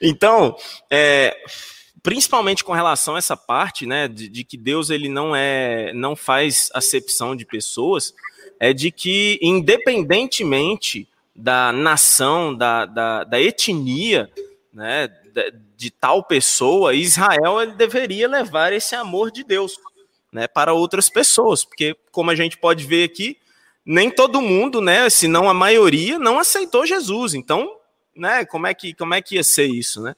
então, 0.00 0.56
é, 0.88 1.36
principalmente 2.02 2.62
com 2.62 2.72
relação 2.72 3.16
a 3.16 3.18
essa 3.18 3.36
parte, 3.36 3.84
né, 3.86 4.06
de, 4.06 4.28
de, 4.28 4.44
que 4.44 4.56
Deus 4.56 4.90
ele 4.90 5.08
não 5.08 5.34
é, 5.34 5.92
não 5.92 6.14
faz 6.14 6.70
acepção 6.72 7.34
de 7.34 7.44
pessoas, 7.44 8.14
é 8.60 8.72
de 8.72 8.92
que 8.92 9.38
independentemente 9.42 11.08
da 11.34 11.72
nação, 11.72 12.54
da, 12.54 12.86
da, 12.86 13.24
da 13.24 13.40
etnia, 13.40 14.30
né, 14.72 15.08
de, 15.08 15.54
de, 15.76 15.90
tal 15.90 16.22
pessoa, 16.22 16.94
Israel 16.94 17.60
ele 17.60 17.72
deveria 17.72 18.28
levar 18.28 18.72
esse 18.72 18.94
amor 18.94 19.30
de 19.30 19.42
Deus, 19.42 19.76
né, 20.32 20.46
para 20.46 20.72
outras 20.72 21.08
pessoas, 21.08 21.64
porque 21.64 21.96
como 22.12 22.30
a 22.30 22.34
gente 22.34 22.56
pode 22.56 22.84
ver 22.84 23.04
aqui, 23.04 23.36
nem 23.84 24.10
todo 24.10 24.40
mundo, 24.40 24.80
né, 24.80 25.10
se 25.10 25.28
não 25.28 25.48
a 25.48 25.54
maioria, 25.54 26.18
não 26.18 26.38
aceitou 26.38 26.86
Jesus. 26.86 27.34
Então, 27.34 27.68
né, 28.16 28.44
como 28.44 28.66
é 28.66 28.74
que, 28.74 28.94
como 28.94 29.14
é 29.14 29.20
que 29.20 29.34
ia 29.34 29.44
ser 29.44 29.66
isso, 29.66 30.00
né? 30.00 30.14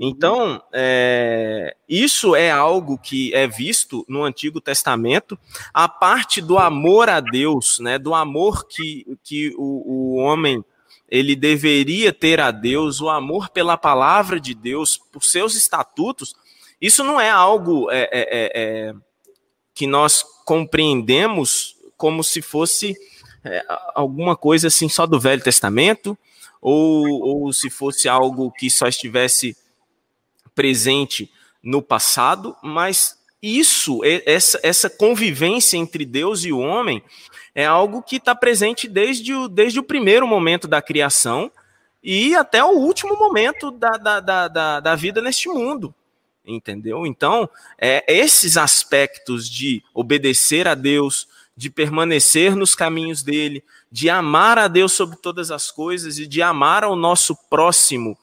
Então, 0.00 0.62
é, 0.72 1.76
isso 1.88 2.34
é 2.34 2.50
algo 2.50 2.98
que 2.98 3.34
é 3.34 3.46
visto 3.46 4.04
no 4.08 4.24
Antigo 4.24 4.60
Testamento, 4.60 5.38
a 5.72 5.88
parte 5.88 6.40
do 6.40 6.58
amor 6.58 7.08
a 7.08 7.20
Deus, 7.20 7.78
né, 7.78 7.98
do 7.98 8.14
amor 8.14 8.66
que, 8.66 9.06
que 9.22 9.54
o, 9.56 10.14
o 10.14 10.16
homem 10.16 10.64
ele 11.08 11.36
deveria 11.36 12.12
ter 12.12 12.40
a 12.40 12.50
Deus, 12.50 13.00
o 13.00 13.08
amor 13.08 13.48
pela 13.50 13.76
palavra 13.76 14.40
de 14.40 14.54
Deus, 14.54 14.98
por 15.12 15.22
seus 15.22 15.54
estatutos, 15.54 16.34
isso 16.80 17.04
não 17.04 17.20
é 17.20 17.30
algo 17.30 17.90
é, 17.90 18.02
é, 18.02 18.08
é, 18.12 18.50
é 18.54 18.94
que 19.74 19.86
nós 19.86 20.24
compreendemos 20.44 21.76
como 21.96 22.24
se 22.24 22.42
fosse 22.42 22.94
é, 23.44 23.64
alguma 23.94 24.36
coisa 24.36 24.68
assim 24.68 24.88
só 24.88 25.06
do 25.06 25.20
Velho 25.20 25.42
Testamento, 25.42 26.18
ou, 26.60 27.06
ou 27.22 27.52
se 27.52 27.70
fosse 27.70 28.08
algo 28.08 28.50
que 28.50 28.68
só 28.68 28.88
estivesse 28.88 29.56
presente 30.56 31.30
no 31.62 31.80
passado, 31.80 32.56
mas 32.62 33.16
isso, 33.40 34.00
essa, 34.24 34.58
essa 34.62 34.90
convivência 34.90 35.76
entre 35.76 36.04
Deus 36.04 36.44
e 36.44 36.52
o 36.52 36.58
homem, 36.58 37.02
é 37.54 37.64
algo 37.64 38.02
que 38.02 38.16
está 38.16 38.34
presente 38.34 38.88
desde 38.88 39.32
o, 39.32 39.46
desde 39.46 39.78
o 39.78 39.84
primeiro 39.84 40.26
momento 40.26 40.66
da 40.66 40.82
criação 40.82 41.50
e 42.02 42.34
até 42.34 42.62
o 42.64 42.70
último 42.70 43.16
momento 43.16 43.70
da, 43.70 43.90
da, 43.90 44.20
da, 44.20 44.80
da, 44.80 44.94
vida 44.94 45.20
neste 45.20 45.48
mundo. 45.48 45.94
Entendeu? 46.44 47.06
Então, 47.06 47.48
é, 47.78 48.04
esses 48.06 48.56
aspectos 48.56 49.48
de 49.48 49.82
obedecer 49.92 50.68
a 50.68 50.74
Deus, 50.74 51.26
de 51.56 51.68
permanecer 51.68 52.54
nos 52.54 52.74
caminhos 52.74 53.22
dele, 53.22 53.64
de 53.90 54.08
amar 54.08 54.58
a 54.58 54.68
Deus 54.68 54.92
sobre 54.92 55.16
todas 55.16 55.50
as 55.50 55.70
coisas 55.70 56.18
e 56.18 56.26
de 56.26 56.42
amar 56.42 56.84
ao 56.84 56.94
nosso 56.94 57.34
próximo, 57.48 58.16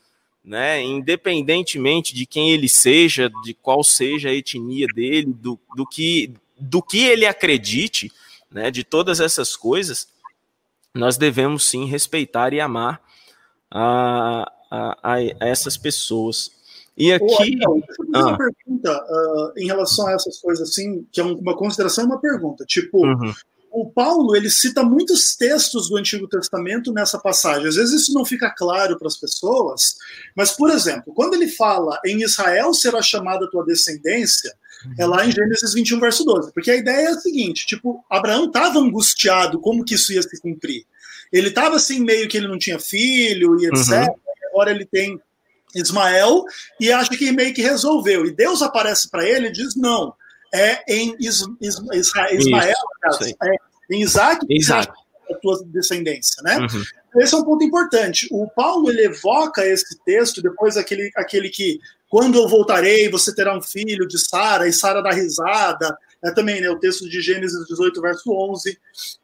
né, 0.44 0.82
independentemente 0.82 2.14
de 2.14 2.26
quem 2.26 2.52
ele 2.52 2.68
seja, 2.68 3.32
de 3.44 3.54
qual 3.54 3.84
seja 3.84 4.30
a 4.30 4.34
etnia 4.34 4.88
dele, 4.94 5.34
do, 5.34 5.58
do, 5.76 5.86
que, 5.86 6.34
do 6.60 6.82
que 6.82 7.04
ele 7.06 7.26
acredite, 7.26 8.12
né, 8.52 8.70
de 8.70 8.84
todas 8.84 9.20
essas 9.20 9.56
coisas, 9.56 10.08
nós 10.94 11.18
devemos 11.18 11.68
sim 11.68 11.86
respeitar 11.86 12.54
e 12.54 12.60
amar 12.60 13.02
a, 13.72 14.52
a, 14.70 15.16
a 15.16 15.48
essas 15.48 15.78
pessoas. 15.78 16.52
E 16.96 17.12
aqui. 17.12 17.58
Ah. 18.14 18.20
uma 18.20 18.38
pergunta 18.38 19.06
uh, 19.10 19.54
em 19.58 19.66
relação 19.66 20.06
a 20.08 20.14
essas 20.14 20.40
coisas 20.40 20.70
assim, 20.70 21.08
que 21.12 21.20
é 21.20 21.24
uma 21.24 21.56
consideração 21.56 22.04
e 22.04 22.08
uma 22.08 22.20
pergunta. 22.20 22.64
Tipo, 22.66 23.04
uhum. 23.04 23.34
O 23.74 23.90
Paulo 23.90 24.36
ele 24.36 24.52
cita 24.52 24.84
muitos 24.84 25.36
textos 25.36 25.90
do 25.90 25.98
Antigo 25.98 26.28
Testamento 26.28 26.94
nessa 26.94 27.18
passagem. 27.18 27.68
Às 27.68 27.76
vezes 27.76 28.02
isso 28.02 28.14
não 28.14 28.24
fica 28.24 28.54
claro 28.56 29.00
para 29.00 29.08
as 29.08 29.18
pessoas, 29.18 29.96
mas, 30.36 30.52
por 30.52 30.70
exemplo, 30.70 31.12
quando 31.12 31.34
ele 31.34 31.48
fala 31.48 32.00
em 32.06 32.22
Israel 32.22 32.72
será 32.76 33.02
chamada 33.02 33.50
tua 33.50 33.66
descendência, 33.66 34.54
é 35.00 35.06
lá 35.08 35.26
em 35.26 35.32
Gênesis 35.32 35.74
21, 35.74 36.00
verso 36.00 36.24
12. 36.24 36.54
Porque 36.54 36.70
a 36.70 36.76
ideia 36.76 37.08
é 37.08 37.12
a 37.12 37.20
seguinte: 37.20 37.66
tipo, 37.66 38.06
Abraão 38.08 38.46
estava 38.46 38.78
angustiado 38.78 39.60
como 39.60 39.84
que 39.84 39.96
isso 39.96 40.14
ia 40.14 40.22
se 40.22 40.40
cumprir. 40.40 40.86
Ele 41.32 41.48
estava 41.48 41.78
assim, 41.78 42.00
meio 42.00 42.28
que 42.28 42.38
ele 42.38 42.48
não 42.48 42.60
tinha 42.60 42.78
filho 42.78 43.60
e 43.60 43.66
etc. 43.66 44.08
Uhum. 44.08 44.16
E 44.40 44.46
agora 44.52 44.70
ele 44.70 44.86
tem 44.86 45.20
Ismael 45.74 46.44
e 46.80 46.92
acha 46.92 47.10
que 47.10 47.32
meio 47.32 47.56
que 47.56 47.62
resolveu. 47.64 48.24
E 48.26 48.32
Deus 48.32 48.62
aparece 48.62 49.10
para 49.10 49.28
ele 49.28 49.48
e 49.48 49.52
diz: 49.52 49.76
não, 49.76 50.14
é 50.54 50.84
em 50.88 51.16
Is, 51.20 51.46
Is, 51.60 51.76
Ismael, 51.92 52.76
é 53.42 53.56
em 53.92 54.02
Isaac, 54.02 54.46
Isaac. 54.50 54.92
a 55.30 55.36
tua 55.36 55.64
descendência, 55.66 56.42
né? 56.44 56.58
Uhum. 56.60 57.22
Esse 57.22 57.34
é 57.34 57.38
um 57.38 57.44
ponto 57.44 57.64
importante. 57.64 58.28
O 58.32 58.50
Paulo 58.50 58.90
ele 58.90 59.06
evoca 59.06 59.66
esse 59.66 59.98
texto, 60.04 60.42
depois 60.42 60.78
aquele, 60.78 61.12
aquele 61.16 61.50
que 61.50 61.80
quando 62.10 62.38
eu 62.38 62.48
voltarei, 62.48 63.10
você 63.10 63.34
terá 63.34 63.58
um 63.58 63.62
filho 63.62 64.08
de 64.08 64.20
Sara, 64.20 64.68
e 64.68 64.74
Sara 64.74 65.02
dá 65.02 65.12
risada, 65.12 65.98
é 66.24 66.32
também 66.32 66.62
né, 66.62 66.70
o 66.70 66.80
texto 66.80 67.10
de 67.10 67.22
Gênesis 67.22 67.66
18, 67.68 68.02
verso 68.02 68.32
11. 68.32 68.78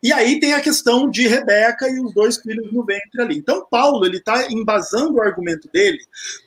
E 0.04 0.12
aí 0.12 0.40
tem 0.40 0.54
a 0.54 0.62
questão 0.62 1.10
de 1.10 1.28
Rebeca 1.28 1.88
e 1.88 2.00
os 2.00 2.14
dois 2.14 2.38
filhos 2.38 2.72
no 2.72 2.84
ventre 2.84 3.22
ali. 3.22 3.38
Então, 3.38 3.66
Paulo 3.70 4.06
ele 4.06 4.18
está 4.18 4.52
embasando 4.52 5.16
o 5.16 5.22
argumento 5.22 5.70
dele, 5.72 6.00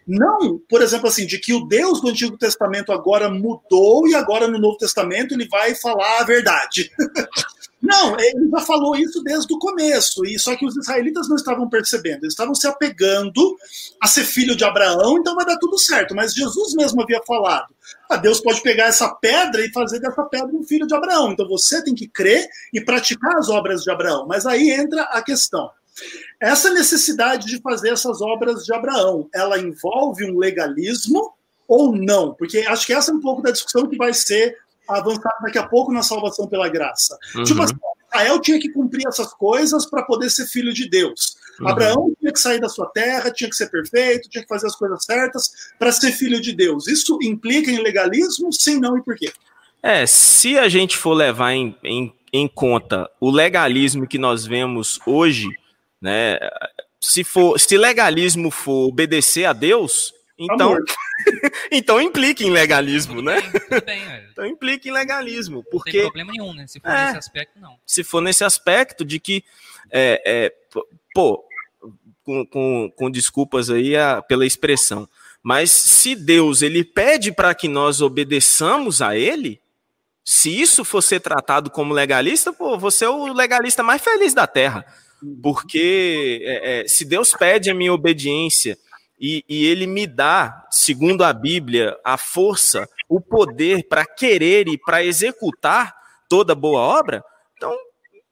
não, 0.06 0.58
por 0.68 0.82
exemplo, 0.82 1.08
assim, 1.08 1.26
de 1.26 1.38
que 1.38 1.52
o 1.52 1.64
Deus 1.64 2.00
do 2.00 2.08
Antigo 2.08 2.36
Testamento 2.36 2.92
agora 2.92 3.30
mudou 3.30 4.06
e 4.06 4.14
agora 4.14 4.48
no 4.48 4.58
Novo 4.58 4.76
Testamento 4.76 5.32
ele 5.32 5.48
vai 5.48 5.74
falar 5.74 6.20
a 6.20 6.24
verdade. 6.24 6.90
Não, 7.83 8.16
ele 8.16 8.49
já 8.49 8.61
falou 8.61 8.95
isso 8.95 9.21
desde 9.25 9.53
o 9.53 9.59
começo, 9.59 10.25
e 10.25 10.38
só 10.38 10.55
que 10.55 10.64
os 10.64 10.77
israelitas 10.77 11.29
não 11.29 11.35
estavam 11.35 11.68
percebendo, 11.68 12.23
eles 12.23 12.33
estavam 12.33 12.55
se 12.55 12.68
apegando 12.68 13.57
a 14.01 14.07
ser 14.07 14.25
filho 14.25 14.55
de 14.55 14.64
Abraão, 14.64 15.18
então 15.18 15.35
vai 15.35 15.45
dar 15.45 15.59
tudo 15.59 15.77
certo. 15.77 16.14
Mas 16.14 16.33
Jesus 16.33 16.75
mesmo 16.75 17.03
havia 17.03 17.21
falado: 17.27 17.75
ah, 18.09 18.16
Deus 18.16 18.40
pode 18.40 18.62
pegar 18.62 18.85
essa 18.85 19.12
pedra 19.16 19.66
e 19.66 19.73
fazer 19.73 19.99
dessa 19.99 20.23
pedra 20.23 20.55
um 20.55 20.62
filho 20.62 20.87
de 20.87 20.95
Abraão. 20.95 21.33
Então 21.33 21.49
você 21.49 21.83
tem 21.83 21.95
que 21.95 22.07
crer 22.07 22.49
e 22.73 22.81
praticar 22.81 23.37
as 23.37 23.49
obras 23.49 23.83
de 23.83 23.90
Abraão. 23.90 24.27
Mas 24.29 24.47
aí 24.47 24.71
entra 24.71 25.03
a 25.03 25.21
questão. 25.21 25.68
Essa 26.40 26.71
necessidade 26.71 27.47
de 27.47 27.61
fazer 27.61 27.90
essas 27.90 28.21
obras 28.21 28.64
de 28.64 28.73
Abraão, 28.73 29.29
ela 29.35 29.59
envolve 29.59 30.25
um 30.25 30.38
legalismo 30.38 31.35
ou 31.66 31.95
não? 31.97 32.33
Porque 32.35 32.59
acho 32.61 32.87
que 32.87 32.92
essa 32.92 33.11
é 33.11 33.14
um 33.14 33.21
pouco 33.21 33.42
da 33.42 33.51
discussão 33.51 33.88
que 33.88 33.97
vai 33.97 34.14
ser 34.14 34.57
avançar 34.88 35.33
daqui 35.42 35.59
a 35.59 35.66
pouco 35.66 35.92
na 35.92 36.03
salvação 36.03 36.47
pela 36.47 36.68
graça. 36.68 37.16
Uhum. 37.35 37.45
Tipo 37.45 37.62
assim, 37.62 37.75
Israel 38.12 38.40
tinha 38.40 38.61
que 38.61 38.68
cumprir 38.71 39.07
essas 39.07 39.33
coisas 39.35 39.87
para 39.87 40.03
poder 40.03 40.31
ser 40.31 40.47
filho 40.47 40.73
de 40.73 40.88
Deus. 40.88 41.37
Uhum. 41.61 41.68
Abraão 41.68 42.12
tinha 42.18 42.33
que 42.33 42.38
sair 42.38 42.61
da 42.61 42.68
sua 42.68 42.87
terra, 42.87 43.31
tinha 43.31 43.49
que 43.49 43.57
ser 43.57 43.71
perfeito, 43.71 44.29
tinha 44.29 44.42
que 44.42 44.49
fazer 44.49 44.66
as 44.66 44.77
coisas 44.77 45.05
certas 45.05 45.51
para 45.79 45.92
ser 45.92 46.12
filho 46.12 46.40
de 46.40 46.53
Deus. 46.53 46.87
Isso 46.87 47.18
implica 47.23 47.71
em 47.71 47.83
legalismo? 47.83 48.53
Sim, 48.53 48.79
não 48.79 48.97
e 48.99 49.03
por 49.03 49.16
quê? 49.16 49.33
É, 49.83 50.07
se 50.07 50.59
a 50.59 50.68
gente 50.68 50.97
for 50.97 51.14
levar 51.14 51.53
em, 51.53 51.77
em, 51.83 52.14
em 52.33 52.47
conta 52.47 53.11
o 53.21 53.31
legalismo 53.31 54.07
que 54.07 54.18
nós 54.18 54.47
vemos 54.47 55.01
hoje, 55.05 55.49
né? 56.01 56.38
Se 57.01 57.25
for, 57.25 57.59
se 57.59 57.77
legalismo 57.77 58.49
for 58.51 58.88
obedecer 58.88 59.45
a 59.45 59.53
Deus, 59.53 60.14
então, 60.50 60.76
então 61.70 62.00
implica 62.00 62.42
em 62.42 62.50
legalismo, 62.50 63.22
né? 63.22 63.40
Bem, 63.85 64.02
então 64.33 64.46
implica 64.46 64.88
em 64.88 64.92
legalismo, 64.92 65.64
porque 65.70 65.90
não 65.90 65.92
tem 65.92 66.02
problema 66.02 66.33
nenhum, 66.33 66.55
né? 66.55 66.66
Se 66.66 66.81
for 66.81 66.90
é, 66.90 67.07
nesse 67.07 67.18
aspecto, 67.18 67.61
não. 67.61 67.76
Se 67.87 68.05
for 68.05 68.20
nesse 68.20 68.44
aspecto 68.44 69.05
de 69.05 69.20
que, 69.20 69.44
é, 69.90 70.22
é, 70.24 70.55
pô, 71.14 71.44
com, 72.24 72.46
com, 72.46 72.92
com 72.96 73.11
desculpas 73.11 73.70
aí 73.70 73.96
a, 73.96 74.22
pela 74.22 74.46
expressão, 74.46 75.09
mas 75.42 75.70
se 75.70 76.14
Deus 76.14 76.62
ele 76.62 76.85
pede 76.85 77.33
para 77.33 77.55
que 77.55 77.66
nós 77.66 78.00
obedeçamos 78.00 79.02
a 79.02 79.16
Ele, 79.16 79.61
se 80.24 80.61
isso 80.61 80.85
for 80.85 81.02
ser 81.02 81.20
tratado 81.20 81.68
como 81.68 81.92
legalista, 81.92 82.52
pô, 82.52 82.78
você 82.78 83.05
é 83.05 83.09
o 83.09 83.33
legalista 83.33 83.83
mais 83.83 84.00
feliz 84.00 84.33
da 84.33 84.46
Terra, 84.46 84.87
uhum. 85.20 85.40
porque 85.42 86.40
é, 86.44 86.81
é, 86.81 86.88
se 86.88 87.05
Deus 87.05 87.35
pede 87.35 87.70
a 87.70 87.74
minha 87.74 87.92
obediência 87.92 88.78
e, 89.22 89.44
e 89.48 89.64
ele 89.64 89.87
me 89.87 90.04
dá, 90.04 90.66
segundo 90.68 91.22
a 91.22 91.32
Bíblia, 91.32 91.96
a 92.04 92.18
força, 92.18 92.88
o 93.08 93.20
poder 93.20 93.87
para 93.88 94.04
querer 94.04 94.66
e 94.66 94.76
para 94.76 95.04
executar 95.04 95.94
toda 96.28 96.56
boa 96.56 96.80
obra, 96.80 97.22
então 97.56 97.72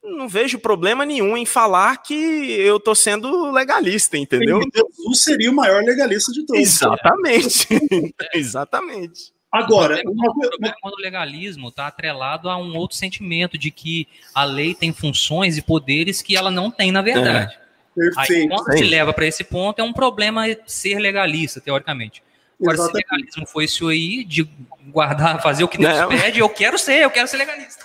não 0.02 0.28
vejo 0.28 0.58
problema 0.58 1.06
nenhum 1.06 1.36
em 1.36 1.46
falar 1.46 1.98
que 1.98 2.14
eu 2.14 2.78
estou 2.78 2.96
sendo 2.96 3.52
legalista, 3.52 4.18
entendeu? 4.18 4.60
Jesus 4.74 5.22
seria 5.22 5.50
o 5.50 5.54
maior 5.54 5.84
legalista 5.84 6.32
de 6.32 6.44
todos. 6.44 6.60
Exatamente. 6.60 7.68
Exatamente. 8.34 9.32
Agora, 9.52 9.96
o 9.96 10.02
problema, 10.02 10.12
uma... 10.12 10.30
o 10.30 10.40
problema 10.40 10.68
é 10.68 10.80
quando 10.80 10.94
o 10.94 11.00
legalismo 11.00 11.68
está 11.68 11.86
atrelado 11.86 12.48
a 12.48 12.56
um 12.56 12.76
outro 12.76 12.96
sentimento 12.96 13.58
de 13.58 13.70
que 13.70 14.08
a 14.34 14.44
lei 14.44 14.74
tem 14.74 14.92
funções 14.92 15.56
e 15.56 15.62
poderes 15.62 16.22
que 16.22 16.36
ela 16.36 16.50
não 16.50 16.70
tem 16.70 16.90
na 16.90 17.02
verdade. 17.02 17.54
É. 17.54 17.59
Perfeito. 18.00 18.54
Aí, 18.54 18.58
quando 18.58 18.78
se 18.78 18.84
leva 18.84 19.12
para 19.12 19.26
esse 19.26 19.44
ponto, 19.44 19.78
é 19.78 19.84
um 19.84 19.92
problema 19.92 20.44
ser 20.66 20.98
legalista, 20.98 21.60
teoricamente. 21.60 22.22
Agora, 22.58 22.76
Exatamente. 22.76 23.06
se 23.06 23.14
legalismo 23.14 23.46
foi 23.46 23.64
isso 23.64 23.88
aí, 23.88 24.24
de 24.24 24.48
guardar, 24.88 25.40
fazer 25.44 25.64
o 25.64 25.68
que 25.68 25.76
Deus 25.76 25.94
Não. 25.98 26.08
pede, 26.08 26.38
eu 26.38 26.48
quero 26.48 26.78
ser, 26.78 27.02
eu 27.04 27.10
quero 27.10 27.28
ser 27.28 27.36
legalista. 27.36 27.84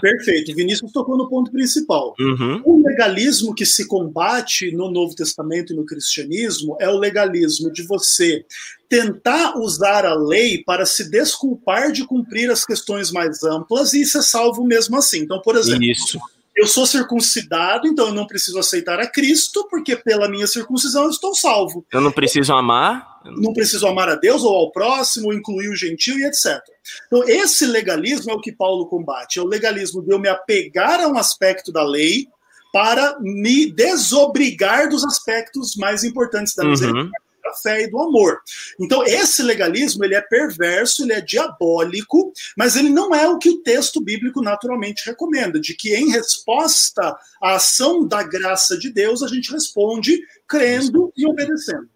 Perfeito. 0.00 0.54
Vinícius 0.54 0.92
tocou 0.92 1.16
no 1.16 1.28
ponto 1.28 1.50
principal. 1.50 2.14
Uhum. 2.20 2.62
O 2.64 2.86
legalismo 2.86 3.52
que 3.52 3.66
se 3.66 3.88
combate 3.88 4.70
no 4.70 4.88
Novo 4.88 5.16
Testamento 5.16 5.72
e 5.72 5.76
no 5.76 5.84
cristianismo 5.84 6.76
é 6.78 6.88
o 6.88 6.96
legalismo 6.96 7.72
de 7.72 7.82
você 7.82 8.44
tentar 8.88 9.56
usar 9.56 10.04
a 10.04 10.14
lei 10.14 10.62
para 10.62 10.86
se 10.86 11.10
desculpar 11.10 11.90
de 11.90 12.06
cumprir 12.06 12.50
as 12.52 12.64
questões 12.64 13.10
mais 13.10 13.42
amplas 13.42 13.94
e 13.94 14.04
ser 14.04 14.22
salvo 14.22 14.64
mesmo 14.64 14.96
assim. 14.96 15.20
Então, 15.20 15.42
por 15.42 15.56
exemplo, 15.56 15.82
Isso 15.82 16.20
eu 16.56 16.66
sou 16.66 16.86
circuncidado, 16.86 17.86
então 17.88 18.08
eu 18.08 18.14
não 18.14 18.26
preciso 18.26 18.58
aceitar 18.58 19.00
a 19.00 19.06
Cristo, 19.06 19.66
porque 19.68 19.96
pela 19.96 20.28
minha 20.28 20.46
circuncisão 20.46 21.04
eu 21.04 21.10
estou 21.10 21.34
salvo. 21.34 21.84
Eu 21.92 22.00
não 22.00 22.12
preciso 22.12 22.52
amar. 22.52 23.14
Não 23.24 23.52
preciso 23.52 23.86
amar 23.86 24.08
a 24.08 24.14
Deus 24.14 24.42
ou 24.42 24.54
ao 24.54 24.70
próximo, 24.70 25.32
incluir 25.32 25.68
o 25.68 25.74
gentil 25.74 26.18
e 26.18 26.24
etc. 26.24 26.60
Então, 27.06 27.24
esse 27.26 27.64
legalismo 27.66 28.30
é 28.30 28.34
o 28.34 28.40
que 28.40 28.52
Paulo 28.52 28.86
combate. 28.86 29.38
É 29.38 29.42
o 29.42 29.46
legalismo 29.46 30.02
de 30.02 30.12
eu 30.12 30.18
me 30.18 30.28
apegar 30.28 31.00
a 31.00 31.08
um 31.08 31.16
aspecto 31.16 31.72
da 31.72 31.82
lei 31.82 32.26
para 32.72 33.16
me 33.20 33.72
desobrigar 33.72 34.88
dos 34.88 35.04
aspectos 35.04 35.74
mais 35.76 36.04
importantes 36.04 36.54
da 36.54 36.64
misericórdia. 36.64 37.04
Uhum 37.04 37.10
da 37.10 37.23
fé 37.54 37.82
e 37.82 37.90
do 37.90 38.00
amor. 38.00 38.40
Então, 38.78 39.04
esse 39.04 39.42
legalismo 39.42 40.04
ele 40.04 40.14
é 40.14 40.20
perverso, 40.20 41.02
ele 41.02 41.12
é 41.12 41.20
diabólico, 41.20 42.32
mas 42.56 42.76
ele 42.76 42.90
não 42.90 43.14
é 43.14 43.28
o 43.28 43.38
que 43.38 43.50
o 43.50 43.62
texto 43.62 44.00
bíblico 44.00 44.42
naturalmente 44.42 45.06
recomenda, 45.06 45.60
de 45.60 45.74
que 45.74 45.94
em 45.94 46.10
resposta 46.10 47.16
à 47.40 47.54
ação 47.54 48.06
da 48.06 48.22
graça 48.22 48.76
de 48.78 48.90
Deus, 48.90 49.22
a 49.22 49.28
gente 49.28 49.50
responde 49.50 50.20
crendo 50.46 51.12
e 51.16 51.26
obedecendo. 51.26 51.88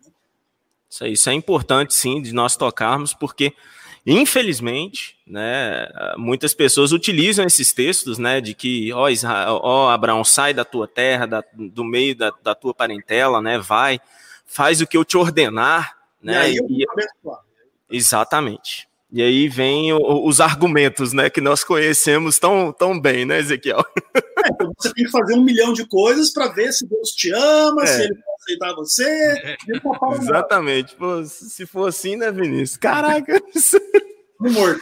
Isso, 0.91 1.07
isso 1.07 1.31
é 1.31 1.35
importante, 1.35 1.95
sim, 1.95 2.23
de 2.23 2.33
nós 2.33 2.57
tocarmos, 2.57 3.13
porque 3.13 3.53
Infelizmente, 4.11 5.17
né, 5.27 5.87
muitas 6.17 6.55
pessoas 6.55 6.93
utilizam 6.93 7.45
esses 7.45 7.75
textos, 7.75 8.17
né, 8.17 8.41
de 8.41 8.55
que, 8.55 8.91
ó, 8.95 9.11
Israel, 9.11 9.61
ó 9.63 9.91
Abraão, 9.91 10.25
sai 10.25 10.55
da 10.55 10.65
tua 10.65 10.89
terra, 10.89 11.27
da, 11.27 11.45
do 11.53 11.85
meio 11.85 12.17
da, 12.17 12.33
da 12.43 12.55
tua 12.55 12.73
parentela, 12.73 13.43
né, 13.43 13.59
vai, 13.59 14.01
faz 14.49 14.81
o 14.81 14.87
que 14.87 14.97
eu 14.97 15.05
te 15.05 15.17
ordenar, 15.17 15.97
né? 16.21 16.51
E 16.51 16.59
aí 16.59 16.59
e, 16.69 16.87
exatamente. 17.97 18.89
E 19.11 19.23
aí 19.23 19.49
vem 19.49 19.93
o, 19.93 20.27
os 20.27 20.41
argumentos, 20.41 21.13
né, 21.15 21.31
que 21.31 21.41
nós 21.41 21.65
conhecemos 21.65 22.39
tão, 22.39 22.73
tão 22.73 23.01
bem, 23.01 23.25
né, 23.25 23.39
Ezequiel? 23.39 23.85
É, 24.41 24.51
então 24.53 24.73
você 24.79 24.95
tem 24.95 25.05
que 25.05 25.11
fazer 25.11 25.35
um 25.35 25.43
milhão 25.43 25.73
de 25.73 25.85
coisas 25.85 26.33
para 26.33 26.47
ver 26.47 26.73
se 26.73 26.87
Deus 26.87 27.11
te 27.11 27.29
ama, 27.33 27.83
é. 27.83 27.87
se 27.87 28.03
ele 28.03 28.15
vai 28.15 28.35
aceitar 28.41 28.73
você. 28.73 29.57
Exatamente. 30.23 30.95
Pô, 30.95 31.25
se 31.25 31.67
for 31.67 31.89
assim, 31.89 32.15
né, 32.15 32.31
Vinícius? 32.31 32.77
Caraca. 32.77 33.43
Morto. 34.39 34.81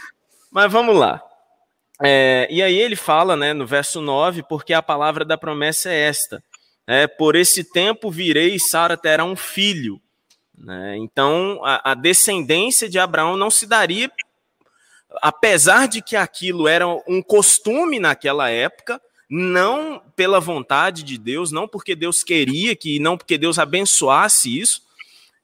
Mas 0.51 0.71
vamos 0.71 0.95
lá. 0.95 1.19
é, 2.03 2.47
e 2.51 2.61
aí 2.61 2.77
ele 2.77 2.95
fala, 2.95 3.35
né, 3.35 3.51
no 3.51 3.65
verso 3.65 3.99
9, 3.99 4.43
porque 4.47 4.73
a 4.73 4.83
palavra 4.83 5.25
da 5.25 5.39
promessa 5.39 5.89
é 5.89 6.01
esta: 6.01 6.39
é, 6.87 7.05
por 7.05 7.35
esse 7.35 7.65
tempo 7.65 8.09
virei 8.09 8.55
e 8.55 8.59
Sara 8.59 8.95
terá 8.95 9.25
um 9.25 9.35
filho. 9.35 10.01
Né? 10.57 10.95
Então, 10.97 11.61
a, 11.63 11.91
a 11.91 11.93
descendência 11.93 12.87
de 12.87 12.97
Abraão 12.97 13.35
não 13.35 13.51
se 13.51 13.67
daria, 13.67 14.09
apesar 15.21 15.87
de 15.87 16.01
que 16.01 16.15
aquilo 16.15 16.67
era 16.67 16.87
um 16.87 17.21
costume 17.21 17.99
naquela 17.99 18.49
época, 18.49 19.01
não 19.29 20.01
pela 20.15 20.39
vontade 20.39 21.03
de 21.03 21.17
Deus, 21.17 21.51
não 21.51 21.67
porque 21.67 21.93
Deus 21.93 22.23
queria 22.23 22.75
que, 22.75 22.99
não 22.99 23.17
porque 23.17 23.37
Deus 23.37 23.59
abençoasse 23.59 24.57
isso, 24.57 24.81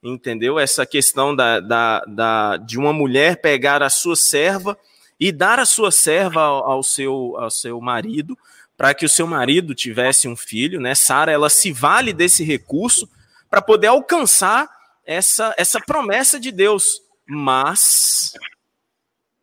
entendeu? 0.02 0.58
Essa 0.58 0.86
questão 0.86 1.36
da, 1.36 1.60
da, 1.60 2.00
da, 2.06 2.58
de 2.58 2.78
uma 2.78 2.94
mulher 2.94 3.42
pegar 3.42 3.84
a 3.84 3.90
sua 3.90 4.16
serva 4.16 4.78
e 5.20 5.32
dar 5.32 5.60
a 5.60 5.66
sua 5.66 5.92
serva 5.92 6.42
ao, 6.42 6.72
ao 6.72 6.84
seu, 6.84 7.36
ao 7.38 7.52
seu 7.52 7.80
marido, 7.82 8.38
para 8.78 8.94
que 8.94 9.06
o 9.06 9.10
seu 9.10 9.28
marido 9.28 9.76
tivesse 9.76 10.28
um 10.28 10.36
filho, 10.36 10.80
né? 10.80 10.96
Sara, 10.96 11.32
ela 11.32 11.50
se 11.50 11.72
vale 11.72 12.14
desse 12.14 12.44
recurso 12.44 13.10
para 13.50 13.62
poder 13.62 13.88
alcançar 13.88 14.70
essa, 15.06 15.54
essa 15.58 15.80
promessa 15.80 16.40
de 16.40 16.52
Deus. 16.52 17.02
Mas 17.26 18.34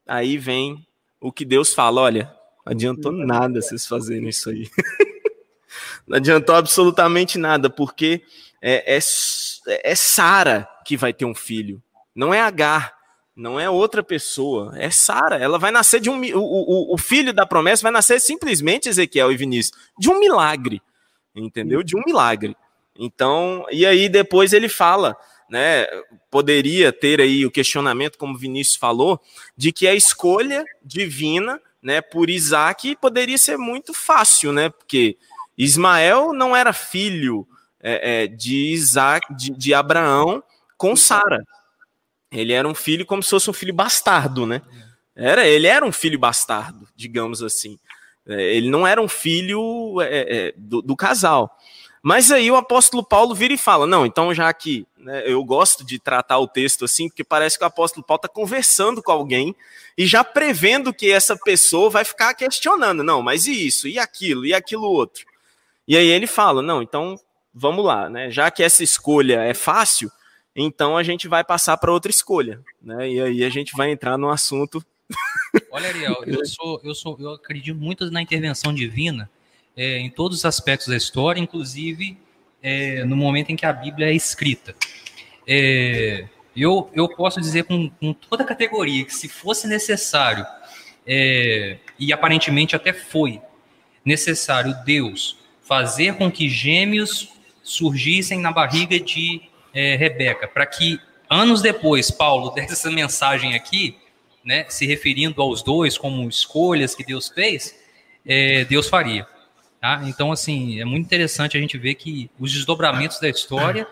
aí 0.06 0.36
vem 0.36 0.86
o 1.20 1.32
que 1.32 1.44
Deus 1.44 1.72
fala: 1.72 2.00
olha, 2.00 2.24
não 2.64 2.72
adiantou 2.72 3.12
nada 3.12 3.60
vocês 3.60 3.86
fazerem 3.86 4.28
isso 4.28 4.50
aí. 4.50 4.68
não 6.06 6.16
adiantou 6.16 6.54
absolutamente 6.54 7.38
nada, 7.38 7.70
porque 7.70 8.22
é, 8.60 8.96
é, 8.96 9.00
é 9.66 9.94
Sara 9.94 10.68
que 10.84 10.96
vai 10.96 11.12
ter 11.12 11.24
um 11.24 11.34
filho, 11.34 11.82
não 12.14 12.34
é 12.34 12.40
Agar, 12.40 12.99
não 13.34 13.58
é 13.58 13.70
outra 13.70 14.02
pessoa, 14.02 14.74
é 14.76 14.90
Sara. 14.90 15.36
Ela 15.36 15.58
vai 15.58 15.70
nascer 15.70 16.00
de 16.00 16.10
um. 16.10 16.20
O, 16.34 16.40
o, 16.40 16.94
o, 16.94 16.98
filho 16.98 17.32
da 17.32 17.46
promessa 17.46 17.82
vai 17.82 17.92
nascer 17.92 18.20
simplesmente, 18.20 18.88
Ezequiel 18.88 19.32
e 19.32 19.36
Vinícius, 19.36 19.76
de 19.98 20.10
um 20.10 20.18
milagre, 20.18 20.82
entendeu? 21.34 21.82
De 21.82 21.96
um 21.96 22.02
milagre. 22.04 22.56
Então, 22.98 23.64
e 23.70 23.86
aí 23.86 24.08
depois 24.08 24.52
ele 24.52 24.68
fala, 24.68 25.16
né? 25.48 25.86
Poderia 26.30 26.92
ter 26.92 27.20
aí 27.20 27.46
o 27.46 27.50
questionamento, 27.50 28.18
como 28.18 28.36
Vinícius 28.36 28.76
falou, 28.76 29.20
de 29.56 29.72
que 29.72 29.86
a 29.86 29.94
escolha 29.94 30.64
divina, 30.82 31.60
né, 31.82 32.02
por 32.02 32.28
Isaac 32.28 32.94
poderia 32.96 33.38
ser 33.38 33.56
muito 33.56 33.94
fácil, 33.94 34.52
né? 34.52 34.68
Porque 34.68 35.16
Ismael 35.56 36.32
não 36.32 36.54
era 36.54 36.72
filho 36.72 37.46
é, 37.82 38.24
é, 38.24 38.26
de 38.26 38.72
Isaac, 38.72 39.34
de, 39.34 39.50
de 39.50 39.72
Abraão 39.72 40.42
com 40.76 40.94
Sara. 40.94 41.42
Ele 42.30 42.52
era 42.52 42.66
um 42.66 42.74
filho 42.74 43.04
como 43.04 43.22
se 43.22 43.30
fosse 43.30 43.50
um 43.50 43.52
filho 43.52 43.74
bastardo, 43.74 44.46
né? 44.46 44.62
Era, 45.14 45.46
ele 45.46 45.66
era 45.66 45.84
um 45.84 45.92
filho 45.92 46.18
bastardo, 46.18 46.88
digamos 46.94 47.42
assim. 47.42 47.78
É, 48.26 48.54
ele 48.54 48.70
não 48.70 48.86
era 48.86 49.02
um 49.02 49.08
filho 49.08 50.00
é, 50.00 50.48
é, 50.48 50.54
do, 50.56 50.80
do, 50.80 50.96
casal. 50.96 51.56
Mas 52.02 52.30
aí 52.30 52.50
o 52.50 52.56
apóstolo 52.56 53.04
Paulo 53.04 53.34
vira 53.34 53.52
e 53.52 53.58
fala: 53.58 53.86
não, 53.86 54.06
então 54.06 54.32
já 54.32 54.52
que 54.52 54.86
né, 54.96 55.22
eu 55.26 55.42
gosto 55.44 55.84
de 55.84 55.98
tratar 55.98 56.38
o 56.38 56.48
texto 56.48 56.84
assim, 56.84 57.08
porque 57.08 57.24
parece 57.24 57.58
que 57.58 57.64
o 57.64 57.66
apóstolo 57.66 58.04
Paulo 58.04 58.18
está 58.18 58.28
conversando 58.28 59.02
com 59.02 59.10
alguém 59.10 59.54
e 59.98 60.06
já 60.06 60.22
prevendo 60.22 60.94
que 60.94 61.10
essa 61.10 61.36
pessoa 61.36 61.90
vai 61.90 62.04
ficar 62.04 62.32
questionando: 62.34 63.02
não, 63.02 63.20
mas 63.20 63.46
e 63.46 63.66
isso, 63.66 63.88
e 63.88 63.98
aquilo, 63.98 64.46
e 64.46 64.54
aquilo 64.54 64.84
outro. 64.84 65.26
E 65.86 65.96
aí 65.96 66.06
ele 66.06 66.26
fala: 66.26 66.62
não, 66.62 66.80
então 66.80 67.18
vamos 67.52 67.84
lá, 67.84 68.08
né? 68.08 68.30
Já 68.30 68.50
que 68.50 68.62
essa 68.62 68.84
escolha 68.84 69.42
é 69.42 69.54
fácil, 69.54 70.10
então 70.54 70.96
a 70.96 71.02
gente 71.02 71.28
vai 71.28 71.44
passar 71.44 71.76
para 71.76 71.92
outra 71.92 72.10
escolha, 72.10 72.60
né? 72.82 73.08
E 73.08 73.20
aí 73.20 73.44
a 73.44 73.50
gente 73.50 73.76
vai 73.76 73.90
entrar 73.90 74.18
no 74.18 74.30
assunto. 74.30 74.84
Olha, 75.70 75.88
Ariel, 75.88 76.22
eu 76.26 76.44
sou, 76.46 76.80
eu 76.82 76.94
sou, 76.94 77.16
eu 77.20 77.34
acredito 77.34 77.76
muito 77.76 78.10
na 78.10 78.22
intervenção 78.22 78.74
divina 78.74 79.30
é, 79.76 79.98
em 79.98 80.10
todos 80.10 80.38
os 80.38 80.44
aspectos 80.44 80.88
da 80.88 80.96
história, 80.96 81.40
inclusive 81.40 82.18
é, 82.62 83.04
no 83.04 83.16
momento 83.16 83.50
em 83.50 83.56
que 83.56 83.66
a 83.66 83.72
Bíblia 83.72 84.08
é 84.08 84.14
escrita. 84.14 84.74
É, 85.46 86.28
eu, 86.56 86.90
eu 86.92 87.08
posso 87.08 87.40
dizer 87.40 87.64
com, 87.64 87.88
com, 87.88 88.12
toda 88.12 88.42
a 88.42 88.46
categoria 88.46 89.04
que 89.04 89.14
se 89.14 89.28
fosse 89.28 89.66
necessário, 89.66 90.44
é, 91.06 91.78
e 91.98 92.12
aparentemente 92.12 92.76
até 92.76 92.92
foi 92.92 93.40
necessário 94.04 94.76
Deus 94.84 95.38
fazer 95.62 96.14
com 96.14 96.30
que 96.30 96.48
gêmeos 96.48 97.32
surgissem 97.62 98.40
na 98.40 98.52
barriga 98.52 98.98
de 98.98 99.49
é, 99.74 99.96
Rebeca, 99.96 100.48
para 100.48 100.66
que 100.66 101.00
anos 101.28 101.62
depois 101.62 102.10
Paulo 102.10 102.50
desse 102.54 102.72
essa 102.72 102.90
mensagem 102.90 103.54
aqui, 103.54 103.96
né, 104.44 104.64
se 104.68 104.86
referindo 104.86 105.40
aos 105.42 105.62
dois 105.62 105.98
como 105.98 106.28
escolhas 106.28 106.94
que 106.94 107.04
Deus 107.04 107.28
fez, 107.28 107.78
é, 108.26 108.64
Deus 108.64 108.88
faria. 108.88 109.26
Tá? 109.80 110.02
Então, 110.04 110.30
assim, 110.30 110.80
é 110.80 110.84
muito 110.84 111.06
interessante 111.06 111.56
a 111.56 111.60
gente 111.60 111.78
ver 111.78 111.94
que 111.94 112.30
os 112.38 112.52
desdobramentos 112.52 113.18
da 113.18 113.28
história 113.28 113.86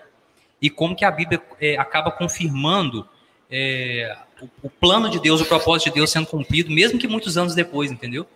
e 0.60 0.68
como 0.68 0.94
que 0.94 1.04
a 1.04 1.10
Bíblia 1.10 1.40
é, 1.60 1.78
acaba 1.78 2.10
confirmando 2.10 3.08
é, 3.50 4.14
o, 4.40 4.66
o, 4.66 4.70
plano 4.70 5.08
de 5.08 5.18
Deus, 5.18 5.40
o 5.40 5.46
propósito 5.46 5.88
de 5.88 5.94
Deus 5.94 6.10
sendo 6.10 6.26
cumprido, 6.26 6.70
mesmo 6.70 6.98
que 6.98 7.08
muitos 7.08 7.38
anos 7.38 7.54
depois, 7.54 7.90
entendeu? 7.90 8.26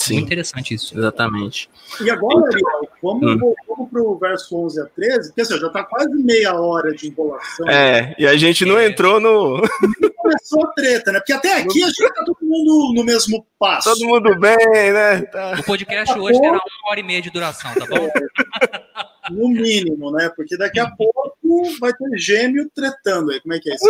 Sim, 0.00 0.14
Muito 0.14 0.26
interessante 0.26 0.74
isso. 0.74 0.98
Exatamente. 0.98 1.68
E 2.00 2.10
agora, 2.10 2.46
Ariel, 2.46 2.88
vamos, 3.02 3.22
hum. 3.22 3.54
vamos 3.68 3.90
para 3.90 4.02
o 4.02 4.18
verso 4.18 4.56
11 4.56 4.80
a 4.80 4.86
13, 4.86 5.28
porque 5.28 5.42
assim, 5.42 5.58
já 5.58 5.66
está 5.66 5.84
quase 5.84 6.14
meia 6.14 6.58
hora 6.58 6.94
de 6.94 7.08
enrolação. 7.08 7.68
É, 7.68 8.14
e 8.18 8.26
a 8.26 8.34
gente 8.34 8.64
não 8.64 8.78
é. 8.78 8.86
entrou 8.86 9.20
no. 9.20 9.60
Começou 10.16 10.64
a 10.64 10.72
treta, 10.72 11.12
né? 11.12 11.18
Porque 11.18 11.34
até 11.34 11.52
aqui 11.52 11.82
a 11.82 11.86
gente 11.88 12.02
está 12.02 12.24
todo 12.24 12.38
mundo 12.40 12.94
no 12.94 13.04
mesmo 13.04 13.44
passo. 13.58 13.90
Todo 13.92 14.06
mundo 14.06 14.38
bem, 14.38 14.56
né? 14.92 15.22
Tá. 15.22 15.56
O 15.58 15.64
podcast 15.64 16.18
hoje 16.18 16.40
terá 16.40 16.52
uma 16.52 16.90
hora 16.90 17.00
e 17.00 17.02
meia 17.02 17.20
de 17.20 17.30
duração, 17.30 17.72
tá 17.74 17.86
bom? 17.86 18.08
É, 18.08 19.30
no 19.30 19.48
mínimo, 19.48 20.10
né? 20.12 20.30
Porque 20.34 20.56
daqui 20.56 20.80
a 20.80 20.90
pouco 20.90 21.36
vai 21.78 21.92
ter 21.92 22.18
gêmeo 22.18 22.70
tretando 22.74 23.32
aí. 23.32 23.40
Como 23.40 23.52
é 23.52 23.58
que 23.58 23.70
é 23.70 23.74
isso? 23.74 23.84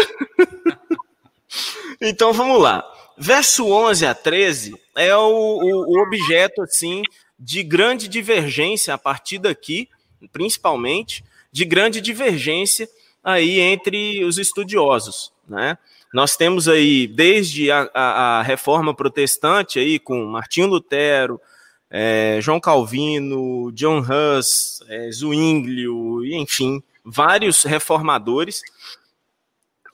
então 2.00 2.32
vamos 2.32 2.60
lá. 2.60 2.84
Verso 3.16 3.66
11 3.66 4.06
a 4.06 4.14
13 4.14 4.74
é 5.00 5.16
o, 5.16 5.86
o, 5.88 6.02
objeto 6.02 6.62
assim 6.62 7.02
de 7.38 7.62
grande 7.62 8.08
divergência 8.08 8.92
a 8.94 8.98
partir 8.98 9.38
daqui, 9.38 9.88
principalmente 10.32 11.24
de 11.50 11.64
grande 11.64 12.00
divergência 12.00 12.88
aí 13.24 13.60
entre 13.60 14.24
os 14.24 14.38
estudiosos, 14.38 15.32
né? 15.48 15.78
Nós 16.12 16.36
temos 16.36 16.66
aí 16.66 17.06
desde 17.06 17.70
a, 17.70 17.88
a, 17.94 18.38
a 18.38 18.42
reforma 18.42 18.92
protestante 18.92 19.78
aí 19.78 19.98
com 19.98 20.24
Martinho 20.26 20.66
Lutero, 20.66 21.40
é, 21.88 22.38
João 22.40 22.60
Calvino, 22.60 23.70
John 23.72 24.00
Hus, 24.00 24.82
é, 24.88 25.10
Zwinglio, 25.10 26.24
enfim, 26.24 26.82
vários 27.04 27.62
reformadores 27.62 28.60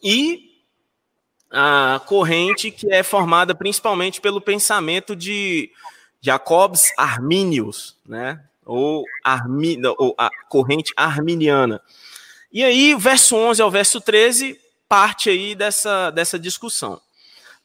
e 0.02 0.55
a 1.58 1.98
corrente 2.00 2.70
que 2.70 2.92
é 2.92 3.02
formada 3.02 3.54
principalmente 3.54 4.20
pelo 4.20 4.42
pensamento 4.42 5.16
de 5.16 5.70
Jacobs 6.20 6.92
Arminius, 6.98 7.96
né? 8.06 8.44
Ou, 8.62 9.04
Armi, 9.24 9.80
ou 9.96 10.14
a 10.18 10.28
corrente 10.50 10.92
arminiana. 10.94 11.80
E 12.52 12.62
aí, 12.62 12.94
verso 12.94 13.34
11 13.34 13.62
ao 13.62 13.70
verso 13.70 14.02
13 14.02 14.60
parte 14.86 15.30
aí 15.30 15.54
dessa, 15.54 16.10
dessa 16.10 16.38
discussão. 16.38 17.00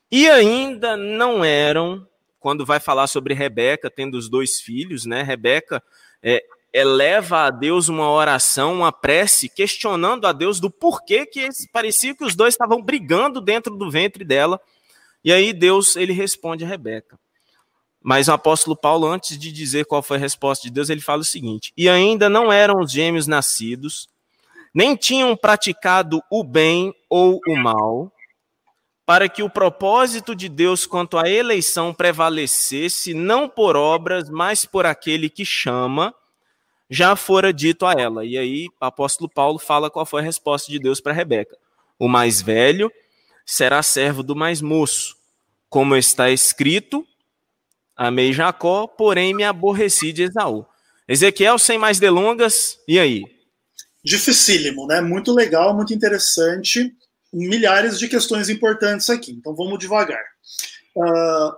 E 0.10 0.30
ainda 0.30 0.96
não 0.96 1.44
eram, 1.44 2.08
quando 2.40 2.66
vai 2.66 2.80
falar 2.80 3.08
sobre 3.08 3.34
Rebeca 3.34 3.90
tendo 3.90 4.18
os 4.18 4.30
dois 4.30 4.62
filhos, 4.62 5.06
né? 5.06 5.22
Rebeca 5.22 5.84
é, 6.24 6.42
eleva 6.74 7.46
a 7.46 7.50
Deus 7.50 7.90
uma 7.90 8.10
oração, 8.10 8.74
uma 8.74 8.92
prece, 8.92 9.50
questionando 9.50 10.26
a 10.26 10.32
Deus 10.32 10.60
do 10.60 10.70
porquê 10.70 11.26
que 11.26 11.48
parecia 11.72 12.16
que 12.16 12.24
os 12.24 12.36
dois 12.36 12.54
estavam 12.54 12.82
brigando 12.82 13.42
dentro 13.42 13.76
do 13.76 13.92
ventre 13.92 14.24
dela. 14.24 14.60
E 15.24 15.32
aí 15.32 15.54
Deus 15.54 15.96
ele 15.96 16.14
responde 16.14 16.64
a 16.64 16.68
Rebeca. 16.68 17.20
Mas 18.04 18.28
o 18.28 18.32
apóstolo 18.32 18.76
Paulo, 18.76 19.06
antes 19.06 19.38
de 19.38 19.52
dizer 19.52 19.86
qual 19.86 20.02
foi 20.02 20.18
a 20.18 20.20
resposta 20.20 20.64
de 20.68 20.74
Deus, 20.74 20.90
ele 20.90 21.02
fala 21.02 21.22
o 21.22 21.26
seguinte: 21.26 21.72
E 21.78 21.88
ainda 21.88 22.30
não 22.30 22.52
eram 22.52 22.80
os 22.80 22.92
gêmeos 22.92 23.28
nascidos, 23.28 24.10
nem 24.74 24.96
tinham 24.96 25.36
praticado 25.36 26.24
o 26.32 26.44
bem 26.44 26.96
ou 27.08 27.40
o 27.48 27.56
mal, 27.56 28.12
para 29.06 29.30
que 29.30 29.44
o 29.44 29.50
propósito 29.50 30.34
de 30.34 30.50
Deus 30.50 30.88
quanto 30.88 31.16
à 31.16 31.30
eleição 31.30 31.94
prevalecesse, 31.94 33.14
não 33.14 33.48
por 33.48 33.76
obras, 33.76 34.30
mas 34.30 34.66
por 34.66 34.88
aquele 34.88 35.30
que 35.30 35.46
chama, 35.46 36.16
já 36.92 37.16
fora 37.16 37.54
dito 37.54 37.86
a 37.86 37.94
ela. 37.94 38.26
E 38.26 38.38
aí 38.38 38.68
o 38.68 38.86
apóstolo 38.86 39.30
Paulo 39.30 39.58
fala 39.58 39.90
qual 39.90 40.06
foi 40.06 40.22
a 40.22 40.26
resposta 40.26 40.70
de 40.70 40.78
Deus 40.78 41.00
para 41.00 41.14
Rebeca. 41.14 41.58
O 41.98 42.10
mais 42.10 42.42
velho 42.42 42.92
será 43.46 43.82
servo 43.82 44.22
do 44.22 44.36
mais 44.36 44.62
moço. 44.62 45.16
Como 45.70 45.96
está 45.96 46.30
escrito, 46.30 47.08
amei 47.96 48.34
Jacó, 48.34 48.88
porém 48.88 49.34
me 49.34 49.46
aborreci 49.46 50.12
de 50.12 50.24
Esaú. 50.24 50.66
Ezequiel, 51.08 51.58
sem 51.58 51.78
mais 51.78 51.98
delongas, 51.98 52.78
e 52.86 53.00
aí? 53.00 53.24
Dificílimo, 54.04 54.86
né? 54.86 55.00
Muito 55.00 55.34
legal, 55.34 55.74
muito 55.74 55.94
interessante. 55.94 56.94
Milhares 57.32 57.98
de 57.98 58.10
questões 58.10 58.50
importantes 58.50 59.10
aqui, 59.10 59.32
então 59.32 59.56
vamos 59.56 59.80
devagar. 59.80 60.24
Uh, 60.94 61.54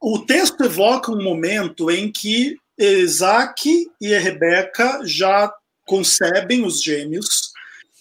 o 0.00 0.18
texto 0.18 0.64
evoca 0.64 1.12
um 1.12 1.22
momento 1.22 1.90
em 1.90 2.10
que 2.10 2.56
Isaac 2.78 3.86
e 4.00 4.18
Rebeca 4.18 5.00
já 5.04 5.52
concebem 5.86 6.64
os 6.64 6.82
gêmeos, 6.82 7.52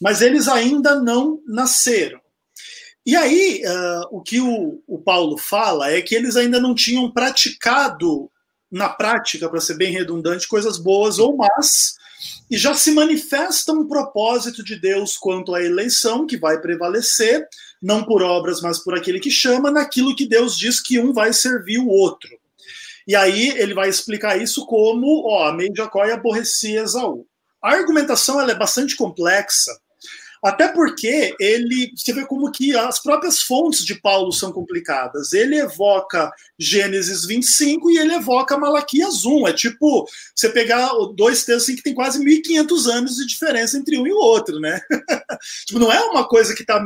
mas 0.01 0.21
eles 0.21 0.47
ainda 0.47 0.95
não 0.99 1.41
nasceram. 1.45 2.19
E 3.05 3.15
aí, 3.15 3.62
uh, 3.65 4.17
o 4.17 4.21
que 4.21 4.39
o, 4.39 4.81
o, 4.88 4.97
Paulo 4.97 5.38
fala 5.38 5.91
é 5.91 6.01
que 6.01 6.15
eles 6.15 6.38
ainda 6.38 6.59
não 6.59 6.73
tinham 6.73 7.12
praticado, 7.12 8.31
na 8.71 8.89
prática, 8.89 9.49
para 9.49 9.59
ser 9.59 9.75
bem 9.75 9.91
redundante, 9.91 10.47
coisas 10.47 10.77
boas 10.77 11.19
ou 11.19 11.36
más, 11.36 11.95
e 12.49 12.57
já 12.57 12.73
se 12.73 12.91
manifesta 12.91 13.73
um 13.73 13.88
propósito 13.88 14.63
de 14.63 14.79
Deus 14.79 15.17
quanto 15.17 15.53
à 15.53 15.62
eleição, 15.62 16.25
que 16.25 16.38
vai 16.38 16.59
prevalecer, 16.62 17.45
não 17.81 18.03
por 18.03 18.23
obras, 18.23 18.62
mas 18.62 18.79
por 18.79 18.97
aquele 18.97 19.19
que 19.19 19.29
chama, 19.29 19.69
naquilo 19.69 20.15
que 20.15 20.25
Deus 20.25 20.57
diz 20.57 20.81
que 20.81 20.97
um 20.97 21.12
vai 21.12 21.33
servir 21.33 21.79
o 21.79 21.88
outro. 21.88 22.29
E 23.07 23.15
aí 23.15 23.49
ele 23.57 23.73
vai 23.73 23.89
explicar 23.89 24.41
isso 24.41 24.65
como, 24.65 25.27
ó, 25.27 25.47
amei 25.47 25.69
Jacó 25.75 26.05
e 26.05 26.11
aborreci 26.11 26.75
Esaú. 26.75 27.25
A 27.61 27.71
argumentação 27.71 28.41
ela 28.41 28.51
é 28.51 28.55
bastante 28.55 28.95
complexa, 28.95 29.71
até 30.43 30.67
porque 30.67 31.36
ele, 31.39 31.91
você 31.95 32.12
vê 32.12 32.25
como 32.25 32.51
que 32.51 32.75
as 32.77 33.01
próprias 33.01 33.41
fontes 33.41 33.86
de 33.86 33.95
Paulo 33.95 34.32
são 34.32 34.51
complicadas. 34.51 35.32
Ele 35.32 35.58
evoca 35.58 36.32
Gênesis 36.60 37.25
25 37.25 37.89
e 37.89 37.97
ele 37.97 38.13
evoca 38.13 38.58
Malaquias 38.58 39.25
1. 39.25 39.47
É 39.47 39.53
tipo, 39.53 40.06
você 40.36 40.49
pegar 40.49 40.91
dois 41.15 41.45
textos 41.45 41.63
assim, 41.63 41.75
que 41.75 41.84
tem 41.84 41.93
quase 41.93 42.19
1.500 42.19 42.91
anos 42.91 43.15
de 43.15 43.25
diferença 43.25 43.77
entre 43.77 43.97
um 43.97 44.06
e 44.06 44.12
o 44.12 44.17
outro, 44.17 44.60
né? 44.60 44.82
tipo, 45.65 45.79
não 45.79 45.91
é 45.91 45.99
uma 46.01 46.27
coisa 46.27 46.53
que 46.53 46.62
está 46.62 46.77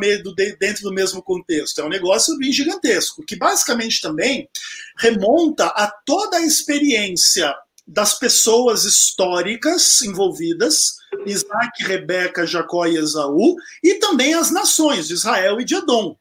dentro 0.60 0.84
do 0.84 0.93
mesmo 0.93 1.22
contexto, 1.24 1.82
é 1.82 1.84
um 1.84 1.89
negócio 1.89 2.38
bem 2.38 2.52
gigantesco, 2.52 3.26
que 3.26 3.36
basicamente 3.36 4.02
também 4.02 4.48
remonta 4.98 5.65
a 5.65 5.91
toda 6.06 6.38
a 6.38 6.46
experiência 6.46 7.54
das 7.88 8.19
pessoas 8.19 8.84
históricas 8.84 10.02
envolvidas, 10.02 10.97
Isaac, 11.26 11.84
Rebeca, 11.84 12.45
Jacó 12.45 12.86
e 12.86 12.97
Esaú, 12.97 13.56
e 13.82 13.95
também 13.95 14.34
as 14.34 14.52
nações 14.52 15.08
de 15.08 15.13
Israel 15.13 15.62
e 15.62 15.65
de 15.65 15.76
Edom, 15.76 16.17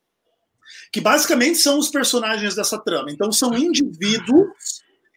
que 0.92 1.00
basicamente 1.00 1.58
são 1.58 1.78
os 1.78 1.88
personagens 1.88 2.54
dessa 2.54 2.78
trama. 2.78 3.10
Então 3.10 3.32
são 3.32 3.52
indivíduos 3.52 4.46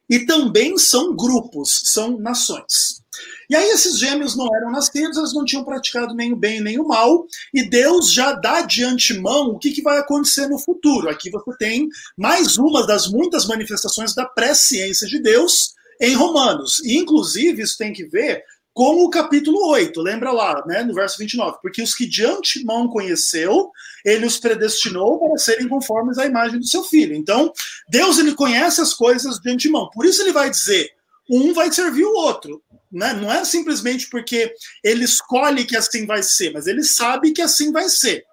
e 0.10 0.26
também 0.26 0.76
são 0.78 1.16
grupos, 1.16 1.82
são 1.86 2.18
nações. 2.18 3.00
E 3.48 3.56
aí 3.56 3.70
esses 3.70 4.00
gêmeos 4.00 4.36
não 4.36 4.48
eram 4.56 4.72
nascidos, 4.72 5.18
eles 5.18 5.34
não 5.34 5.46
tinham 5.46 5.64
praticado 5.64 6.16
nem 6.16 6.34
o 6.34 6.36
bem 6.36 6.62
nem 6.62 6.80
o 6.80 6.88
mal, 6.88 7.26
e 7.54 7.68
Deus 7.70 8.12
já 8.12 8.34
dá 8.34 8.62
de 8.62 8.84
antemão 8.84 9.50
o 9.50 9.60
que, 9.60 9.72
que 9.72 9.82
vai 9.82 10.00
acontecer 10.00 10.48
no 10.48 10.58
futuro. 10.58 11.10
Aqui 11.10 11.30
você 11.30 11.58
tem 11.58 11.88
mais 12.18 12.58
uma 12.58 12.88
das 12.88 13.08
muitas 13.08 13.46
manifestações 13.46 14.16
da 14.16 14.26
presciência 14.26 15.08
de 15.08 15.20
Deus, 15.20 15.74
em 16.00 16.14
Romanos. 16.14 16.80
E, 16.84 16.98
inclusive, 16.98 17.62
isso 17.62 17.78
tem 17.78 17.94
que 17.94 18.06
ver 18.06 18.44
com 18.74 19.04
o 19.04 19.10
capítulo 19.10 19.68
8, 19.72 20.00
lembra 20.02 20.32
lá, 20.32 20.64
né, 20.66 20.84
no 20.84 20.94
verso 20.94 21.18
29, 21.18 21.58
porque 21.62 21.82
os 21.82 21.94
que 21.94 22.06
de 22.06 22.26
antemão 22.26 22.88
conheceu, 22.88 23.72
ele 24.06 24.26
os 24.26 24.38
predestinou 24.38 25.20
para 25.20 25.38
serem 25.38 25.68
conformes 25.68 26.18
à 26.18 26.26
imagem 26.26 26.60
do 26.60 26.66
seu 26.66 26.84
filho. 26.84 27.14
Então, 27.14 27.52
Deus 27.90 28.20
ele 28.20 28.34
conhece 28.34 28.80
as 28.80 28.94
coisas 28.94 29.38
de 29.40 29.52
antemão. 29.52 29.90
Por 29.90 30.06
isso 30.06 30.22
ele 30.22 30.32
vai 30.32 30.50
dizer, 30.50 30.92
um 31.30 31.54
vai 31.54 31.72
servir 31.72 32.06
o 32.06 32.14
outro. 32.14 32.64
Né? 32.92 33.14
Não 33.14 33.32
é 33.32 33.44
simplesmente 33.44 34.10
porque 34.10 34.54
ele 34.84 35.04
escolhe 35.04 35.66
que 35.66 35.76
assim 35.76 36.06
vai 36.06 36.24
ser, 36.24 36.54
mas 36.54 36.66
ele 36.66 36.84
sabe 36.84 37.34
que 37.34 37.42
assim 37.42 37.72
vai 37.72 37.90
ser. 37.90 38.24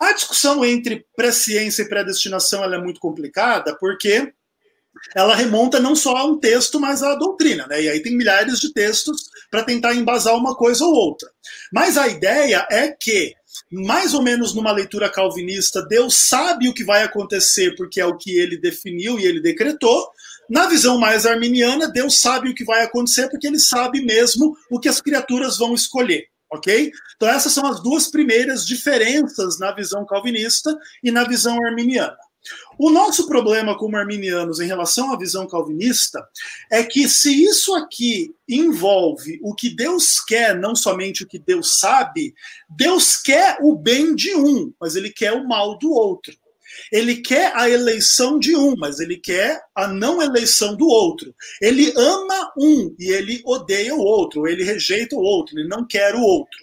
A 0.00 0.12
discussão 0.12 0.64
entre 0.64 1.04
presciência 1.14 1.82
e 1.82 1.88
predestinação 1.88 2.64
ela 2.64 2.76
é 2.76 2.80
muito 2.80 2.98
complicada, 2.98 3.76
porque 3.78 4.32
ela 5.14 5.34
remonta 5.34 5.80
não 5.80 5.96
só 5.96 6.16
a 6.16 6.24
um 6.24 6.38
texto, 6.38 6.78
mas 6.78 7.02
à 7.02 7.14
doutrina, 7.14 7.66
né? 7.66 7.82
E 7.82 7.88
aí 7.88 8.00
tem 8.00 8.16
milhares 8.16 8.60
de 8.60 8.72
textos 8.72 9.30
para 9.50 9.64
tentar 9.64 9.94
embasar 9.94 10.36
uma 10.36 10.54
coisa 10.54 10.84
ou 10.84 10.94
outra. 10.94 11.28
Mas 11.72 11.96
a 11.96 12.06
ideia 12.06 12.66
é 12.70 12.88
que, 12.88 13.34
mais 13.70 14.14
ou 14.14 14.22
menos 14.22 14.54
numa 14.54 14.72
leitura 14.72 15.10
calvinista, 15.10 15.84
Deus 15.86 16.28
sabe 16.28 16.68
o 16.68 16.74
que 16.74 16.84
vai 16.84 17.02
acontecer 17.02 17.74
porque 17.76 18.00
é 18.00 18.06
o 18.06 18.16
que 18.16 18.38
ele 18.38 18.56
definiu 18.56 19.18
e 19.18 19.24
ele 19.24 19.40
decretou. 19.40 20.08
Na 20.48 20.66
visão 20.66 20.98
mais 20.98 21.26
arminiana, 21.26 21.88
Deus 21.88 22.20
sabe 22.20 22.50
o 22.50 22.54
que 22.54 22.64
vai 22.64 22.82
acontecer 22.82 23.28
porque 23.28 23.46
ele 23.46 23.58
sabe 23.58 24.04
mesmo 24.04 24.56
o 24.70 24.78
que 24.78 24.88
as 24.88 25.00
criaturas 25.00 25.58
vão 25.58 25.74
escolher. 25.74 26.26
Ok? 26.52 26.90
Então, 27.14 27.28
essas 27.28 27.52
são 27.52 27.64
as 27.66 27.80
duas 27.80 28.08
primeiras 28.08 28.66
diferenças 28.66 29.60
na 29.60 29.72
visão 29.72 30.04
calvinista 30.04 30.76
e 31.02 31.12
na 31.12 31.22
visão 31.22 31.56
arminiana. 31.64 32.16
O 32.78 32.90
nosso 32.90 33.26
problema 33.26 33.76
como 33.76 33.96
arminianos 33.96 34.60
em 34.60 34.66
relação 34.66 35.12
à 35.12 35.18
visão 35.18 35.46
calvinista 35.46 36.26
é 36.70 36.82
que 36.82 37.08
se 37.08 37.44
isso 37.44 37.74
aqui 37.74 38.34
envolve 38.48 39.38
o 39.42 39.54
que 39.54 39.68
Deus 39.68 40.18
quer, 40.18 40.58
não 40.58 40.74
somente 40.74 41.22
o 41.22 41.26
que 41.26 41.38
Deus 41.38 41.78
sabe, 41.78 42.34
Deus 42.68 43.16
quer 43.16 43.58
o 43.60 43.76
bem 43.76 44.14
de 44.14 44.34
um, 44.34 44.72
mas 44.80 44.96
ele 44.96 45.10
quer 45.10 45.32
o 45.32 45.46
mal 45.46 45.78
do 45.78 45.92
outro. 45.92 46.34
Ele 46.90 47.16
quer 47.16 47.52
a 47.54 47.68
eleição 47.68 48.38
de 48.38 48.56
um, 48.56 48.74
mas 48.76 49.00
ele 49.00 49.16
quer 49.16 49.60
a 49.74 49.86
não 49.86 50.22
eleição 50.22 50.76
do 50.76 50.86
outro. 50.86 51.34
Ele 51.60 51.92
ama 51.96 52.52
um 52.56 52.94
e 52.98 53.10
ele 53.10 53.42
odeia 53.44 53.94
o 53.94 54.00
outro, 54.00 54.46
ele 54.46 54.64
rejeita 54.64 55.16
o 55.16 55.20
outro, 55.20 55.58
ele 55.58 55.68
não 55.68 55.86
quer 55.86 56.14
o 56.14 56.22
outro. 56.22 56.58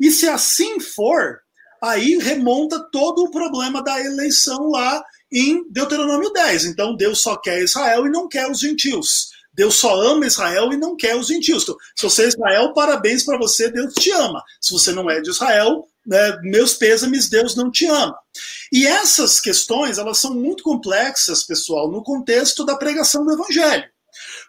E 0.00 0.10
se 0.10 0.28
assim 0.28 0.78
for, 0.80 1.40
aí 1.82 2.16
remonta 2.18 2.80
todo 2.90 3.24
o 3.24 3.30
problema 3.30 3.82
da 3.82 4.00
eleição 4.00 4.70
lá 4.70 5.02
em 5.32 5.70
Deuteronômio 5.70 6.32
10. 6.32 6.64
Então 6.66 6.96
Deus 6.96 7.20
só 7.20 7.36
quer 7.36 7.62
Israel 7.62 8.06
e 8.06 8.10
não 8.10 8.28
quer 8.28 8.50
os 8.50 8.60
gentios. 8.60 9.28
Deus 9.52 9.74
só 9.74 10.00
ama 10.00 10.26
Israel 10.26 10.72
e 10.72 10.76
não 10.76 10.94
quer 10.94 11.16
os 11.16 11.26
gentios. 11.26 11.64
Então, 11.64 11.76
se 11.96 12.04
você 12.04 12.24
é 12.24 12.28
Israel, 12.28 12.72
parabéns 12.72 13.24
para 13.24 13.36
você, 13.36 13.68
Deus 13.68 13.92
te 13.94 14.12
ama. 14.12 14.40
Se 14.60 14.72
você 14.72 14.92
não 14.92 15.10
é 15.10 15.20
de 15.20 15.30
Israel, 15.30 15.84
né, 16.06 16.38
meus 16.42 16.74
pêsames, 16.74 17.28
Deus 17.28 17.56
não 17.56 17.68
te 17.68 17.84
ama. 17.86 18.16
E 18.72 18.86
essas 18.86 19.40
questões, 19.40 19.98
elas 19.98 20.18
são 20.18 20.32
muito 20.32 20.62
complexas, 20.62 21.42
pessoal, 21.42 21.90
no 21.90 22.04
contexto 22.04 22.64
da 22.64 22.76
pregação 22.76 23.24
do 23.24 23.32
evangelho. 23.32 23.84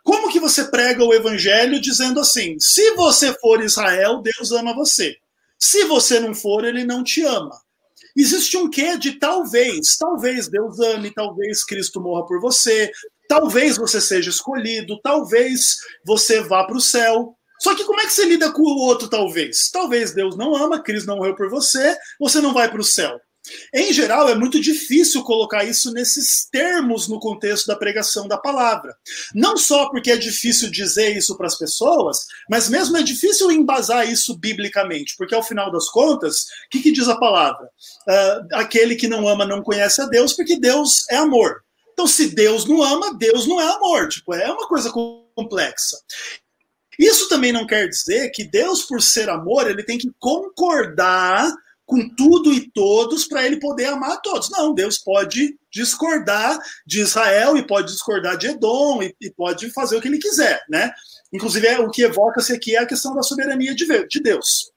Como 0.04 0.32
que 0.32 0.40
você 0.40 0.66
prega 0.66 1.04
o 1.04 1.14
evangelho 1.14 1.82
dizendo 1.82 2.20
assim: 2.20 2.56
se 2.60 2.92
você 2.92 3.34
for 3.34 3.64
Israel, 3.64 4.22
Deus 4.22 4.52
ama 4.52 4.76
você. 4.76 5.16
Se 5.58 5.86
você 5.86 6.20
não 6.20 6.36
for, 6.36 6.64
ele 6.64 6.84
não 6.84 7.04
te 7.04 7.24
ama 7.24 7.60
existe 8.22 8.58
um 8.58 8.70
quê 8.70 8.98
de 8.98 9.20
talvez, 9.20 9.98
talvez 9.98 10.48
Deus 10.48 10.80
ame, 10.80 11.14
talvez 11.14 11.64
Cristo 11.64 12.02
morra 12.02 12.26
por 12.26 12.40
você, 12.40 12.92
talvez 13.28 13.78
você 13.78 14.02
seja 14.02 14.30
escolhido, 14.30 15.00
talvez 15.02 15.78
você 16.06 16.42
vá 16.42 16.64
para 16.66 16.78
o 16.78 16.82
céu. 16.82 17.36
Só 17.60 17.76
que 17.76 17.84
como 17.84 18.00
é 18.00 18.06
que 18.06 18.14
você 18.14 18.26
lida 18.26 18.52
com 18.52 18.62
o 18.62 18.80
outro, 18.80 19.10
talvez? 19.10 19.70
Talvez 19.70 20.14
Deus 20.14 20.38
não 20.38 20.56
ama, 20.56 20.82
Cristo 20.82 21.08
não 21.08 21.18
morreu 21.18 21.36
por 21.36 21.50
você, 21.50 21.96
você 22.20 22.40
não 22.40 22.54
vai 22.54 22.70
para 22.70 22.80
o 22.80 22.84
céu. 22.84 23.20
Em 23.74 23.94
geral, 23.94 24.30
é 24.30 24.36
muito 24.36 24.60
difícil 24.60 25.24
colocar 25.24 25.64
isso 25.64 25.92
nesses 25.92 26.48
termos 26.52 27.08
no 27.08 27.20
contexto 27.20 27.68
da 27.68 27.76
pregação 27.76 28.28
da 28.28 28.38
palavra. 28.38 28.96
Não 29.34 29.58
só 29.58 29.90
porque 29.90 30.12
é 30.12 30.18
difícil 30.18 30.70
dizer 30.70 31.16
isso 31.16 31.38
para 31.38 31.48
as 31.48 31.58
pessoas, 31.58 32.20
mas 32.50 32.70
mesmo 32.70 32.98
é 32.98 33.04
difícil 33.04 33.52
embasar 33.52 34.10
isso 34.10 34.38
biblicamente, 34.38 35.16
porque 35.18 35.36
ao 35.36 35.44
final 35.44 35.72
das 35.72 35.90
contas, 35.90 36.42
o 36.42 36.70
que, 36.72 36.82
que, 36.82 36.92
diz 36.92 37.08
a 37.08 37.18
palavra? 37.18 37.66
Uh, 38.08 38.56
aquele 38.56 38.96
que 38.96 39.08
não 39.08 39.28
ama 39.28 39.46
não 39.46 39.62
conhece 39.62 40.02
a 40.02 40.06
Deus, 40.06 40.34
porque 40.34 40.60
Deus 40.60 41.06
é 41.10 41.16
amor. 41.16 41.62
Então, 41.94 42.08
se 42.08 42.34
Deus 42.34 42.66
não 42.66 42.82
ama, 42.82 43.14
Deus 43.18 43.46
não 43.46 43.60
é 43.60 43.74
amor. 43.74 44.08
Tipo, 44.08 44.34
é 44.34 44.50
uma 44.50 44.68
coisa 44.68 44.90
complexa. 44.90 45.98
Isso 46.98 47.30
também 47.30 47.52
não 47.52 47.66
quer 47.66 47.88
dizer 47.88 48.30
que 48.32 48.44
Deus, 48.44 48.84
por 48.84 49.02
ser 49.02 49.30
amor, 49.30 49.70
ele 49.70 49.84
tem 49.84 49.98
que 49.98 50.10
concordar 50.20 51.50
com 51.90 52.08
tudo 52.08 52.54
e 52.54 52.70
todos 52.70 53.28
para 53.28 53.44
ele 53.44 53.60
poder 53.60 53.86
amar 53.86 54.22
todos. 54.22 54.52
Não, 54.52 54.76
Deus 54.76 55.00
pode 55.00 55.58
discordar 55.74 56.60
de 56.86 57.02
Israel 57.02 57.58
e 57.58 57.66
pode 57.66 57.92
discordar 57.92 58.38
de 58.38 58.46
Edom 58.46 59.02
e, 59.02 59.16
e 59.20 59.32
pode 59.32 59.72
fazer 59.72 59.98
o 59.98 60.02
que 60.02 60.08
ele 60.08 60.20
quiser, 60.20 60.64
né? 60.70 60.94
Inclusive, 61.34 61.66
é, 61.66 61.80
o 61.80 61.90
que 61.90 62.04
evoca-se 62.04 62.54
aqui 62.54 62.76
é 62.76 62.80
a 62.80 62.86
questão 62.86 63.16
da 63.16 63.24
soberania 63.24 63.74
de, 63.74 63.88
de 64.08 64.20
Deus. 64.20 64.72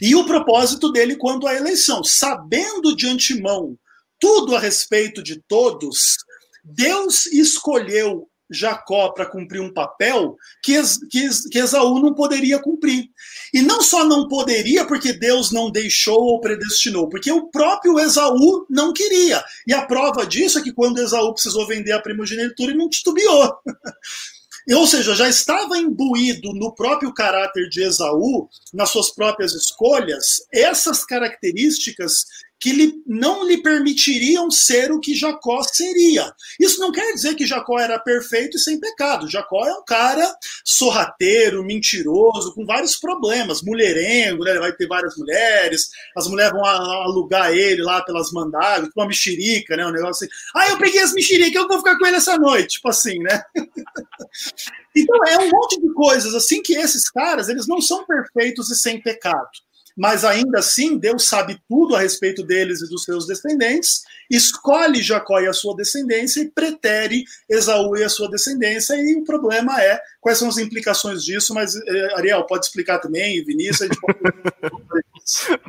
E 0.00 0.14
o 0.14 0.24
propósito 0.24 0.90
dele 0.90 1.14
quanto 1.14 1.46
à 1.46 1.54
eleição, 1.54 2.02
sabendo 2.02 2.96
de 2.96 3.06
antemão 3.06 3.76
tudo 4.18 4.56
a 4.56 4.58
respeito 4.58 5.22
de 5.22 5.42
todos, 5.46 6.16
Deus 6.64 7.26
escolheu 7.26 8.29
Jacó 8.50 9.10
para 9.10 9.26
cumprir 9.26 9.60
um 9.60 9.72
papel 9.72 10.36
que, 10.62 10.74
que, 11.08 11.28
que 11.50 11.58
Esaú 11.58 12.00
não 12.00 12.14
poderia 12.14 12.58
cumprir. 12.58 13.08
E 13.54 13.62
não 13.62 13.82
só 13.82 14.04
não 14.04 14.28
poderia 14.28 14.84
porque 14.84 15.12
Deus 15.12 15.50
não 15.50 15.70
deixou 15.70 16.20
ou 16.20 16.40
predestinou, 16.40 17.08
porque 17.08 17.30
o 17.30 17.48
próprio 17.50 17.98
Esaú 17.98 18.66
não 18.68 18.92
queria. 18.92 19.42
E 19.66 19.72
a 19.72 19.86
prova 19.86 20.26
disso 20.26 20.58
é 20.58 20.62
que 20.62 20.72
quando 20.72 21.00
Esaú 21.00 21.32
precisou 21.32 21.66
vender 21.66 21.92
a 21.92 22.02
primogenitura, 22.02 22.70
ele 22.70 22.78
não 22.78 22.88
titubeou. 22.88 23.54
Ou 24.72 24.86
seja, 24.86 25.14
já 25.14 25.28
estava 25.28 25.78
imbuído 25.78 26.52
no 26.52 26.74
próprio 26.74 27.12
caráter 27.12 27.68
de 27.68 27.82
Esaú, 27.82 28.48
nas 28.72 28.90
suas 28.90 29.10
próprias 29.10 29.52
escolhas, 29.52 30.42
essas 30.52 31.04
características 31.04 32.26
que 32.60 32.72
lhe, 32.72 33.02
não 33.06 33.42
lhe 33.42 33.62
permitiriam 33.62 34.50
ser 34.50 34.92
o 34.92 35.00
que 35.00 35.14
Jacó 35.14 35.62
seria. 35.62 36.30
Isso 36.60 36.78
não 36.78 36.92
quer 36.92 37.14
dizer 37.14 37.34
que 37.34 37.46
Jacó 37.46 37.78
era 37.78 37.98
perfeito 37.98 38.58
e 38.58 38.60
sem 38.60 38.78
pecado. 38.78 39.30
Jacó 39.30 39.66
é 39.66 39.72
um 39.72 39.82
cara 39.82 40.30
sorrateiro, 40.62 41.64
mentiroso, 41.64 42.54
com 42.54 42.66
vários 42.66 42.96
problemas, 42.96 43.62
mulherengo, 43.62 44.44
né? 44.44 44.50
ele 44.50 44.60
vai 44.60 44.72
ter 44.74 44.86
várias 44.86 45.16
mulheres, 45.16 45.88
as 46.14 46.28
mulheres 46.28 46.52
vão 46.52 46.64
alugar 46.64 47.50
ele 47.50 47.82
lá 47.82 48.02
pelas 48.04 48.30
mandadas, 48.30 48.90
com 48.92 49.00
uma 49.00 49.08
mexerica, 49.08 49.74
né? 49.74 49.86
um 49.86 49.92
negócio 49.92 50.26
assim. 50.26 50.34
Ah, 50.54 50.68
eu 50.68 50.76
peguei 50.76 51.00
as 51.00 51.14
mexericas, 51.14 51.62
eu 51.62 51.68
vou 51.68 51.78
ficar 51.78 51.96
com 51.96 52.06
ele 52.06 52.16
essa 52.16 52.36
noite, 52.36 52.74
tipo 52.74 52.90
assim, 52.90 53.18
né? 53.20 53.42
então 54.94 55.24
é 55.24 55.38
um 55.38 55.48
monte 55.48 55.80
de 55.80 55.90
coisas 55.94 56.34
assim 56.34 56.60
que 56.60 56.74
esses 56.74 57.08
caras, 57.08 57.48
eles 57.48 57.66
não 57.66 57.80
são 57.80 58.04
perfeitos 58.04 58.70
e 58.70 58.76
sem 58.76 59.00
pecado 59.00 59.48
mas 60.00 60.24
ainda 60.24 60.60
assim 60.60 60.96
Deus 60.96 61.28
sabe 61.28 61.60
tudo 61.68 61.94
a 61.94 62.00
respeito 62.00 62.42
deles 62.42 62.80
e 62.80 62.88
dos 62.88 63.04
seus 63.04 63.26
descendentes, 63.26 64.00
escolhe 64.30 65.02
Jacó 65.02 65.38
e 65.40 65.46
a 65.46 65.52
sua 65.52 65.76
descendência 65.76 66.40
e 66.40 66.50
pretere 66.50 67.22
Esaú 67.46 67.94
e 67.98 68.02
a 68.02 68.08
sua 68.08 68.30
descendência, 68.30 68.94
e 68.94 69.16
o 69.16 69.24
problema 69.24 69.78
é 69.78 70.00
quais 70.18 70.38
são 70.38 70.48
as 70.48 70.56
implicações 70.56 71.22
disso, 71.22 71.52
mas 71.52 71.76
eh, 71.76 72.14
Ariel, 72.14 72.46
pode 72.46 72.64
explicar 72.64 72.98
também, 72.98 73.44
Vinícius, 73.44 73.82
a 73.82 73.84
gente 73.84 74.00
pode... 74.00 74.18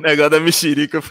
Negócio 0.00 0.30
da 0.30 0.40
mexerica. 0.40 1.02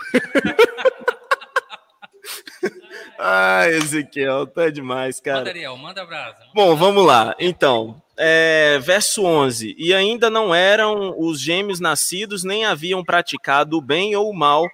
ah, 3.19 3.69
Ezequiel, 3.69 4.47
tá 4.47 4.71
demais, 4.71 5.19
cara. 5.19 5.37
Manda, 5.37 5.49
Ariel, 5.51 5.77
manda 5.77 6.05
brasa. 6.07 6.37
Bom, 6.55 6.75
vamos 6.75 7.05
lá. 7.05 7.35
Então, 7.37 8.01
é, 8.23 8.77
verso 8.77 9.23
11: 9.23 9.75
E 9.79 9.95
ainda 9.95 10.29
não 10.29 10.53
eram 10.53 11.15
os 11.17 11.41
gêmeos 11.41 11.79
nascidos, 11.79 12.43
nem 12.43 12.65
haviam 12.65 13.03
praticado 13.03 13.75
o 13.75 13.81
bem 13.81 14.15
ou 14.15 14.29
o 14.29 14.33
mal, 14.33 14.69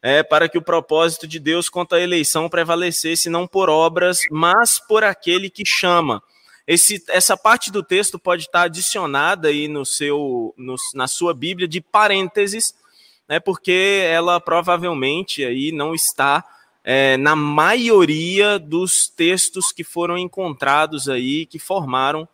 é, 0.00 0.22
para 0.22 0.48
que 0.48 0.56
o 0.56 0.62
propósito 0.62 1.28
de 1.28 1.38
Deus 1.38 1.68
quanto 1.68 1.94
à 1.94 2.00
eleição 2.00 2.48
prevalecesse 2.48 3.28
não 3.28 3.46
por 3.46 3.68
obras, 3.68 4.20
mas 4.30 4.80
por 4.88 5.04
aquele 5.04 5.50
que 5.50 5.62
chama. 5.66 6.22
Esse, 6.66 7.04
essa 7.08 7.36
parte 7.36 7.70
do 7.70 7.82
texto 7.82 8.18
pode 8.18 8.44
estar 8.44 8.62
adicionada 8.62 9.48
aí 9.48 9.68
no 9.68 9.84
seu, 9.84 10.54
no, 10.56 10.74
na 10.94 11.06
sua 11.06 11.34
Bíblia 11.34 11.68
de 11.68 11.82
parênteses, 11.82 12.74
né, 13.28 13.38
porque 13.38 14.06
ela 14.06 14.40
provavelmente 14.40 15.44
aí 15.44 15.70
não 15.70 15.94
está 15.94 16.42
é, 16.82 17.18
na 17.18 17.36
maioria 17.36 18.58
dos 18.58 19.06
textos 19.06 19.70
que 19.70 19.84
foram 19.84 20.16
encontrados 20.16 21.10
aí, 21.10 21.44
que 21.44 21.58
formaram 21.58 22.26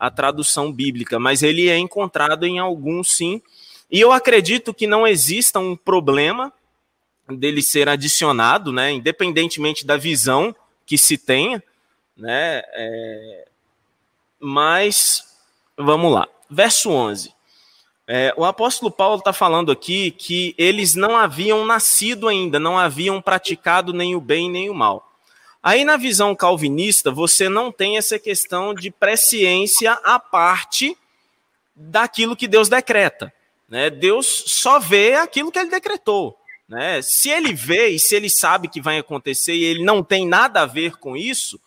a 0.00 0.10
tradução 0.10 0.72
bíblica, 0.72 1.18
mas 1.18 1.42
ele 1.42 1.68
é 1.68 1.76
encontrado 1.76 2.46
em 2.46 2.58
alguns 2.58 3.14
sim. 3.16 3.42
E 3.90 4.00
eu 4.00 4.10
acredito 4.10 4.72
que 4.72 4.86
não 4.86 5.06
exista 5.06 5.58
um 5.58 5.76
problema 5.76 6.50
dele 7.28 7.60
ser 7.60 7.86
adicionado, 7.86 8.72
né, 8.72 8.90
independentemente 8.90 9.86
da 9.86 9.98
visão 9.98 10.56
que 10.86 10.96
se 10.96 11.18
tenha, 11.18 11.62
né, 12.16 12.62
é... 12.72 13.48
mas 14.40 15.22
vamos 15.76 16.12
lá. 16.12 16.26
Verso 16.48 16.90
11. 16.90 17.32
É, 18.08 18.34
o 18.36 18.44
apóstolo 18.44 18.90
Paulo 18.90 19.18
está 19.18 19.32
falando 19.32 19.70
aqui 19.70 20.10
que 20.10 20.52
eles 20.58 20.96
não 20.96 21.16
haviam 21.16 21.64
nascido 21.64 22.26
ainda, 22.26 22.58
não 22.58 22.76
haviam 22.76 23.22
praticado 23.22 23.92
nem 23.92 24.16
o 24.16 24.20
bem 24.20 24.50
nem 24.50 24.68
o 24.68 24.74
mal. 24.74 25.09
Aí, 25.62 25.84
na 25.84 25.96
visão 25.96 26.34
calvinista, 26.34 27.10
você 27.10 27.48
não 27.48 27.70
tem 27.70 27.98
essa 27.98 28.18
questão 28.18 28.74
de 28.74 28.90
presciência 28.90 29.92
à 29.92 30.18
parte 30.18 30.96
daquilo 31.76 32.36
que 32.36 32.48
Deus 32.48 32.68
decreta. 32.68 33.32
Né? 33.68 33.90
Deus 33.90 34.26
só 34.46 34.78
vê 34.78 35.14
aquilo 35.14 35.52
que 35.52 35.58
ele 35.58 35.70
decretou. 35.70 36.38
Né? 36.66 37.02
Se 37.02 37.28
ele 37.28 37.52
vê 37.52 37.88
e 37.88 37.98
se 37.98 38.14
ele 38.14 38.30
sabe 38.30 38.68
que 38.68 38.80
vai 38.80 38.98
acontecer 38.98 39.54
e 39.54 39.64
ele 39.64 39.84
não 39.84 40.02
tem 40.02 40.26
nada 40.26 40.62
a 40.62 40.66
ver 40.66 40.96
com 40.96 41.16
isso, 41.16 41.60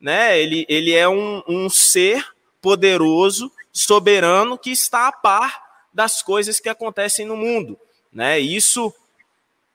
né? 0.00 0.40
ele, 0.40 0.64
ele 0.68 0.92
é 0.92 1.08
um, 1.08 1.42
um 1.46 1.68
ser 1.68 2.26
poderoso, 2.62 3.52
soberano, 3.72 4.56
que 4.56 4.70
está 4.70 5.08
a 5.08 5.12
par 5.12 5.62
das 5.92 6.22
coisas 6.22 6.58
que 6.60 6.68
acontecem 6.68 7.26
no 7.26 7.36
mundo. 7.36 7.78
Né? 8.10 8.40
Isso 8.40 8.94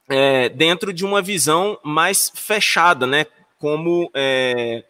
é, 0.10 0.50
dentro 0.50 0.92
de 0.92 1.06
uma 1.06 1.22
visão 1.22 1.80
mais 1.84 2.32
fechada, 2.34 3.06
né? 3.06 3.28
Como 3.60 4.10
é, 4.14 4.84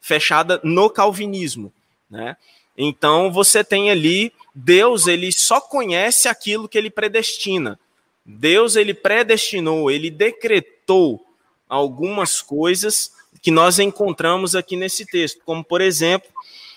fechada 0.00 0.60
no 0.64 0.90
calvinismo, 0.90 1.72
né? 2.10 2.36
Então 2.76 3.30
você 3.30 3.62
tem 3.62 3.90
ali 3.90 4.32
Deus, 4.54 5.06
ele 5.06 5.30
só 5.30 5.60
conhece 5.60 6.28
aquilo 6.28 6.68
que 6.68 6.76
ele 6.76 6.90
predestina. 6.90 7.78
Deus 8.24 8.74
ele 8.74 8.94
predestinou, 8.94 9.90
ele 9.90 10.10
decretou 10.10 11.24
algumas 11.68 12.40
coisas 12.40 13.12
que 13.42 13.50
nós 13.50 13.78
encontramos 13.78 14.56
aqui 14.56 14.76
nesse 14.76 15.04
texto, 15.04 15.40
como 15.44 15.62
por 15.62 15.80
exemplo, 15.80 16.30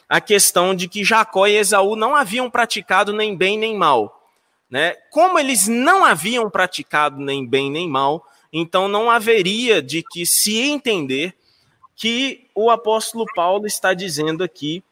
a 0.10 0.20
questão 0.20 0.76
de 0.76 0.88
que 0.88 1.04
Jacó 1.04 1.48
e 1.48 1.56
Esaú 1.56 1.95
não 1.95 2.16
haviam 2.16 2.50
praticado 2.50 3.14
nem 3.14 3.36
bem 3.36 3.58
nem 3.58 3.76
mal, 3.76 4.22
né? 4.70 4.95
Como 5.12 5.39
eles 5.39 5.68
não 5.68 6.04
haviam 6.04 6.50
praticado 6.50 7.20
nem 7.20 7.45
bem 7.45 7.72
nem 7.72 7.88
mal, 7.88 8.26
então 8.52 8.88
não 8.88 9.10
haveria 9.10 9.82
de 9.82 10.04
que 10.04 10.26
se 10.26 10.58
entender 10.58 11.37
que 11.98 12.48
o 12.54 12.70
apóstolo 12.70 13.26
Paulo 13.36 13.66
está 13.66 13.93
dizendo 13.95 14.43
aqui 14.43 14.84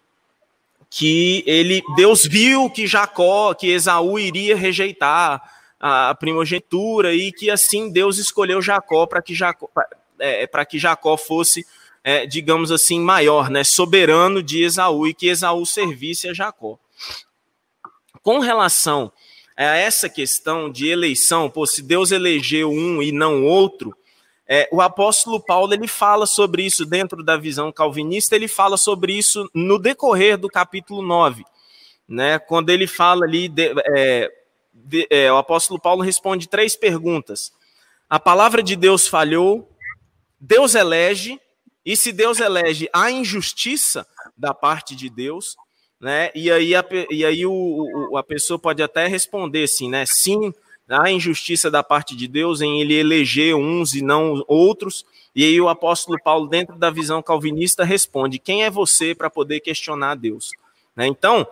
que 0.90 1.44
ele 1.46 1.84
Deus 1.96 2.26
viu 2.26 2.70
que 2.70 2.88
Jacó, 2.88 3.54
que 3.54 3.68
Esaú 3.68 4.18
iria 4.18 4.56
rejeitar 4.56 5.42
a 5.80 6.16
primogenitura 6.16 7.14
e 7.14 7.32
que 7.32 7.52
assim 7.52 7.92
Deus 7.92 8.18
escolheu 8.18 8.60
Jacó 8.60 9.06
para 9.06 9.22
que 9.22 9.36
Jacó 9.36 9.70
é, 10.18 10.48
para 10.48 10.66
que 10.66 10.80
Jacó 10.80 11.16
fosse 11.16 11.64
é, 12.04 12.26
digamos 12.26 12.72
assim 12.72 13.00
maior, 13.00 13.52
né, 13.52 13.64
soberano 13.64 14.42
de 14.42 14.64
Esaú 14.64 15.08
e 15.08 15.14
que 15.14 15.28
Esaú 15.28 15.66
servisse 15.66 16.28
a 16.28 16.34
Jacó. 16.34 16.80
Com 18.24 18.40
relação 18.40 19.12
a 19.56 19.76
essa 19.76 20.10
questão 20.10 20.72
de 20.72 20.88
eleição, 20.88 21.50
pô, 21.50 21.68
se 21.68 21.84
Deus 21.84 22.12
elegeu 22.12 22.72
um 22.72 23.02
e 23.02 23.12
não 23.12 23.44
outro, 23.44 23.96
é, 24.48 24.70
o 24.72 24.82
apóstolo 24.82 25.40
Paulo 25.40 25.74
ele 25.74 25.88
fala 25.88 26.26
sobre 26.26 26.64
isso 26.64 26.86
dentro 26.86 27.24
da 27.24 27.36
visão 27.36 27.72
calvinista, 27.72 28.36
ele 28.36 28.48
fala 28.48 28.78
sobre 28.78 29.14
isso 29.14 29.50
no 29.54 29.80
decorrer 29.80 30.38
do 30.38 30.48
capítulo 30.48 31.02
9, 31.02 31.44
né, 32.08 32.38
quando 32.38 32.70
ele 32.70 32.86
fala 32.86 33.26
ali, 33.26 33.50
de, 33.50 33.74
é, 33.96 34.32
de, 34.74 35.08
é, 35.10 35.32
o 35.32 35.38
apóstolo 35.38 35.80
Paulo 35.80 36.04
responde 36.04 36.48
três 36.48 36.76
perguntas. 36.76 37.52
A 38.08 38.20
palavra 38.20 38.62
de 38.62 38.76
Deus 38.76 39.08
falhou, 39.08 39.68
Deus 40.40 40.76
elege, 40.76 41.40
e 41.84 41.96
se 41.96 42.12
Deus 42.12 42.40
elege, 42.40 42.88
há 42.94 43.10
injustiça 43.10 44.06
da 44.38 44.54
parte 44.54 44.96
de 44.96 45.10
Deus, 45.10 45.56
né? 46.00 46.30
E 46.36 46.52
aí 46.52 46.76
a, 46.76 46.86
e 47.10 47.26
aí 47.26 47.46
o, 47.46 47.52
o, 48.12 48.18
a 48.18 48.24
pessoa 48.24 48.60
pode 48.60 48.84
até 48.84 49.08
responder 49.08 49.64
assim, 49.64 49.90
né? 49.90 50.04
Sim, 50.06 50.54
a 50.88 51.10
injustiça 51.10 51.72
da 51.72 51.84
parte 51.84 52.16
de 52.16 52.28
Deus 52.28 52.62
em 52.62 52.80
ele 52.80 52.94
eleger 52.94 53.56
uns 53.56 53.94
e 53.94 54.02
não 54.02 54.44
outros. 54.48 55.06
E 55.36 55.44
aí 55.44 55.60
o 55.60 55.70
apóstolo 55.70 56.18
Paulo, 56.24 56.48
dentro 56.48 56.78
da 56.78 56.90
visão 56.90 57.22
calvinista, 57.22 57.84
responde: 57.84 58.40
quem 58.40 58.64
é 58.64 58.70
você 58.70 59.16
para 59.16 59.30
poder 59.30 59.60
questionar 59.60 60.16
Deus? 60.16 60.52
Né? 60.96 61.08
Então, 61.08 61.48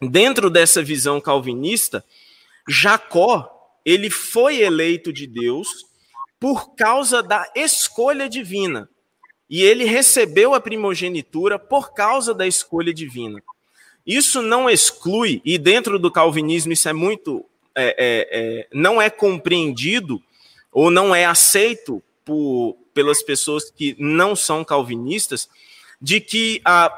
dentro 0.00 0.50
dessa 0.50 0.82
visão 0.82 1.20
calvinista, 1.20 2.04
Jacó 2.68 3.50
ele 3.84 4.08
foi 4.08 4.62
eleito 4.62 5.12
de 5.12 5.26
Deus 5.26 5.68
por 6.40 6.74
causa 6.74 7.22
da 7.22 7.46
escolha 7.54 8.28
divina. 8.28 8.88
E 9.48 9.62
ele 9.62 9.84
recebeu 9.84 10.54
a 10.54 10.60
primogenitura 10.60 11.58
por 11.58 11.92
causa 11.92 12.32
da 12.32 12.46
escolha 12.46 12.94
divina. 12.94 13.42
Isso 14.06 14.42
não 14.42 14.68
exclui, 14.68 15.40
e 15.44 15.56
dentro 15.56 15.98
do 15.98 16.10
calvinismo 16.10 16.72
isso 16.72 16.88
é 16.88 16.92
muito 16.92 17.44
é, 17.76 17.96
é, 17.98 18.28
é, 18.30 18.68
não 18.72 19.00
é 19.00 19.10
compreendido 19.10 20.22
ou 20.72 20.90
não 20.90 21.14
é 21.14 21.24
aceito 21.24 22.02
por, 22.24 22.76
pelas 22.92 23.22
pessoas 23.22 23.70
que 23.70 23.96
não 23.98 24.34
são 24.34 24.64
calvinistas, 24.64 25.48
de 26.00 26.20
que 26.20 26.60
a, 26.64 26.92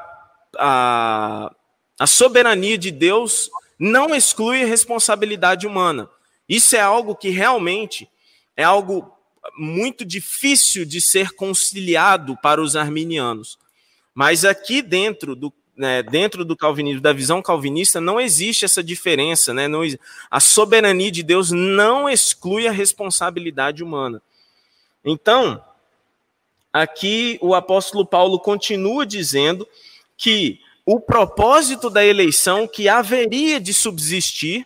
a, 0.59 1.55
a 1.99 2.07
soberania 2.07 2.79
de 2.79 2.91
Deus 2.91 3.51
não 3.79 4.15
exclui 4.15 4.63
a 4.63 4.67
responsabilidade 4.67 5.67
humana. 5.67 6.09
Isso 6.49 6.77
é 6.77 6.81
algo 6.81 7.15
que 7.15 7.29
realmente 7.29 8.09
é 8.57 8.65
algo 8.65 9.13
muito 9.57 10.05
difícil 10.05 10.85
de 10.85 11.01
ser 11.01 11.33
conciliado 11.33 12.37
para 12.39 12.61
os 12.61 12.77
arminianos. 12.77 13.59
Mas 14.15 14.45
aqui 14.45 14.81
dentro 14.81 15.37
do 15.37 15.53
né, 15.77 16.03
dentro 16.03 16.45
do 16.45 16.57
calvinismo, 16.57 17.01
da 17.01 17.13
visão 17.13 17.43
calvinista, 17.43 18.01
não 18.01 18.21
existe 18.21 18.65
essa 18.65 18.83
diferença. 18.83 19.53
Né? 19.53 19.69
Não, 19.69 19.83
a 20.31 20.41
soberania 20.41 21.11
de 21.11 21.23
Deus 21.23 21.51
não 21.51 22.09
exclui 22.09 22.67
a 22.67 22.73
responsabilidade 22.73 23.85
humana. 23.85 24.23
Então, 25.05 25.63
aqui 26.73 27.39
o 27.41 27.55
apóstolo 27.55 28.07
Paulo 28.07 28.41
continua 28.41 29.07
dizendo 29.07 29.69
que 30.17 30.61
o 30.85 31.01
propósito 31.01 31.91
da 31.91 32.05
eleição 32.05 32.67
que 32.67 32.89
haveria 32.89 33.61
de 33.61 33.75
subsistir, 33.75 34.65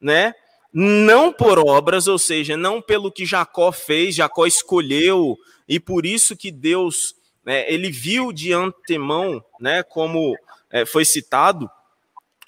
né? 0.00 0.34
Não 0.72 1.32
por 1.32 1.58
obras, 1.58 2.08
ou 2.08 2.18
seja, 2.18 2.56
não 2.56 2.80
pelo 2.80 3.12
que 3.12 3.26
Jacó 3.26 3.70
fez, 3.70 4.14
Jacó 4.14 4.46
escolheu, 4.46 5.38
e 5.68 5.78
por 5.78 6.06
isso 6.06 6.36
que 6.36 6.50
Deus, 6.50 7.14
né, 7.44 7.70
ele 7.72 7.90
viu 7.90 8.32
de 8.32 8.52
antemão, 8.52 9.44
né, 9.60 9.82
como 9.82 10.36
é, 10.70 10.86
foi 10.86 11.04
citado 11.04 11.70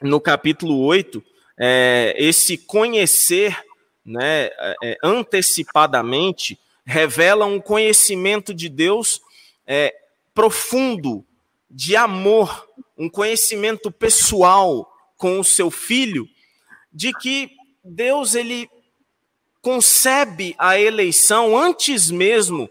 no 0.00 0.20
capítulo 0.20 0.80
8, 0.80 1.22
é, 1.56 2.14
esse 2.16 2.58
conhecer 2.58 3.58
né, 4.04 4.50
é, 4.82 4.98
antecipadamente 5.02 6.58
revela 6.84 7.46
um 7.46 7.60
conhecimento 7.60 8.52
de 8.52 8.68
Deus 8.68 9.20
é, 9.66 9.94
profundo, 10.34 11.24
de 11.70 11.96
amor, 11.96 12.68
um 12.96 13.08
conhecimento 13.08 13.90
pessoal 13.90 14.92
com 15.16 15.40
o 15.40 15.44
seu 15.44 15.70
filho, 15.70 16.28
de 16.92 17.12
que 17.12 17.50
Deus 17.82 18.34
ele 18.34 18.68
concebe 19.62 20.54
a 20.58 20.78
eleição 20.78 21.56
antes 21.56 22.10
mesmo 22.10 22.68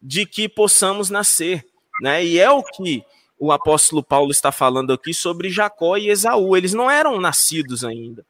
de 0.00 0.26
que 0.26 0.48
possamos 0.48 1.10
nascer, 1.10 1.66
né? 2.00 2.24
E 2.24 2.38
é 2.38 2.50
o 2.50 2.62
que 2.62 3.04
o 3.38 3.52
apóstolo 3.52 4.02
Paulo 4.02 4.30
está 4.30 4.52
falando 4.52 4.92
aqui 4.92 5.14
sobre 5.14 5.50
Jacó 5.50 5.96
e 5.96 6.10
Esaú. 6.10 6.56
Eles 6.56 6.74
não 6.74 6.90
eram 6.90 7.20
nascidos 7.20 7.84
ainda. 7.84 8.24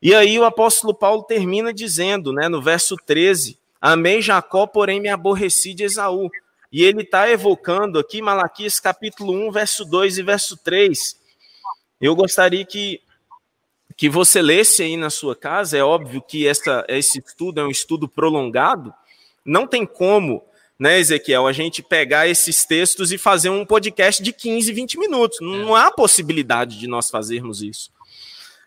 E 0.00 0.14
aí 0.14 0.38
o 0.38 0.44
apóstolo 0.44 0.94
Paulo 0.94 1.22
termina 1.24 1.72
dizendo, 1.72 2.32
né, 2.32 2.48
no 2.48 2.62
verso 2.62 2.96
13: 2.96 3.58
Amei 3.80 4.22
Jacó, 4.22 4.66
porém 4.66 5.00
me 5.00 5.08
aborreci 5.08 5.74
de 5.74 5.84
Esaú. 5.84 6.30
E 6.70 6.84
ele 6.84 7.02
está 7.02 7.28
evocando 7.30 7.98
aqui 7.98 8.20
Malaquias 8.20 8.78
capítulo 8.78 9.32
1, 9.32 9.50
verso 9.50 9.84
2 9.84 10.18
e 10.18 10.22
verso 10.22 10.56
3. 10.56 11.18
Eu 12.00 12.14
gostaria 12.14 12.64
que, 12.64 13.00
que 13.96 14.08
você 14.08 14.40
lesse 14.40 14.82
aí 14.82 14.96
na 14.96 15.10
sua 15.10 15.34
casa. 15.34 15.78
É 15.78 15.82
óbvio 15.82 16.22
que 16.22 16.46
essa, 16.46 16.84
esse 16.88 17.18
estudo 17.18 17.60
é 17.60 17.64
um 17.64 17.70
estudo 17.70 18.08
prolongado. 18.08 18.92
Não 19.44 19.66
tem 19.66 19.86
como, 19.86 20.44
né, 20.78 21.00
Ezequiel, 21.00 21.46
a 21.46 21.52
gente 21.52 21.82
pegar 21.82 22.28
esses 22.28 22.64
textos 22.64 23.10
e 23.10 23.18
fazer 23.18 23.50
um 23.50 23.66
podcast 23.66 24.22
de 24.22 24.32
15, 24.32 24.72
20 24.72 24.98
minutos. 24.98 25.38
Não 25.40 25.74
há 25.74 25.90
possibilidade 25.90 26.78
de 26.78 26.86
nós 26.86 27.10
fazermos 27.10 27.62
isso. 27.62 27.90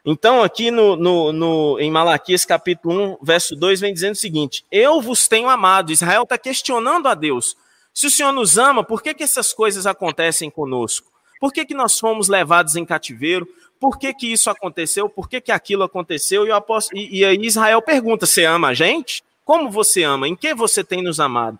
Então, 0.03 0.43
aqui 0.43 0.71
no, 0.71 0.95
no, 0.95 1.31
no, 1.31 1.79
em 1.79 1.89
Malaquias 1.91 2.43
capítulo 2.43 3.13
1, 3.13 3.17
verso 3.21 3.55
2, 3.55 3.79
vem 3.79 3.93
dizendo 3.93 4.13
o 4.13 4.17
seguinte: 4.17 4.65
Eu 4.71 4.99
vos 4.99 5.27
tenho 5.27 5.47
amado. 5.47 5.91
Israel 5.91 6.23
está 6.23 6.37
questionando 6.37 7.07
a 7.07 7.13
Deus. 7.13 7.55
Se 7.93 8.07
o 8.07 8.11
Senhor 8.11 8.31
nos 8.31 8.57
ama, 8.57 8.83
por 8.83 9.01
que, 9.01 9.13
que 9.13 9.23
essas 9.23 9.53
coisas 9.53 9.85
acontecem 9.85 10.49
conosco? 10.49 11.11
Por 11.39 11.53
que, 11.53 11.65
que 11.65 11.73
nós 11.73 11.99
fomos 11.99 12.27
levados 12.27 12.75
em 12.75 12.83
cativeiro? 12.83 13.47
Por 13.79 13.97
que, 13.97 14.13
que 14.13 14.31
isso 14.31 14.49
aconteceu? 14.49 15.07
Por 15.07 15.29
que, 15.29 15.39
que 15.39 15.51
aquilo 15.51 15.83
aconteceu? 15.83 16.45
E, 16.47 16.51
apóstolo, 16.51 16.99
e, 16.99 17.19
e 17.19 17.25
aí 17.25 17.37
Israel 17.41 17.81
pergunta: 17.81 18.25
Você 18.25 18.43
ama 18.43 18.69
a 18.69 18.73
gente? 18.73 19.23
Como 19.45 19.69
você 19.69 20.03
ama? 20.03 20.27
Em 20.27 20.35
que 20.35 20.53
você 20.53 20.83
tem 20.83 21.03
nos 21.03 21.19
amado? 21.19 21.59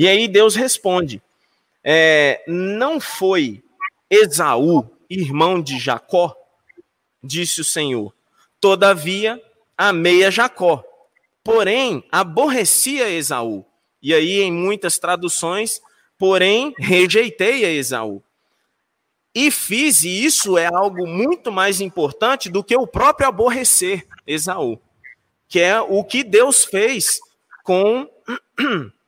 E 0.00 0.08
aí 0.08 0.26
Deus 0.26 0.54
responde: 0.54 1.20
é, 1.84 2.42
Não 2.48 2.98
foi 2.98 3.62
Esaú, 4.08 4.90
irmão 5.10 5.60
de 5.60 5.78
Jacó? 5.78 6.34
Disse 7.22 7.60
o 7.60 7.64
Senhor. 7.64 8.14
Todavia, 8.58 9.38
amei 9.76 10.24
a 10.24 10.30
Jacó, 10.30 10.82
porém 11.44 12.02
aborrecia 12.10 13.10
Esaú 13.10 13.66
e 14.02 14.14
aí, 14.14 14.40
em 14.40 14.50
muitas 14.50 14.98
traduções, 14.98 15.82
porém, 16.16 16.72
rejeitei 16.78 17.66
a 17.66 17.70
Esaú. 17.70 18.22
E 19.34 19.50
fiz, 19.50 20.02
e 20.02 20.24
isso 20.24 20.56
é 20.56 20.66
algo 20.66 21.06
muito 21.06 21.52
mais 21.52 21.78
importante 21.80 22.48
do 22.48 22.64
que 22.64 22.74
o 22.74 22.86
próprio 22.86 23.28
aborrecer 23.28 24.06
Esaú, 24.26 24.80
que 25.46 25.60
é 25.60 25.78
o 25.78 26.02
que 26.02 26.24
Deus 26.24 26.64
fez 26.64 27.20
com 27.62 28.08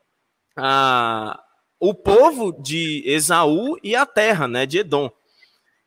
a, 0.56 1.42
o 1.78 1.94
povo 1.94 2.52
de 2.52 3.02
Esaú 3.06 3.76
e 3.82 3.96
a 3.96 4.06
terra 4.06 4.46
né, 4.46 4.66
de 4.66 4.78
Edom. 4.78 5.10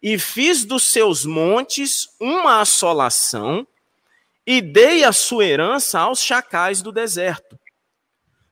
E 0.02 0.20
fiz 0.20 0.66
dos 0.66 0.84
seus 0.84 1.26
montes 1.26 2.08
uma 2.20 2.62
assolação 2.62 3.66
e 4.46 4.62
dei 4.62 5.04
a 5.04 5.12
sua 5.12 5.46
herança 5.46 6.00
aos 6.00 6.22
chacais 6.22 6.82
do 6.82 6.92
deserto. 6.92 7.60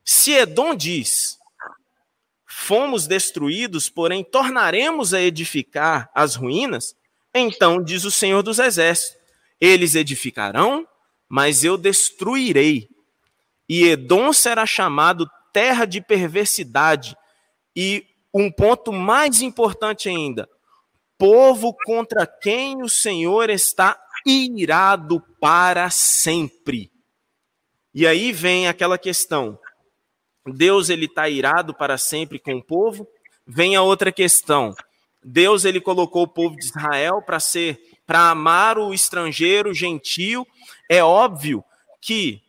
Se 0.03 0.31
Edom 0.31 0.73
diz: 0.73 1.37
Fomos 2.45 3.07
destruídos, 3.07 3.89
porém 3.89 4.23
tornaremos 4.23 5.13
a 5.13 5.21
edificar 5.21 6.09
as 6.13 6.35
ruínas, 6.35 6.95
então 7.33 7.83
diz 7.83 8.03
o 8.03 8.11
Senhor 8.11 8.41
dos 8.41 8.59
Exércitos: 8.59 9.17
Eles 9.59 9.95
edificarão, 9.95 10.87
mas 11.27 11.63
eu 11.63 11.77
destruirei. 11.77 12.89
E 13.67 13.83
Edom 13.83 14.33
será 14.33 14.65
chamado 14.65 15.29
terra 15.53 15.85
de 15.85 16.01
perversidade. 16.01 17.15
E 17.75 18.05
um 18.33 18.51
ponto 18.51 18.91
mais 18.91 19.41
importante 19.41 20.09
ainda: 20.09 20.49
povo 21.17 21.73
contra 21.85 22.27
quem 22.27 22.81
o 22.81 22.89
Senhor 22.89 23.49
está 23.49 23.97
irado 24.25 25.21
para 25.39 25.89
sempre. 25.89 26.91
E 27.93 28.07
aí 28.07 28.31
vem 28.31 28.67
aquela 28.67 28.97
questão: 28.97 29.57
Deus 30.45 30.89
ele 30.89 31.05
está 31.05 31.29
irado 31.29 31.73
para 31.73 31.97
sempre 31.97 32.39
com 32.39 32.55
o 32.55 32.63
povo. 32.63 33.07
Vem 33.45 33.75
a 33.75 33.81
outra 33.81 34.11
questão. 34.11 34.73
Deus 35.23 35.63
ele 35.63 35.79
colocou 35.79 36.23
o 36.23 36.27
povo 36.27 36.55
de 36.55 36.65
Israel 36.65 37.21
para 37.21 37.39
ser 37.39 37.79
para 38.05 38.29
amar 38.31 38.77
o 38.77 38.93
estrangeiro, 38.93 39.69
o 39.69 39.73
gentio. 39.73 40.45
É 40.89 41.01
óbvio 41.01 41.63
que 42.01 42.42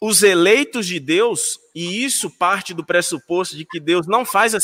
os 0.00 0.22
eleitos 0.22 0.86
de 0.86 0.98
Deus, 0.98 1.60
e 1.74 2.02
isso 2.02 2.30
parte 2.30 2.72
do 2.72 2.84
pressuposto 2.84 3.54
de 3.54 3.66
que 3.66 3.78
Deus 3.78 4.06
não 4.06 4.24
faz 4.24 4.54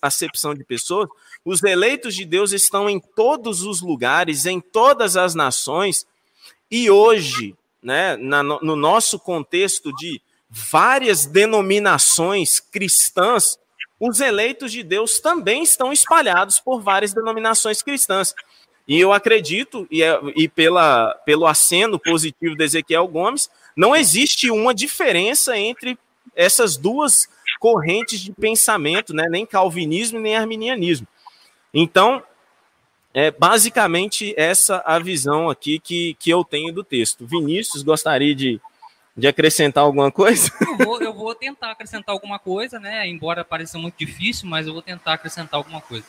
acepção 0.00 0.54
de 0.54 0.64
pessoas, 0.64 1.08
os 1.44 1.62
eleitos 1.62 2.14
de 2.14 2.24
Deus 2.24 2.52
estão 2.52 2.88
em 2.88 2.98
todos 2.98 3.62
os 3.62 3.82
lugares, 3.82 4.46
em 4.46 4.58
todas 4.58 5.16
as 5.16 5.34
nações, 5.34 6.06
e 6.70 6.90
hoje, 6.90 7.54
né, 7.82 8.16
na, 8.16 8.42
no 8.42 8.74
nosso 8.74 9.18
contexto 9.18 9.92
de 9.94 10.20
várias 10.48 11.26
denominações 11.26 12.58
cristãs, 12.58 13.58
os 14.00 14.20
eleitos 14.20 14.72
de 14.72 14.82
Deus 14.82 15.20
também 15.20 15.62
estão 15.62 15.92
espalhados 15.92 16.58
por 16.58 16.80
várias 16.80 17.12
denominações 17.12 17.82
cristãs. 17.82 18.34
E 18.88 18.98
eu 18.98 19.12
acredito, 19.12 19.86
e, 19.90 20.02
é, 20.02 20.18
e 20.36 20.48
pela, 20.48 21.14
pelo 21.26 21.46
aceno 21.46 21.98
positivo 21.98 22.56
de 22.56 22.64
Ezequiel 22.64 23.08
Gomes, 23.08 23.50
não 23.76 23.94
existe 23.94 24.50
uma 24.50 24.74
diferença 24.74 25.56
entre 25.58 25.98
essas 26.34 26.76
duas 26.76 27.28
correntes 27.60 28.20
de 28.20 28.32
pensamento, 28.32 29.14
né? 29.14 29.28
nem 29.28 29.44
calvinismo 29.44 30.18
nem 30.18 30.36
arminianismo. 30.36 31.06
Então, 31.72 32.22
é 33.12 33.30
basicamente 33.30 34.34
essa 34.36 34.82
a 34.84 34.98
visão 34.98 35.48
aqui 35.48 35.78
que, 35.78 36.14
que 36.14 36.30
eu 36.30 36.42
tenho 36.44 36.72
do 36.72 36.82
texto. 36.82 37.26
Vinícius, 37.26 37.82
gostaria 37.82 38.34
de 38.34 38.60
de 39.16 39.26
acrescentar 39.26 39.82
alguma 39.82 40.12
coisa? 40.12 40.52
Eu 40.60 40.84
vou, 40.84 41.00
eu 41.00 41.14
vou 41.14 41.34
tentar 41.34 41.70
acrescentar 41.70 42.12
alguma 42.12 42.38
coisa, 42.38 42.78
né? 42.78 43.08
Embora 43.08 43.44
pareça 43.44 43.78
muito 43.78 43.96
difícil, 43.96 44.46
mas 44.46 44.66
eu 44.66 44.74
vou 44.74 44.82
tentar 44.82 45.14
acrescentar 45.14 45.56
alguma 45.56 45.80
coisa. 45.80 46.04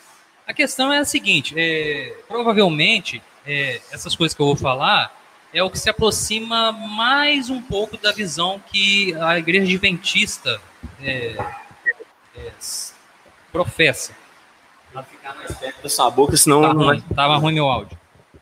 A 0.46 0.52
questão 0.52 0.92
é 0.92 0.98
a 0.98 1.04
seguinte: 1.04 1.54
é, 1.56 2.14
provavelmente 2.28 3.22
é, 3.46 3.80
essas 3.90 4.14
coisas 4.14 4.36
que 4.36 4.42
eu 4.42 4.46
vou 4.46 4.56
falar 4.56 5.17
é 5.52 5.62
o 5.62 5.70
que 5.70 5.78
se 5.78 5.88
aproxima 5.88 6.72
mais 6.72 7.50
um 7.50 7.60
pouco 7.60 7.96
da 7.96 8.12
visão 8.12 8.60
que 8.70 9.14
a 9.14 9.38
igreja 9.38 9.64
adventista 9.64 10.60
é, 11.02 11.36
é 12.36 12.52
professa. 13.50 14.12
Pra 14.92 15.02
ficar 15.02 15.34
mais 15.34 15.54
perto 15.56 15.82
da 15.82 15.88
sua 15.88 16.10
boca, 16.10 16.36
senão. 16.36 16.62
Tá 16.62 16.72
ruim, 16.72 17.00
Tava 17.14 17.36
ruim 17.36 17.54
meu 17.54 17.68
áudio 17.68 17.98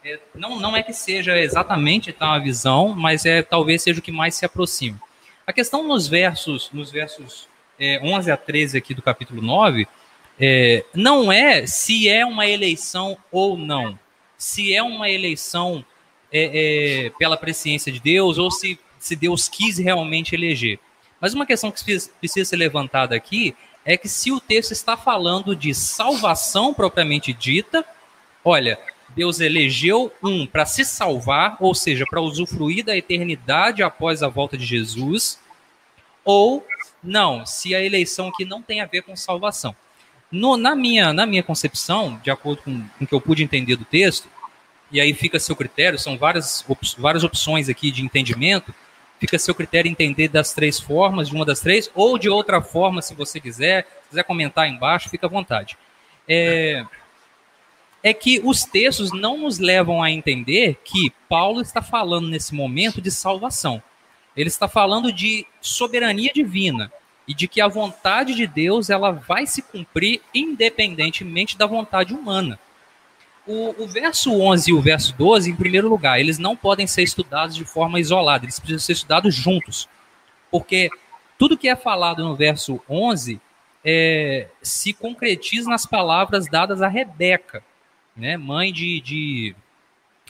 é, 0.07 0.21
não, 0.35 0.59
não 0.61 0.77
é 0.77 0.83
que 0.83 0.93
seja 0.93 1.39
exatamente 1.39 2.13
tá, 2.13 2.27
uma 2.27 2.41
visão, 2.41 2.95
mas 2.97 3.27
é 3.27 3.43
talvez 3.43 3.83
seja 3.83 3.99
o 3.99 4.03
que 4.03 4.13
mais 4.13 4.35
se 4.37 4.45
aproxima. 4.45 5.01
A 5.47 5.53
questão 5.53 5.83
nos 5.83 6.07
versos, 6.07 6.71
nos 6.73 6.91
versos 6.91 7.49
é, 7.79 8.01
11 8.03 8.31
a 8.31 8.37
13 8.37 8.79
aqui 8.79 8.95
do 8.95 9.03
capítulo 9.03 9.43
9, 9.43 9.87
é, 10.39 10.85
não 10.95 11.33
é 11.33 11.67
se 11.67 12.09
é 12.09 12.25
uma 12.25 12.47
eleição 12.47 13.17
ou 13.33 13.57
não, 13.57 13.99
se 14.39 14.75
é 14.75 14.83
uma 14.83 15.11
eleição 15.11 15.85
é, 16.33 17.07
é, 17.07 17.11
pela 17.19 17.37
presciência 17.37 17.93
de 17.93 18.01
Deus 18.01 18.39
ou 18.39 18.51
se, 18.51 18.79
se 18.99 19.15
Deus 19.15 19.49
quis 19.49 19.79
realmente 19.79 20.35
eleger. 20.35 20.79
Mas 21.21 21.35
uma 21.35 21.47
questão 21.47 21.71
que 21.71 21.83
precisa 22.21 22.45
ser 22.45 22.57
levantada 22.57 23.15
aqui 23.15 23.55
é 23.85 23.97
que 23.97 24.09
se 24.09 24.33
o 24.33 24.41
texto 24.41 24.73
está 24.73 24.97
falando 24.97 25.55
de 25.55 25.73
salvação 25.73 26.75
propriamente 26.75 27.33
dita, 27.33 27.85
olha, 28.45 28.79
Deus 29.15 29.41
elegeu 29.41 30.13
um 30.23 30.47
para 30.47 30.67
se 30.67 30.85
salvar, 30.85 31.57
ou 31.61 31.75
seja, 31.75 32.05
para 32.09 32.21
usufruir 32.21 32.85
da 32.85 32.97
eternidade 32.97 33.83
após 33.83 34.23
a 34.23 34.29
volta 34.29 34.59
de 34.59 34.67
Jesus, 34.67 35.41
ou 36.25 36.67
não, 37.03 37.47
se 37.47 37.75
a 37.75 37.83
eleição 37.83 38.29
aqui 38.29 38.45
não 38.45 38.61
tem 38.61 38.81
a 38.81 38.87
ver 38.87 39.03
com 39.03 39.15
salvação. 39.17 39.75
No, 40.31 40.57
na, 40.57 40.75
minha, 40.75 41.13
na 41.13 41.25
minha 41.25 41.43
concepção, 41.43 42.21
de 42.23 42.31
acordo 42.31 42.63
com, 42.63 42.81
com 42.99 43.05
o 43.05 43.07
que 43.07 43.15
eu 43.15 43.21
pude 43.21 43.45
entender 43.45 43.77
do 43.77 43.85
texto, 43.85 44.29
e 44.97 45.01
aí 45.01 45.13
fica 45.13 45.37
a 45.37 45.41
seu 45.41 45.55
critério, 45.55 45.99
são 45.99 46.17
várias, 46.17 46.65
várias 46.97 47.23
opções 47.23 47.69
aqui 47.69 47.91
de 47.91 48.03
entendimento, 48.03 48.75
fica 49.21 49.37
a 49.37 49.39
seu 49.39 49.55
critério 49.55 49.91
entender 49.91 50.29
das 50.29 50.55
três 50.55 50.81
formas, 50.81 51.29
de 51.29 51.35
uma 51.35 51.45
das 51.45 51.61
três, 51.61 51.91
ou 51.95 52.17
de 52.17 52.31
outra 52.31 52.63
forma, 52.63 53.03
se 53.03 53.15
você 53.15 53.39
quiser, 53.39 53.87
se 54.05 54.09
quiser 54.09 54.25
comentar 54.25 54.67
embaixo, 54.67 55.11
fica 55.11 55.27
à 55.27 55.29
vontade. 55.29 55.77
É, 56.27 56.83
é 58.03 58.15
que 58.15 58.41
os 58.43 58.65
textos 58.65 59.13
não 59.13 59.37
nos 59.37 59.59
levam 59.59 60.03
a 60.03 60.11
entender 60.11 60.81
que 60.83 61.13
Paulo 61.29 61.61
está 61.61 61.83
falando 61.83 62.29
nesse 62.29 62.55
momento 62.55 62.99
de 62.99 63.11
salvação. 63.11 63.83
Ele 64.35 64.49
está 64.49 64.67
falando 64.67 65.13
de 65.13 65.47
soberania 65.61 66.33
divina 66.33 66.91
e 67.29 67.35
de 67.35 67.47
que 67.47 67.61
a 67.61 67.69
vontade 67.69 68.35
de 68.35 68.47
Deus 68.47 68.89
ela 68.89 69.11
vai 69.11 69.47
se 69.47 69.61
cumprir 69.61 70.23
independentemente 70.35 71.59
da 71.59 71.67
vontade 71.67 72.15
humana. 72.15 72.59
O, 73.47 73.85
o, 73.85 73.87
verso 73.87 74.33
11 74.33 74.71
e 74.71 74.75
o 74.75 74.81
verso 74.81 75.15
12, 75.17 75.51
em 75.51 75.55
primeiro 75.55 75.89
lugar, 75.89 76.19
eles 76.19 76.37
não 76.37 76.57
podem 76.57 76.87
ser 76.87 77.03
estudados 77.03 77.55
de 77.55 77.65
forma 77.65 78.01
isolada, 78.01 78.45
eles 78.45 78.59
precisam 78.59 78.81
ser 78.81 78.93
estudados 78.93 79.35
juntos. 79.35 79.89
Porque 80.51 80.91
tudo 81.39 81.57
que 81.57 81.69
é 81.69 81.77
falado 81.77 82.25
no 82.25 82.35
verso 82.35 82.81
11 82.89 83.41
é, 83.85 84.49
se 84.61 84.93
concretiza 84.93 85.71
nas 85.71 85.87
palavras 85.87 86.49
dadas 86.49 86.83
a 86.83 86.89
Rebeca, 86.89 87.63
né, 88.17 88.37
mãe 88.37 88.73
de, 88.73 89.01
de 89.01 89.57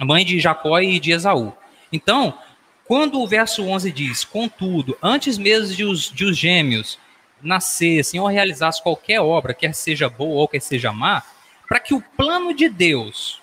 mãe 0.04 0.24
de 0.24 0.38
Jacó 0.38 0.78
e 0.78 1.00
de 1.00 1.12
Esaú. 1.12 1.54
Então, 1.90 2.38
quando 2.84 3.20
o 3.20 3.26
verso 3.26 3.64
11 3.64 3.90
diz, 3.92 4.24
contudo, 4.24 4.96
antes 5.02 5.38
mesmo 5.38 5.74
de 5.74 5.84
os, 5.84 6.12
de 6.12 6.24
os 6.26 6.36
gêmeos 6.36 6.98
nascessem 7.40 8.20
ou 8.20 8.26
realizassem 8.26 8.82
qualquer 8.82 9.20
obra, 9.20 9.54
quer 9.54 9.74
seja 9.74 10.08
boa 10.08 10.42
ou 10.42 10.48
quer 10.48 10.60
seja 10.60 10.92
má, 10.92 11.22
para 11.68 11.80
que 11.80 11.94
o 11.94 12.00
plano 12.00 12.54
de 12.54 12.68
Deus, 12.68 13.40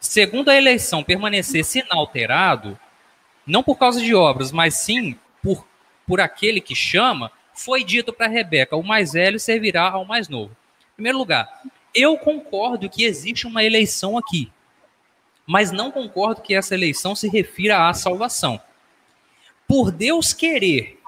segundo 0.00 0.50
a 0.50 0.56
eleição, 0.56 1.02
permanecesse 1.02 1.80
inalterado, 1.80 2.78
não 3.46 3.62
por 3.62 3.78
causa 3.78 4.00
de 4.00 4.14
obras, 4.14 4.52
mas 4.52 4.74
sim 4.74 5.18
por, 5.42 5.66
por 6.06 6.20
aquele 6.20 6.60
que 6.60 6.74
chama, 6.74 7.32
foi 7.54 7.84
dito 7.84 8.12
para 8.12 8.28
Rebeca: 8.28 8.76
o 8.76 8.82
mais 8.82 9.12
velho 9.12 9.38
servirá 9.40 9.90
ao 9.90 10.04
mais 10.04 10.28
novo. 10.28 10.56
Em 10.92 10.94
primeiro 10.96 11.18
lugar, 11.18 11.62
eu 11.94 12.16
concordo 12.16 12.88
que 12.88 13.04
existe 13.04 13.46
uma 13.46 13.64
eleição 13.64 14.16
aqui, 14.16 14.50
mas 15.46 15.72
não 15.72 15.90
concordo 15.90 16.42
que 16.42 16.54
essa 16.54 16.74
eleição 16.74 17.14
se 17.14 17.28
refira 17.28 17.88
à 17.88 17.94
salvação 17.94 18.60
por 19.72 19.90
Deus 19.90 20.34
querer 20.34 21.00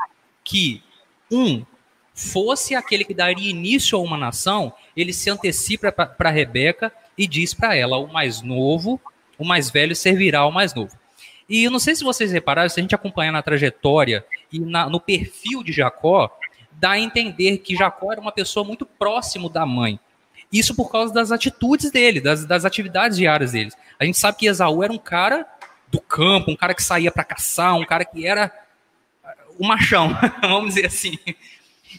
que 0.42 0.82
um 1.30 1.66
fosse 2.14 2.74
aquele 2.74 3.04
que 3.04 3.12
daria 3.12 3.50
início 3.50 3.98
a 3.98 4.00
uma 4.00 4.16
nação, 4.16 4.72
ele 4.96 5.12
se 5.12 5.28
antecipa 5.28 5.90
para 5.90 6.30
Rebeca 6.30 6.92
e 7.18 7.26
diz 7.26 7.52
para 7.52 7.74
ela: 7.74 7.98
o 7.98 8.10
mais 8.12 8.40
novo, 8.40 9.00
o 9.36 9.44
mais 9.44 9.70
velho 9.70 9.96
servirá 9.96 10.40
ao 10.40 10.52
mais 10.52 10.72
novo. 10.72 10.96
E 11.48 11.64
eu 11.64 11.70
não 11.70 11.78
sei 11.78 11.94
se 11.94 12.04
vocês 12.04 12.32
repararam, 12.32 12.68
se 12.68 12.80
a 12.80 12.82
gente 12.82 12.94
acompanhar 12.94 13.32
na 13.32 13.42
trajetória 13.42 14.24
e 14.50 14.58
na, 14.58 14.88
no 14.88 15.00
perfil 15.00 15.62
de 15.62 15.72
Jacó, 15.72 16.34
dá 16.72 16.92
a 16.92 16.98
entender 16.98 17.58
que 17.58 17.76
Jacó 17.76 18.12
era 18.12 18.20
uma 18.20 18.32
pessoa 18.32 18.64
muito 18.64 18.86
próximo 18.86 19.50
da 19.50 19.66
mãe. 19.66 19.98
Isso 20.50 20.74
por 20.74 20.90
causa 20.90 21.12
das 21.12 21.32
atitudes 21.32 21.90
dele, 21.90 22.20
das, 22.20 22.46
das 22.46 22.64
atividades 22.64 23.18
diárias 23.18 23.52
dele. 23.52 23.72
A 23.98 24.04
gente 24.04 24.16
sabe 24.16 24.38
que 24.38 24.46
Esaú 24.46 24.82
era 24.82 24.92
um 24.92 24.98
cara 24.98 25.46
do 25.88 26.00
campo, 26.00 26.50
um 26.50 26.56
cara 26.56 26.74
que 26.74 26.82
saía 26.82 27.10
para 27.10 27.24
caçar, 27.24 27.74
um 27.74 27.84
cara 27.84 28.04
que 28.04 28.26
era 28.26 28.52
o 29.58 29.66
machão, 29.66 30.16
vamos 30.40 30.74
dizer 30.74 30.86
assim. 30.86 31.18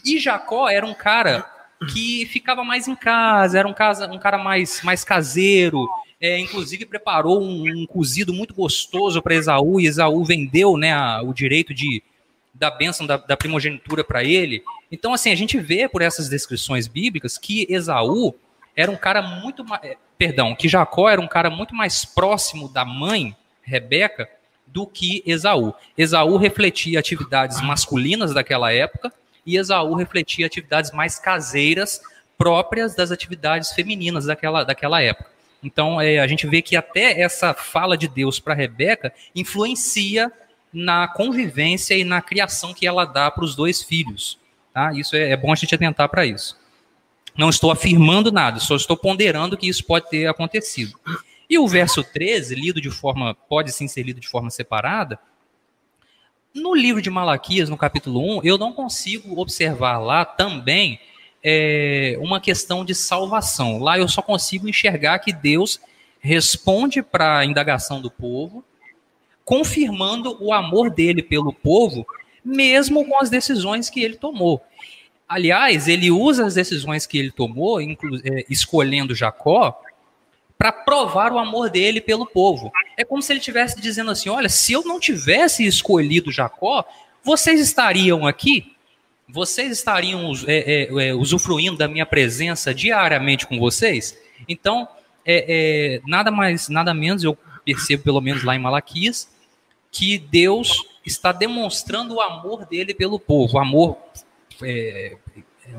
E 0.04 0.18
Jacó 0.18 0.68
era 0.68 0.84
um 0.84 0.94
cara 0.94 1.44
que 1.92 2.26
ficava 2.26 2.64
mais 2.64 2.88
em 2.88 2.96
casa, 2.96 3.58
era 3.58 3.68
um, 3.68 3.74
casa, 3.74 4.10
um 4.10 4.18
cara 4.18 4.38
mais, 4.38 4.80
mais 4.82 5.04
caseiro, 5.04 5.86
é, 6.20 6.38
inclusive 6.38 6.86
preparou 6.86 7.42
um, 7.42 7.64
um, 7.68 7.86
cozido 7.86 8.32
muito 8.32 8.54
gostoso 8.54 9.20
para 9.20 9.34
Esaú, 9.34 9.80
e 9.80 9.86
Esaú 9.86 10.24
vendeu 10.24 10.76
né, 10.76 10.92
a, 10.92 11.20
o 11.22 11.34
direito 11.34 11.74
de, 11.74 12.02
da 12.54 12.70
bênção 12.70 13.06
da, 13.06 13.18
da 13.18 13.36
primogenitura 13.36 14.02
para 14.02 14.24
ele. 14.24 14.62
Então, 14.90 15.12
assim, 15.12 15.30
a 15.30 15.34
gente 15.34 15.58
vê 15.58 15.88
por 15.88 16.00
essas 16.00 16.28
descrições 16.28 16.86
bíblicas 16.86 17.36
que 17.36 17.66
Esaú 17.68 18.34
era 18.74 18.90
um 18.90 18.96
cara 18.96 19.20
muito 19.20 19.64
mais. 19.64 19.82
É, 19.84 19.96
perdão, 20.16 20.54
que 20.54 20.68
Jacó 20.68 21.08
era 21.08 21.20
um 21.20 21.28
cara 21.28 21.50
muito 21.50 21.74
mais 21.74 22.04
próximo 22.04 22.68
da 22.68 22.84
mãe 22.84 23.36
Rebeca 23.62 24.28
do 24.66 24.86
que 24.86 25.22
Esaú. 25.26 25.74
Esaú 25.96 26.36
refletia 26.36 26.98
atividades 26.98 27.60
masculinas 27.60 28.32
daquela 28.32 28.72
época 28.72 29.12
e 29.46 29.56
Esaú 29.56 29.94
refletia 29.94 30.46
atividades 30.46 30.90
mais 30.90 31.18
caseiras 31.18 32.00
próprias 32.36 32.94
das 32.94 33.10
atividades 33.10 33.72
femininas 33.72 34.26
daquela, 34.26 34.64
daquela 34.64 35.00
época. 35.00 35.30
Então, 35.62 36.00
é, 36.00 36.18
a 36.18 36.26
gente 36.26 36.46
vê 36.46 36.60
que 36.60 36.76
até 36.76 37.20
essa 37.20 37.54
fala 37.54 37.96
de 37.96 38.08
Deus 38.08 38.38
para 38.38 38.54
Rebeca 38.54 39.12
influencia 39.34 40.30
na 40.72 41.08
convivência 41.08 41.94
e 41.94 42.04
na 42.04 42.20
criação 42.20 42.74
que 42.74 42.86
ela 42.86 43.04
dá 43.04 43.30
para 43.30 43.44
os 43.44 43.54
dois 43.54 43.82
filhos. 43.82 44.38
Tá? 44.74 44.92
Isso 44.92 45.16
é, 45.16 45.30
é 45.30 45.36
bom 45.36 45.52
a 45.52 45.56
gente 45.56 45.74
atentar 45.74 46.08
para 46.08 46.26
isso. 46.26 46.58
Não 47.36 47.48
estou 47.48 47.70
afirmando 47.70 48.32
nada, 48.32 48.60
só 48.60 48.76
estou 48.76 48.96
ponderando 48.96 49.56
que 49.56 49.68
isso 49.68 49.84
pode 49.84 50.08
ter 50.08 50.26
acontecido. 50.26 50.98
E 51.48 51.58
o 51.58 51.68
verso 51.68 52.02
13, 52.02 52.54
lido 52.54 52.80
de 52.80 52.90
forma, 52.90 53.34
pode 53.34 53.72
sim 53.72 53.86
ser 53.86 54.02
lido 54.02 54.20
de 54.20 54.28
forma 54.28 54.50
separada, 54.50 55.18
no 56.56 56.74
livro 56.74 57.02
de 57.02 57.10
Malaquias, 57.10 57.68
no 57.68 57.76
capítulo 57.76 58.38
1, 58.38 58.40
eu 58.42 58.56
não 58.56 58.72
consigo 58.72 59.38
observar 59.38 59.98
lá 59.98 60.24
também 60.24 60.98
é, 61.44 62.16
uma 62.18 62.40
questão 62.40 62.84
de 62.84 62.94
salvação. 62.94 63.78
Lá 63.78 63.98
eu 63.98 64.08
só 64.08 64.22
consigo 64.22 64.68
enxergar 64.68 65.18
que 65.18 65.32
Deus 65.32 65.78
responde 66.18 67.02
para 67.02 67.38
a 67.38 67.44
indagação 67.44 68.00
do 68.00 68.10
povo, 68.10 68.64
confirmando 69.44 70.36
o 70.42 70.52
amor 70.52 70.90
dele 70.90 71.22
pelo 71.22 71.52
povo, 71.52 72.06
mesmo 72.42 73.06
com 73.06 73.20
as 73.20 73.28
decisões 73.28 73.90
que 73.90 74.02
ele 74.02 74.16
tomou. 74.16 74.64
Aliás, 75.28 75.88
ele 75.88 76.10
usa 76.10 76.46
as 76.46 76.54
decisões 76.54 77.06
que 77.06 77.18
ele 77.18 77.30
tomou, 77.30 77.80
é, 77.80 77.86
escolhendo 78.48 79.14
Jacó, 79.14 79.78
para 80.56 80.72
provar 80.72 81.32
o 81.32 81.38
amor 81.38 81.68
dele 81.68 82.00
pelo 82.00 82.24
povo. 82.24 82.72
É 82.96 83.04
como 83.04 83.20
se 83.20 83.32
ele 83.32 83.40
estivesse 83.40 83.80
dizendo 83.80 84.10
assim: 84.10 84.28
olha, 84.28 84.48
se 84.48 84.72
eu 84.72 84.82
não 84.82 84.98
tivesse 84.98 85.66
escolhido 85.66 86.32
Jacó, 86.32 86.84
vocês 87.22 87.60
estariam 87.60 88.26
aqui? 88.26 88.72
Vocês 89.28 89.72
estariam 89.72 90.32
é, 90.46 90.88
é, 90.88 91.08
é, 91.08 91.14
usufruindo 91.14 91.76
da 91.76 91.88
minha 91.88 92.06
presença 92.06 92.72
diariamente 92.72 93.46
com 93.46 93.58
vocês? 93.58 94.16
Então, 94.48 94.88
é, 95.24 95.96
é, 95.96 96.00
nada 96.06 96.30
mais, 96.30 96.68
nada 96.68 96.94
menos, 96.94 97.24
eu 97.24 97.36
percebo 97.64 98.04
pelo 98.04 98.20
menos 98.20 98.44
lá 98.44 98.54
em 98.54 98.60
Malaquias, 98.60 99.28
que 99.90 100.18
Deus 100.18 100.84
está 101.04 101.32
demonstrando 101.32 102.14
o 102.14 102.20
amor 102.20 102.64
dele 102.66 102.94
pelo 102.94 103.18
povo, 103.18 103.56
o 103.56 103.58
amor 103.58 103.98
é, 104.62 105.16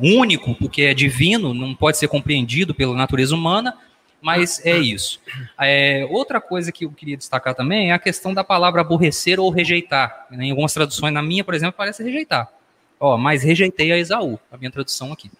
único, 0.02 0.54
porque 0.56 0.82
é 0.82 0.94
divino, 0.94 1.54
não 1.54 1.74
pode 1.74 1.98
ser 1.98 2.10
compreendido 2.10 2.76
pela 2.76 2.96
natureza 2.96 3.34
humana, 3.34 3.78
mas 4.22 4.66
é 4.66 4.78
isso. 4.78 5.20
É, 5.60 6.08
outra 6.10 6.42
coisa 6.42 6.72
que 6.72 6.86
eu 6.86 6.92
queria 6.92 7.18
destacar 7.18 7.54
também 7.54 7.92
é 7.92 7.94
a 7.94 8.00
questão 8.00 8.34
da 8.34 8.44
palavra 8.44 8.82
aborrecer 8.82 9.40
ou 9.40 9.50
rejeitar. 9.50 10.28
Em 10.32 10.52
algumas 10.52 10.74
traduções, 10.74 11.14
na 11.14 11.22
minha, 11.22 11.44
por 11.44 11.54
exemplo, 11.54 11.76
parece 11.78 12.04
rejeitar. 12.04 12.52
Ó, 13.00 13.18
mas 13.18 13.44
rejeitei 13.44 13.92
a 13.92 13.98
Esaú, 13.98 14.40
a 14.52 14.58
minha 14.58 14.72
tradução 14.72 15.14
aqui. 15.14 15.32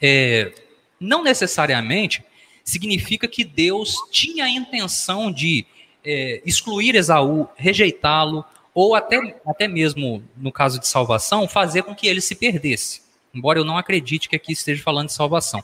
É, 0.00 0.52
não 1.00 1.22
necessariamente 1.22 2.22
significa 2.62 3.26
que 3.26 3.44
Deus 3.44 3.96
tinha 4.10 4.44
a 4.44 4.50
intenção 4.50 5.32
de 5.32 5.66
é, 6.04 6.42
excluir 6.44 6.94
Esaú, 6.94 7.48
rejeitá-lo, 7.56 8.44
ou 8.74 8.94
até, 8.94 9.36
até 9.46 9.68
mesmo, 9.68 10.22
no 10.36 10.50
caso 10.50 10.80
de 10.80 10.88
salvação, 10.88 11.48
fazer 11.48 11.84
com 11.84 11.94
que 11.94 12.06
ele 12.06 12.20
se 12.20 12.34
perdesse. 12.34 13.02
Embora 13.32 13.58
eu 13.58 13.64
não 13.64 13.78
acredite 13.78 14.28
que 14.28 14.36
aqui 14.36 14.52
esteja 14.52 14.82
falando 14.82 15.06
de 15.06 15.14
salvação. 15.14 15.62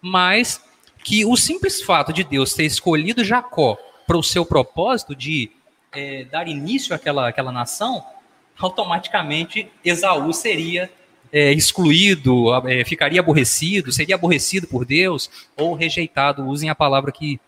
Mas 0.00 0.62
que 1.04 1.24
o 1.24 1.36
simples 1.36 1.82
fato 1.82 2.12
de 2.12 2.24
Deus 2.24 2.54
ter 2.54 2.64
escolhido 2.64 3.22
Jacó 3.22 3.76
para 4.06 4.16
o 4.16 4.22
seu 4.22 4.44
propósito 4.44 5.14
de 5.14 5.50
é, 5.92 6.24
dar 6.24 6.48
início 6.48 6.94
àquela, 6.94 7.28
àquela 7.28 7.52
nação, 7.52 8.02
automaticamente 8.58 9.70
Esaú 9.84 10.32
seria 10.32 10.90
é, 11.30 11.52
excluído, 11.52 12.54
é, 12.66 12.84
ficaria 12.84 13.20
aborrecido, 13.20 13.92
seria 13.92 14.14
aborrecido 14.14 14.66
por 14.66 14.84
Deus 14.84 15.30
ou 15.56 15.74
rejeitado, 15.74 16.46
usem 16.46 16.70
a 16.70 16.74
palavra 16.74 17.12
que, 17.12 17.38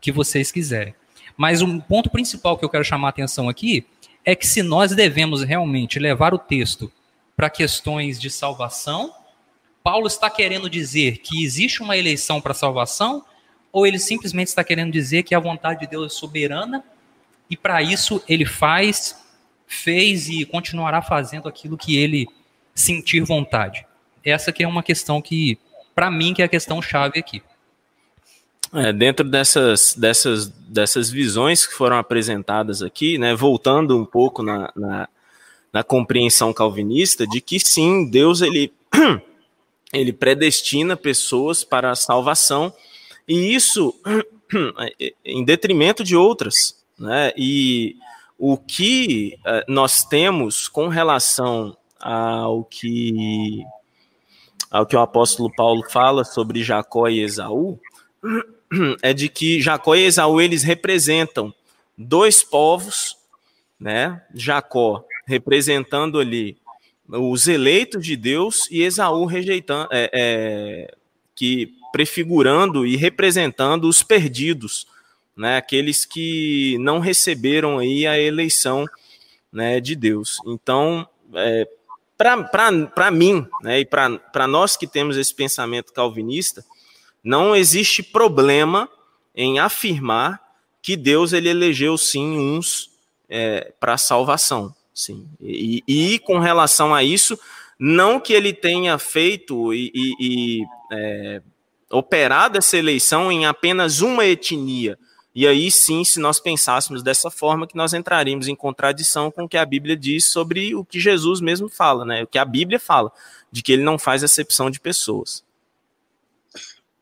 que 0.00 0.12
vocês 0.12 0.52
quiserem. 0.52 0.94
Mas 1.36 1.62
um 1.62 1.80
ponto 1.80 2.10
principal 2.10 2.58
que 2.58 2.64
eu 2.64 2.68
quero 2.68 2.84
chamar 2.84 3.08
a 3.08 3.10
atenção 3.10 3.48
aqui 3.48 3.86
é 4.24 4.34
que 4.34 4.46
se 4.46 4.62
nós 4.62 4.94
devemos 4.94 5.42
realmente 5.42 5.98
levar 5.98 6.34
o 6.34 6.38
texto 6.38 6.92
para 7.36 7.48
questões 7.48 8.20
de 8.20 8.28
salvação, 8.28 9.12
Paulo 9.86 10.08
está 10.08 10.28
querendo 10.28 10.68
dizer 10.68 11.18
que 11.18 11.44
existe 11.44 11.80
uma 11.80 11.96
eleição 11.96 12.40
para 12.40 12.52
salvação, 12.52 13.24
ou 13.70 13.86
ele 13.86 14.00
simplesmente 14.00 14.48
está 14.48 14.64
querendo 14.64 14.90
dizer 14.90 15.22
que 15.22 15.32
a 15.32 15.38
vontade 15.38 15.78
de 15.78 15.86
Deus 15.86 16.12
é 16.12 16.18
soberana 16.18 16.82
e 17.48 17.56
para 17.56 17.80
isso 17.80 18.20
ele 18.28 18.44
faz, 18.44 19.16
fez 19.64 20.28
e 20.28 20.44
continuará 20.44 21.00
fazendo 21.00 21.48
aquilo 21.48 21.78
que 21.78 21.96
ele 21.96 22.26
sentir 22.74 23.20
vontade? 23.20 23.86
Essa 24.24 24.50
que 24.50 24.64
é 24.64 24.66
uma 24.66 24.82
questão 24.82 25.22
que 25.22 25.56
para 25.94 26.10
mim, 26.10 26.34
que 26.34 26.42
é 26.42 26.46
a 26.46 26.48
questão 26.48 26.82
chave 26.82 27.20
aqui. 27.20 27.40
É, 28.74 28.92
dentro 28.92 29.24
dessas, 29.24 29.94
dessas, 29.96 30.48
dessas 30.48 31.10
visões 31.10 31.64
que 31.64 31.74
foram 31.74 31.96
apresentadas 31.96 32.82
aqui, 32.82 33.18
né, 33.18 33.36
voltando 33.36 33.96
um 33.96 34.04
pouco 34.04 34.42
na, 34.42 34.68
na, 34.74 35.08
na 35.72 35.84
compreensão 35.84 36.52
calvinista 36.52 37.24
de 37.24 37.40
que 37.40 37.60
sim, 37.60 38.10
Deus 38.10 38.40
ele, 38.40 38.72
ele 39.92 40.12
predestina 40.12 40.96
pessoas 40.96 41.64
para 41.64 41.90
a 41.90 41.96
salvação, 41.96 42.72
e 43.26 43.54
isso 43.54 43.94
em 45.24 45.44
detrimento 45.44 46.04
de 46.04 46.16
outras. 46.16 46.84
Né? 46.98 47.32
E 47.36 47.96
o 48.38 48.56
que 48.56 49.38
uh, 49.40 49.64
nós 49.68 50.04
temos 50.04 50.68
com 50.68 50.88
relação 50.88 51.76
ao 52.00 52.64
que, 52.64 53.64
ao 54.70 54.86
que 54.86 54.96
o 54.96 55.00
apóstolo 55.00 55.50
Paulo 55.54 55.82
fala 55.90 56.24
sobre 56.24 56.62
Jacó 56.62 57.08
e 57.08 57.20
Esaú 57.20 57.78
é 59.02 59.12
de 59.12 59.28
que 59.28 59.60
Jacó 59.60 59.94
e 59.94 60.04
Esaú 60.04 60.40
eles 60.40 60.62
representam 60.62 61.52
dois 61.96 62.42
povos, 62.42 63.16
né? 63.78 64.22
Jacó 64.34 65.04
representando 65.26 66.20
ali 66.20 66.56
os 67.08 67.46
eleitos 67.46 68.04
de 68.04 68.16
Deus 68.16 68.68
e 68.70 68.82
Esaú 68.82 69.24
rejeitando, 69.24 69.88
é, 69.92 70.10
é, 70.12 70.94
que 71.34 71.74
prefigurando 71.92 72.84
e 72.86 72.96
representando 72.96 73.88
os 73.88 74.02
perdidos, 74.02 74.86
né, 75.36 75.56
aqueles 75.56 76.04
que 76.04 76.76
não 76.80 76.98
receberam 76.98 77.78
aí 77.78 78.06
a 78.06 78.18
eleição 78.18 78.86
né, 79.52 79.80
de 79.80 79.94
Deus. 79.94 80.38
Então, 80.46 81.08
é, 81.34 81.66
para 82.16 83.10
mim, 83.10 83.46
né, 83.62 83.80
e 83.80 83.84
para 83.84 84.46
nós 84.46 84.76
que 84.76 84.86
temos 84.86 85.16
esse 85.16 85.34
pensamento 85.34 85.92
calvinista, 85.92 86.64
não 87.22 87.54
existe 87.54 88.02
problema 88.02 88.88
em 89.34 89.58
afirmar 89.58 90.40
que 90.82 90.96
Deus 90.96 91.32
ele 91.32 91.48
elegeu 91.48 91.98
sim 91.98 92.38
uns 92.38 92.90
é, 93.28 93.72
para 93.80 93.98
salvação, 93.98 94.74
sim. 94.96 95.28
E, 95.40 95.84
e, 95.86 96.18
com 96.20 96.38
relação 96.38 96.94
a 96.94 97.04
isso, 97.04 97.38
não 97.78 98.18
que 98.18 98.32
ele 98.32 98.54
tenha 98.54 98.98
feito 98.98 99.74
e, 99.74 99.92
e, 99.94 100.14
e 100.18 100.64
é, 100.90 101.42
operado 101.90 102.56
essa 102.56 102.78
eleição 102.78 103.30
em 103.30 103.44
apenas 103.44 104.00
uma 104.00 104.24
etnia, 104.24 104.98
e 105.34 105.46
aí 105.46 105.70
sim, 105.70 106.02
se 106.02 106.18
nós 106.18 106.40
pensássemos 106.40 107.02
dessa 107.02 107.30
forma, 107.30 107.66
que 107.66 107.76
nós 107.76 107.92
entraríamos 107.92 108.48
em 108.48 108.56
contradição 108.56 109.30
com 109.30 109.44
o 109.44 109.48
que 109.48 109.58
a 109.58 109.66
Bíblia 109.66 109.94
diz 109.94 110.24
sobre 110.30 110.74
o 110.74 110.82
que 110.82 110.98
Jesus 110.98 111.42
mesmo 111.42 111.68
fala, 111.68 112.06
né? 112.06 112.22
O 112.22 112.26
que 112.26 112.38
a 112.38 112.44
Bíblia 112.44 112.80
fala, 112.80 113.12
de 113.52 113.62
que 113.62 113.70
ele 113.70 113.82
não 113.82 113.98
faz 113.98 114.24
acepção 114.24 114.70
de 114.70 114.80
pessoas. 114.80 115.44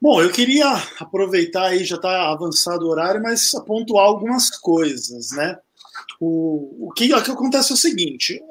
Bom, 0.03 0.21
eu 0.21 0.33
queria 0.33 0.67
aproveitar 0.99 1.67
aí, 1.67 1.85
já 1.85 1.95
está 1.95 2.33
avançado 2.33 2.85
o 2.85 2.89
horário, 2.89 3.23
mas 3.23 3.53
pontuar 3.65 4.05
algumas 4.05 4.51
coisas, 4.51 5.31
né? 5.31 5.57
O, 6.21 6.89
o, 6.89 6.93
que, 6.93 7.13
o 7.13 7.23
que 7.23 7.31
acontece 7.31 7.73
é 7.73 7.75
o 7.75 7.79
seguinte: 7.79 8.43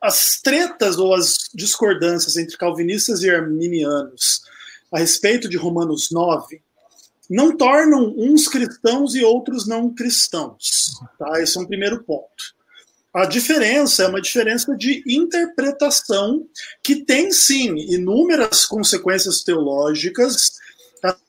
as 0.00 0.40
tretas 0.42 0.98
ou 0.98 1.14
as 1.14 1.48
discordâncias 1.54 2.36
entre 2.36 2.56
calvinistas 2.56 3.22
e 3.22 3.30
arminianos 3.30 4.42
a 4.92 4.98
respeito 4.98 5.48
de 5.48 5.56
Romanos 5.56 6.10
9 6.12 6.62
não 7.28 7.56
tornam 7.56 8.14
uns 8.16 8.46
cristãos 8.46 9.14
e 9.14 9.24
outros 9.24 9.66
não 9.66 9.92
cristãos. 9.92 10.92
Tá? 11.18 11.40
Esse 11.40 11.58
é 11.58 11.60
um 11.60 11.66
primeiro 11.66 12.04
ponto. 12.04 12.54
A 13.12 13.26
diferença 13.26 14.02
é 14.02 14.08
uma 14.08 14.20
diferença 14.20 14.76
de 14.76 15.02
interpretação 15.06 16.46
que 16.82 17.04
tem 17.04 17.32
sim 17.32 17.74
inúmeras 17.92 18.66
consequências 18.66 19.42
teológicas. 19.42 20.52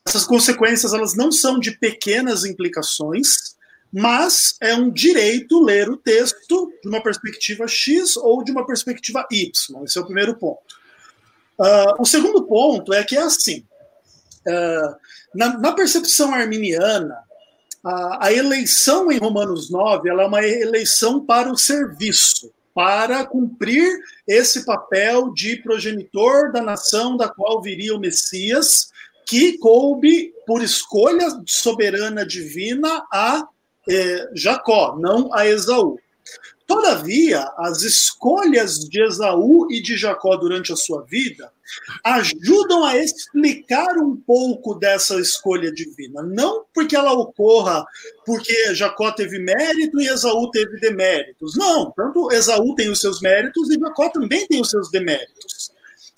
Essas 0.06 0.24
consequências 0.24 0.92
elas 0.92 1.14
não 1.14 1.32
são 1.32 1.58
de 1.58 1.72
pequenas 1.72 2.44
implicações, 2.44 3.55
mas 3.98 4.58
é 4.60 4.74
um 4.74 4.90
direito 4.90 5.58
ler 5.64 5.88
o 5.88 5.96
texto 5.96 6.70
de 6.82 6.86
uma 6.86 7.02
perspectiva 7.02 7.66
X 7.66 8.14
ou 8.18 8.44
de 8.44 8.52
uma 8.52 8.66
perspectiva 8.66 9.26
Y. 9.30 9.84
Esse 9.84 9.96
é 9.96 10.02
o 10.02 10.04
primeiro 10.04 10.36
ponto. 10.36 10.76
Uh, 11.58 12.02
o 12.02 12.04
segundo 12.04 12.44
ponto 12.44 12.92
é 12.92 13.02
que 13.02 13.16
é 13.16 13.22
assim. 13.22 13.64
Uh, 14.46 14.96
na, 15.34 15.58
na 15.58 15.72
percepção 15.72 16.34
arminiana, 16.34 17.16
a, 17.82 18.26
a, 18.26 18.32
eleição 18.34 19.10
em 19.10 19.16
Romanos 19.16 19.70
9 19.70 20.10
ela 20.10 20.24
é 20.24 20.26
uma 20.26 20.44
eleição 20.44 21.24
para 21.24 21.50
o 21.50 21.56
serviço, 21.56 22.52
para 22.74 23.24
cumprir 23.24 23.98
esse 24.28 24.66
papel 24.66 25.32
de 25.32 25.56
progenitor 25.62 26.52
da 26.52 26.60
nação 26.60 27.16
da 27.16 27.30
qual 27.30 27.62
viria 27.62 27.96
o 27.96 27.98
Messias, 27.98 28.90
que 29.24 29.56
coube 29.56 30.34
por 30.46 30.62
escolha 30.62 31.28
soberana 31.46 32.26
divina 32.26 33.02
a 33.10 33.48
eh, 33.88 34.28
Jacó, 34.34 34.96
não 34.98 35.32
a 35.34 35.46
Esaú. 35.46 35.98
Todavia, 36.66 37.48
as 37.58 37.82
escolhas 37.82 38.80
de 38.80 39.00
Esaú 39.00 39.70
e 39.70 39.80
de 39.80 39.96
Jacó 39.96 40.36
durante 40.36 40.72
a 40.72 40.76
sua 40.76 41.02
vida 41.04 41.52
ajudam 42.02 42.84
a 42.84 42.96
explicar 42.96 43.96
um 43.98 44.16
pouco 44.16 44.74
dessa 44.74 45.20
escolha 45.20 45.70
divina. 45.70 46.22
Não 46.22 46.64
porque 46.74 46.96
ela 46.96 47.12
ocorra 47.12 47.84
porque 48.24 48.74
Jacó 48.74 49.12
teve 49.12 49.38
mérito 49.38 50.00
e 50.00 50.08
Esaú 50.08 50.50
teve 50.50 50.80
deméritos. 50.80 51.56
Não, 51.56 51.92
tanto 51.92 52.32
Esaú 52.32 52.74
tem 52.74 52.90
os 52.90 53.00
seus 53.00 53.20
méritos 53.20 53.70
e 53.70 53.78
Jacó 53.78 54.08
também 54.08 54.46
tem 54.48 54.60
os 54.60 54.70
seus 54.70 54.90
deméritos. 54.90 55.70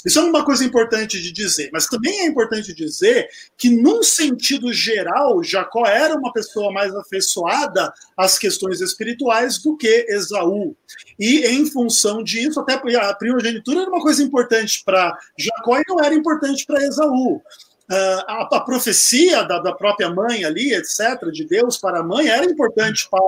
Isso 0.06 0.20
é 0.20 0.22
uma 0.22 0.44
coisa 0.44 0.64
importante 0.64 1.20
de 1.20 1.32
dizer, 1.32 1.70
mas 1.72 1.86
também 1.86 2.20
é 2.20 2.26
importante 2.26 2.72
dizer 2.72 3.28
que, 3.56 3.68
num 3.68 4.00
sentido 4.00 4.72
geral, 4.72 5.42
Jacó 5.42 5.84
era 5.86 6.14
uma 6.14 6.32
pessoa 6.32 6.72
mais 6.72 6.94
afeiçoada 6.94 7.92
às 8.16 8.38
questões 8.38 8.80
espirituais 8.80 9.58
do 9.58 9.76
que 9.76 10.06
Esaú. 10.08 10.76
E, 11.18 11.44
em 11.46 11.66
função 11.66 12.22
disso, 12.22 12.60
até 12.60 12.74
a 12.74 13.14
primogenitura 13.14 13.80
era 13.80 13.90
uma 13.90 14.00
coisa 14.00 14.22
importante 14.22 14.82
para 14.84 15.18
Jacó 15.36 15.78
e 15.78 15.84
não 15.88 15.98
era 16.00 16.14
importante 16.14 16.64
para 16.64 16.84
Esaú. 16.84 17.42
Uh, 17.90 18.22
a, 18.28 18.48
a, 18.52 18.60
profecia 18.60 19.42
da, 19.44 19.58
da, 19.58 19.72
própria 19.72 20.10
mãe 20.10 20.44
ali, 20.44 20.74
etc., 20.74 21.28
de 21.32 21.44
Deus 21.44 21.76
para 21.76 22.00
a 22.00 22.04
mãe, 22.04 22.28
era 22.28 22.44
importante 22.44 23.08
para 23.10 23.20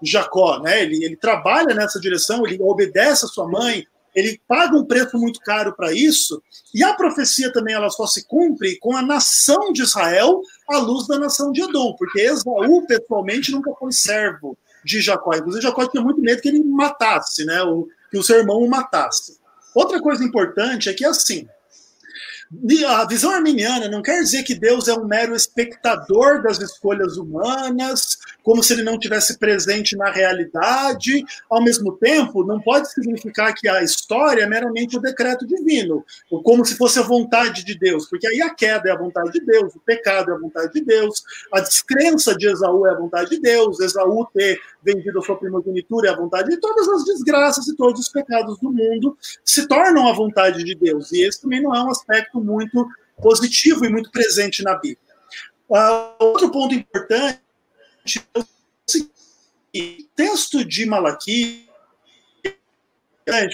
Jacó, 0.00 0.60
né? 0.60 0.82
Ele, 0.82 1.04
ele 1.04 1.16
trabalha 1.16 1.74
nessa 1.74 2.00
direção, 2.00 2.46
ele 2.46 2.56
obedece 2.62 3.24
a 3.24 3.28
sua 3.28 3.48
mãe, 3.48 3.84
ele 4.16 4.40
paga 4.48 4.74
um 4.74 4.84
preço 4.86 5.18
muito 5.18 5.38
caro 5.40 5.76
para 5.76 5.92
isso, 5.92 6.42
e 6.74 6.82
a 6.82 6.94
profecia 6.94 7.52
também 7.52 7.74
ela 7.74 7.90
só 7.90 8.06
se 8.06 8.26
cumpre 8.26 8.78
com 8.78 8.96
a 8.96 9.02
nação 9.02 9.74
de 9.74 9.82
Israel 9.82 10.40
à 10.70 10.78
luz 10.78 11.06
da 11.06 11.18
nação 11.18 11.52
de 11.52 11.62
Edom, 11.62 11.94
porque 11.98 12.22
Esaú, 12.22 12.86
pessoalmente, 12.86 13.52
nunca 13.52 13.72
foi 13.78 13.92
servo 13.92 14.56
de 14.82 15.02
Jacó. 15.02 15.34
Inclusive, 15.34 15.62
Jacó 15.62 15.86
tinha 15.86 16.02
muito 16.02 16.22
medo 16.22 16.40
que 16.40 16.48
ele 16.48 16.64
matasse, 16.64 17.44
né, 17.44 17.58
que 18.10 18.16
o 18.16 18.22
seu 18.22 18.38
irmão 18.38 18.58
o 18.58 18.70
matasse. 18.70 19.38
Outra 19.74 20.00
coisa 20.00 20.24
importante 20.24 20.88
é 20.88 20.94
que, 20.94 21.04
assim, 21.04 21.46
a 22.86 23.04
visão 23.06 23.30
arminiana 23.30 23.88
não 23.88 24.02
quer 24.02 24.20
dizer 24.20 24.44
que 24.44 24.54
Deus 24.54 24.86
é 24.86 24.94
um 24.94 25.04
mero 25.04 25.34
espectador 25.34 26.42
das 26.42 26.60
escolhas 26.60 27.16
humanas, 27.16 28.18
como 28.42 28.62
se 28.62 28.72
ele 28.72 28.84
não 28.84 28.98
tivesse 28.98 29.38
presente 29.38 29.96
na 29.96 30.10
realidade. 30.10 31.24
Ao 31.50 31.62
mesmo 31.62 31.92
tempo, 31.96 32.44
não 32.44 32.60
pode 32.60 32.90
significar 32.92 33.52
que 33.54 33.68
a 33.68 33.82
história 33.82 34.42
é 34.42 34.46
meramente 34.46 34.96
o 34.96 35.00
decreto 35.00 35.46
divino, 35.46 36.04
ou 36.30 36.42
como 36.42 36.64
se 36.64 36.76
fosse 36.76 36.98
a 36.98 37.02
vontade 37.02 37.64
de 37.64 37.76
Deus, 37.76 38.08
porque 38.08 38.26
aí 38.26 38.40
a 38.40 38.54
queda 38.54 38.88
é 38.88 38.92
a 38.92 38.98
vontade 38.98 39.32
de 39.32 39.40
Deus, 39.40 39.74
o 39.74 39.80
pecado 39.80 40.30
é 40.30 40.34
a 40.34 40.38
vontade 40.38 40.72
de 40.72 40.84
Deus, 40.84 41.24
a 41.52 41.60
descrença 41.60 42.36
de 42.36 42.46
Esaú 42.46 42.86
é 42.86 42.90
a 42.90 42.94
vontade 42.98 43.30
de 43.30 43.40
Deus, 43.40 43.80
Esaú 43.80 44.26
ter 44.32 44.60
vendido 44.82 45.18
a 45.18 45.22
sua 45.22 45.36
primogenitura 45.36 46.08
é 46.08 46.12
a 46.12 46.16
vontade 46.16 46.48
de 46.50 46.58
todas 46.58 46.88
as 46.88 47.04
desgraças 47.04 47.66
e 47.66 47.76
todos 47.76 48.00
os 48.00 48.08
pecados 48.08 48.58
do 48.60 48.72
mundo 48.72 49.18
se 49.44 49.66
tornam 49.66 50.08
a 50.08 50.12
vontade 50.12 50.62
de 50.62 50.74
Deus. 50.76 51.10
E 51.10 51.22
esse 51.22 51.42
também 51.42 51.60
não 51.60 51.74
é 51.74 51.82
um 51.82 51.90
aspecto 51.90 52.35
muito 52.42 52.86
positivo 53.20 53.84
e 53.84 53.88
muito 53.88 54.10
presente 54.10 54.62
na 54.62 54.74
Bíblia. 54.74 54.98
Uh, 55.68 56.24
outro 56.24 56.50
ponto 56.50 56.74
importante 56.74 57.40
é 58.34 58.38
o 58.38 58.44
seguinte, 58.86 60.08
texto 60.14 60.64
de 60.64 60.86
Malaquias 60.86 61.66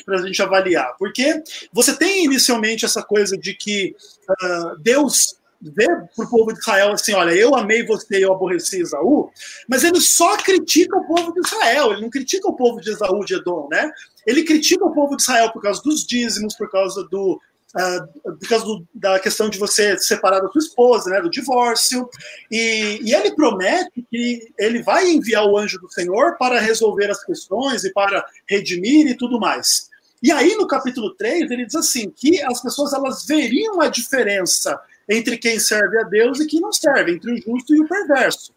para 0.05 0.18
a 0.18 0.26
gente 0.26 0.43
avaliar, 0.43 0.95
porque 0.99 1.43
você 1.72 1.97
tem 1.97 2.26
inicialmente 2.26 2.85
essa 2.85 3.03
coisa 3.03 3.39
de 3.39 3.55
que 3.55 3.97
uh, 4.28 4.76
Deus 4.78 5.39
vê 5.62 5.87
para 5.87 6.26
o 6.26 6.28
povo 6.28 6.53
de 6.53 6.59
Israel 6.59 6.93
assim: 6.93 7.14
olha, 7.14 7.33
eu 7.33 7.55
amei 7.55 7.85
você 7.87 8.18
e 8.18 8.22
eu 8.22 8.33
aborreci 8.33 8.80
Esaú, 8.80 9.30
mas 9.68 9.85
ele 9.85 10.01
só 10.01 10.37
critica 10.37 10.97
o 10.97 11.07
povo 11.07 11.33
de 11.33 11.41
Israel, 11.41 11.93
ele 11.93 12.03
não 12.03 12.11
critica 12.11 12.49
o 12.49 12.57
povo 12.57 12.80
de 12.80 12.91
Esaú, 12.91 13.24
de 13.24 13.35
Edom, 13.35 13.68
né? 13.70 13.91
Ele 14.26 14.45
critica 14.45 14.85
o 14.85 14.93
povo 14.93 15.16
de 15.16 15.22
Israel 15.22 15.51
por 15.53 15.62
causa 15.62 15.83
dos 15.83 16.07
dízimos, 16.07 16.55
por 16.55 16.70
causa 16.70 17.03
do, 17.11 17.41
Uh, 17.75 18.35
por 18.35 18.49
causa 18.49 18.64
do, 18.66 18.87
da 18.95 19.18
questão 19.18 19.49
de 19.49 19.59
você 19.59 19.97
separar 19.99 20.41
da 20.41 20.49
sua 20.49 20.59
esposa, 20.59 21.09
né, 21.09 21.23
do 21.23 21.31
divórcio, 21.31 22.07
e, 22.51 23.01
e, 23.03 23.14
ele 23.14 23.35
promete 23.35 24.05
que 24.11 24.53
ele 24.59 24.83
vai 24.83 25.09
enviar 25.09 25.47
o 25.47 25.57
anjo 25.57 25.79
do 25.79 25.91
Senhor 25.91 26.37
para 26.37 26.61
resolver 26.61 27.11
as 27.11 27.25
questões 27.25 27.83
e 27.85 27.93
para 27.93 28.23
redimir 28.47 29.07
e 29.07 29.16
tudo 29.16 29.41
mais. 29.41 29.89
E 30.23 30.31
aí, 30.31 30.55
no 30.55 30.66
capítulo 30.66 31.14
3, 31.14 31.51
ele 31.51 31.66
diz 31.66 31.75
assim: 31.75 32.11
que 32.11 32.41
as 32.43 32.62
pessoas 32.62 32.93
elas 32.93 33.25
veriam 33.27 33.81
a 33.81 33.89
diferença 33.89 34.79
entre 35.09 35.37
quem 35.37 35.59
serve 35.59 35.99
a 35.99 36.05
Deus 36.05 36.41
e 36.41 36.47
quem 36.47 36.61
não 36.61 36.73
serve, 36.73 37.12
entre 37.12 37.33
o 37.33 37.37
justo 37.37 37.75
e 37.75 37.81
o 37.81 37.89
perverso. 37.89 38.53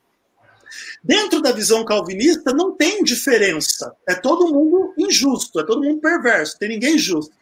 Dentro 1.04 1.42
da 1.42 1.52
visão 1.52 1.86
calvinista, 1.86 2.54
não 2.54 2.72
tem 2.76 3.04
diferença. 3.04 3.96
É 4.08 4.14
todo 4.14 4.52
mundo 4.54 4.94
injusto, 4.98 5.60
é 5.60 5.64
todo 5.64 5.84
mundo 5.84 6.02
perverso, 6.02 6.58
tem 6.58 6.70
ninguém 6.70 6.98
justo. 6.98 7.34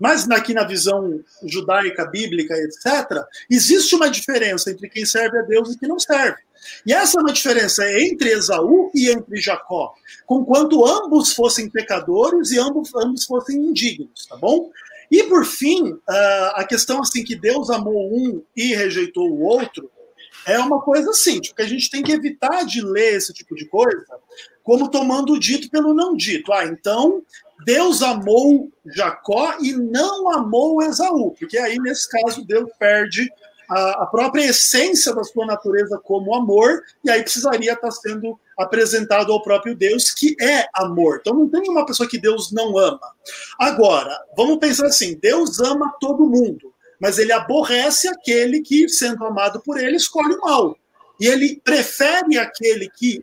Mas 0.00 0.28
aqui 0.30 0.54
na 0.54 0.64
visão 0.64 1.22
judaica, 1.44 2.06
bíblica, 2.06 2.54
etc., 2.54 3.22
existe 3.50 3.94
uma 3.94 4.10
diferença 4.10 4.70
entre 4.70 4.88
quem 4.88 5.04
serve 5.04 5.38
a 5.38 5.42
Deus 5.42 5.72
e 5.72 5.78
quem 5.78 5.88
não 5.88 5.98
serve. 5.98 6.38
E 6.86 6.92
essa 6.92 7.18
é 7.18 7.22
uma 7.22 7.32
diferença 7.32 7.84
entre 8.00 8.30
Esaú 8.30 8.90
e 8.94 9.10
entre 9.10 9.40
Jacó, 9.40 9.94
conquanto 10.26 10.84
ambos 10.84 11.32
fossem 11.32 11.68
pecadores 11.68 12.50
e 12.50 12.58
ambos, 12.58 12.90
ambos 12.94 13.24
fossem 13.24 13.56
indignos, 13.56 14.26
tá 14.26 14.36
bom? 14.36 14.70
E 15.10 15.24
por 15.24 15.44
fim, 15.44 15.98
a 16.54 16.64
questão 16.64 17.00
assim 17.00 17.24
que 17.24 17.34
Deus 17.34 17.68
amou 17.68 18.14
um 18.14 18.42
e 18.56 18.74
rejeitou 18.74 19.28
o 19.28 19.42
outro 19.42 19.90
é 20.46 20.58
uma 20.58 20.80
coisa 20.80 21.10
assim, 21.10 21.40
tipo, 21.40 21.56
que 21.56 21.62
a 21.62 21.68
gente 21.68 21.90
tem 21.90 22.02
que 22.02 22.12
evitar 22.12 22.64
de 22.64 22.80
ler 22.80 23.14
esse 23.14 23.32
tipo 23.32 23.54
de 23.54 23.66
coisa 23.66 24.06
como 24.70 24.88
tomando 24.88 25.32
o 25.32 25.40
dito 25.40 25.68
pelo 25.68 25.92
não 25.92 26.16
dito. 26.16 26.52
Ah, 26.52 26.64
então 26.64 27.24
Deus 27.66 28.02
amou 28.02 28.70
Jacó 28.86 29.56
e 29.60 29.72
não 29.72 30.30
amou 30.30 30.80
Esaú, 30.80 31.32
porque 31.32 31.58
aí 31.58 31.76
nesse 31.80 32.08
caso 32.08 32.46
Deus 32.46 32.70
perde 32.78 33.28
a, 33.68 34.04
a, 34.04 34.06
própria 34.06 34.44
essência 34.44 35.12
da 35.12 35.24
sua 35.24 35.44
natureza 35.44 35.98
como 35.98 36.36
amor, 36.36 36.84
e 37.04 37.10
aí 37.10 37.20
precisaria 37.20 37.72
estar 37.72 37.90
sendo 37.90 38.38
apresentado 38.56 39.32
ao 39.32 39.42
próprio 39.42 39.74
Deus, 39.74 40.12
que 40.12 40.36
é 40.40 40.66
amor. 40.72 41.18
Então 41.20 41.34
não 41.34 41.48
tem 41.48 41.68
uma 41.68 41.84
pessoa 41.84 42.08
que 42.08 42.20
Deus 42.20 42.52
não 42.52 42.78
ama. 42.78 43.00
Agora, 43.58 44.16
vamos 44.36 44.58
pensar 44.58 44.86
assim: 44.86 45.18
Deus 45.20 45.58
ama 45.58 45.92
todo 46.00 46.30
mundo, 46.30 46.72
mas 47.00 47.18
ele 47.18 47.32
aborrece 47.32 48.06
aquele 48.06 48.60
que, 48.60 48.88
sendo 48.88 49.24
amado 49.24 49.60
por 49.62 49.78
ele, 49.78 49.96
escolhe 49.96 50.32
o 50.34 50.40
mal. 50.42 50.76
E 51.20 51.26
ele 51.26 51.60
prefere 51.64 52.38
aquele 52.38 52.88
que, 52.88 53.20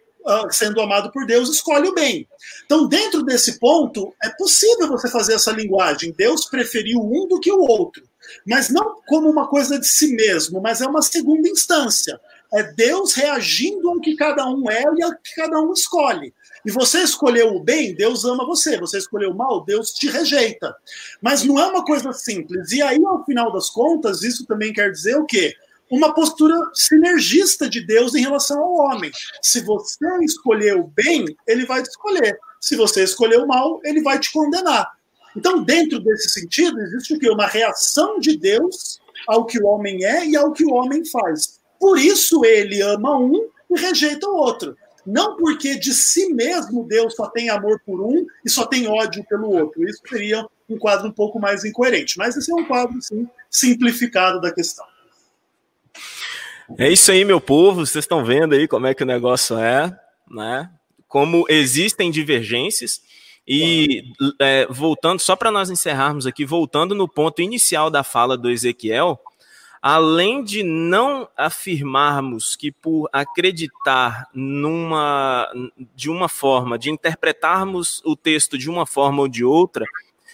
sendo 0.52 0.82
amado 0.82 1.12
por 1.12 1.26
Deus, 1.26 1.50
escolhe 1.50 1.88
o 1.88 1.94
bem. 1.94 2.28
Então, 2.66 2.88
dentro 2.88 3.24
desse 3.24 3.60
ponto, 3.60 4.14
é 4.24 4.30
possível 4.30 4.88
você 4.88 5.10
fazer 5.10 5.34
essa 5.34 5.52
linguagem. 5.52 6.14
Deus 6.18 6.46
preferiu 6.46 7.00
um 7.00 7.28
do 7.28 7.40
que 7.40 7.52
o 7.52 7.62
outro 7.62 8.04
mas 8.46 8.70
não 8.70 9.02
como 9.08 9.30
uma 9.30 9.48
coisa 9.48 9.80
de 9.80 9.88
si 9.88 10.16
mesmo, 10.16 10.62
mas 10.62 10.82
é 10.82 10.88
uma 10.88 11.02
segunda 11.02 11.48
instância. 11.48 12.20
É 12.54 12.64
Deus 12.64 13.14
reagindo 13.14 13.90
ao 13.90 14.00
que 14.00 14.16
cada 14.16 14.48
um 14.48 14.70
é 14.72 14.84
e 14.98 15.04
ao 15.04 15.12
que 15.12 15.36
cada 15.36 15.60
um 15.60 15.74
escolhe. 15.74 16.34
E 16.66 16.72
você 16.72 17.02
escolheu 17.02 17.56
o 17.56 17.64
bem, 17.64 17.94
Deus 17.94 18.24
ama 18.24 18.46
você. 18.46 18.78
Você 18.78 18.98
escolheu 18.98 19.32
o 19.32 19.36
mal, 19.36 19.64
Deus 19.66 19.92
te 19.92 20.10
rejeita. 20.10 20.74
Mas 21.22 21.44
não 21.44 21.60
é 21.60 21.68
uma 21.68 21.84
coisa 21.84 22.12
simples. 22.14 22.72
E 22.72 22.82
aí, 22.82 23.04
ao 23.06 23.24
final 23.26 23.52
das 23.52 23.70
contas, 23.70 24.24
isso 24.24 24.46
também 24.46 24.72
quer 24.72 24.92
dizer 24.92 25.18
o 25.18 25.26
quê? 25.26 25.54
Uma 25.90 26.14
postura 26.14 26.56
sinergista 26.74 27.70
de 27.70 27.86
Deus 27.86 28.14
em 28.14 28.22
relação 28.22 28.60
ao 28.60 28.76
homem. 28.76 29.12
Se 29.42 29.62
você 29.62 30.06
escolher 30.22 30.76
o 30.76 30.88
bem, 30.88 31.26
ele 31.48 31.66
vai 31.66 31.82
te 31.82 31.90
escolher. 31.90 32.38
Se 32.60 32.76
você 32.76 33.04
escolher 33.04 33.38
o 33.38 33.48
mal, 33.48 33.80
ele 33.84 34.02
vai 34.02 34.20
te 34.20 34.32
condenar. 34.32 34.92
Então, 35.36 35.64
dentro 35.64 36.00
desse 36.00 36.30
sentido, 36.30 36.80
existe 36.80 37.14
o 37.14 37.20
quê? 37.20 37.30
Uma 37.30 37.48
reação 37.48 38.20
de 38.20 38.38
Deus 38.38 39.00
ao 39.28 39.46
que 39.46 39.62
o 39.62 39.68
homem 39.68 40.04
é 40.04 40.26
e 40.26 40.36
ao 40.36 40.52
que 40.52 40.66
o 40.66 40.74
homem 40.74 41.06
faz. 41.06 41.60
Por 41.80 42.00
isso 42.00 42.44
ele 42.44 42.82
ama 42.82 43.18
um 43.18 43.48
e 43.70 43.80
rejeita 43.80 44.28
o 44.28 44.36
outro. 44.36 44.76
Não 45.06 45.38
porque 45.38 45.76
de 45.78 45.94
si 45.94 46.34
mesmo 46.34 46.84
Deus 46.84 47.16
só 47.16 47.30
tem 47.30 47.50
amor 47.50 47.80
por 47.86 48.02
um 48.02 48.26
e 48.44 48.50
só 48.50 48.66
tem 48.66 48.88
ódio 48.88 49.24
pelo 49.30 49.50
outro. 49.52 49.88
Isso 49.88 50.02
seria 50.10 50.46
um 50.70 50.78
quadro 50.78 51.08
um 51.08 51.14
pouco 51.14 51.40
mais 51.40 51.64
incoerente. 51.64 52.18
Mas 52.18 52.36
esse 52.36 52.52
é 52.52 52.56
um 52.56 52.66
quadro, 52.66 53.02
sim, 53.02 53.28
simplificado 53.50 54.42
da 54.42 54.52
questão. 54.52 54.86
É 56.78 56.92
isso 56.92 57.12
aí, 57.12 57.24
meu 57.24 57.40
povo. 57.40 57.86
Vocês 57.86 58.04
estão 58.04 58.26
vendo 58.26 58.54
aí 58.54 58.68
como 58.68 58.88
é 58.88 58.94
que 58.94 59.04
o 59.04 59.06
negócio 59.06 59.58
é, 59.58 59.98
né? 60.30 60.70
Como 61.08 61.46
existem 61.48 62.12
divergências. 62.12 63.02
E 63.48 64.12
é, 64.40 64.68
voltando, 64.70 65.20
só 65.20 65.36
para 65.36 65.52
nós 65.52 65.70
encerrarmos 65.70 66.28
aqui, 66.28 66.44
voltando 66.46 66.94
no 66.94 67.08
ponto 67.08 67.42
inicial 67.42 67.90
da 67.90 68.04
fala 68.04 68.38
do 68.38 68.50
Ezequiel, 68.50 69.18
além 69.82 70.44
de 70.44 70.64
não 70.64 71.30
afirmarmos 71.38 72.58
que 72.58 72.74
por 72.74 73.10
acreditar 73.14 74.28
numa 74.34 75.50
de 75.96 76.10
uma 76.10 76.28
forma, 76.28 76.78
de 76.78 76.92
interpretarmos 76.92 78.02
o 78.04 78.18
texto 78.18 78.58
de 78.58 78.70
uma 78.70 78.86
forma 78.86 79.22
ou 79.22 79.28
de 79.30 79.46
outra, 79.46 79.86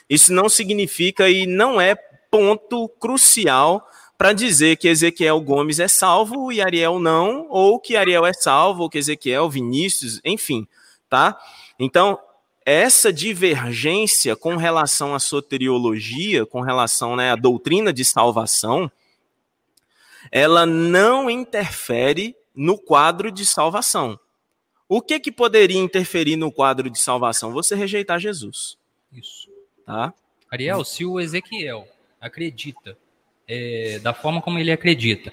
isso 0.10 0.34
não 0.34 0.50
significa 0.50 1.30
e 1.30 1.46
não 1.46 1.80
é 1.80 1.96
ponto 2.32 2.90
crucial 2.90 3.88
para 4.24 4.32
dizer 4.32 4.78
que 4.78 4.88
Ezequiel 4.88 5.42
Gomes 5.42 5.82
é 5.82 5.88
salvo 5.90 6.50
e 6.50 6.62
Ariel 6.62 6.98
não, 6.98 7.46
ou 7.50 7.78
que 7.78 7.98
Ariel 7.98 8.26
é 8.26 8.32
salvo, 8.32 8.84
ou 8.84 8.90
que 8.90 8.98
Ezequiel, 8.98 9.50
Vinícius, 9.50 10.22
enfim, 10.24 10.66
tá? 11.10 11.38
Então, 11.78 12.18
essa 12.66 13.12
divergência 13.12 14.34
com 14.34 14.56
relação 14.56 15.14
à 15.14 15.20
soteriologia, 15.20 16.46
com 16.46 16.62
relação 16.62 17.18
né, 17.18 17.32
à 17.32 17.36
doutrina 17.36 17.92
de 17.92 18.06
salvação, 18.06 18.90
ela 20.32 20.66
não 20.66 21.30
interfere 21.30 22.34
no 22.56 22.78
quadro 22.78 23.30
de 23.30 23.46
salvação. 23.46 24.18
O 24.88 25.02
que, 25.02 25.20
que 25.20 25.34
poderia 25.34 25.82
interferir 25.82 26.38
no 26.38 26.50
quadro 26.50 26.90
de 26.90 26.98
salvação? 26.98 27.52
Você 27.52 27.76
rejeitar 27.76 28.22
Jesus. 28.22 28.78
Isso. 29.12 29.50
Tá? 29.86 30.14
Ariel, 30.50 30.86
se 30.86 31.04
o 31.04 31.20
Ezequiel 31.20 31.86
acredita 32.22 32.98
é, 33.48 34.00
da 34.02 34.14
forma 34.14 34.42
como 34.42 34.60
ele 34.60 34.72
acredita, 34.72 35.32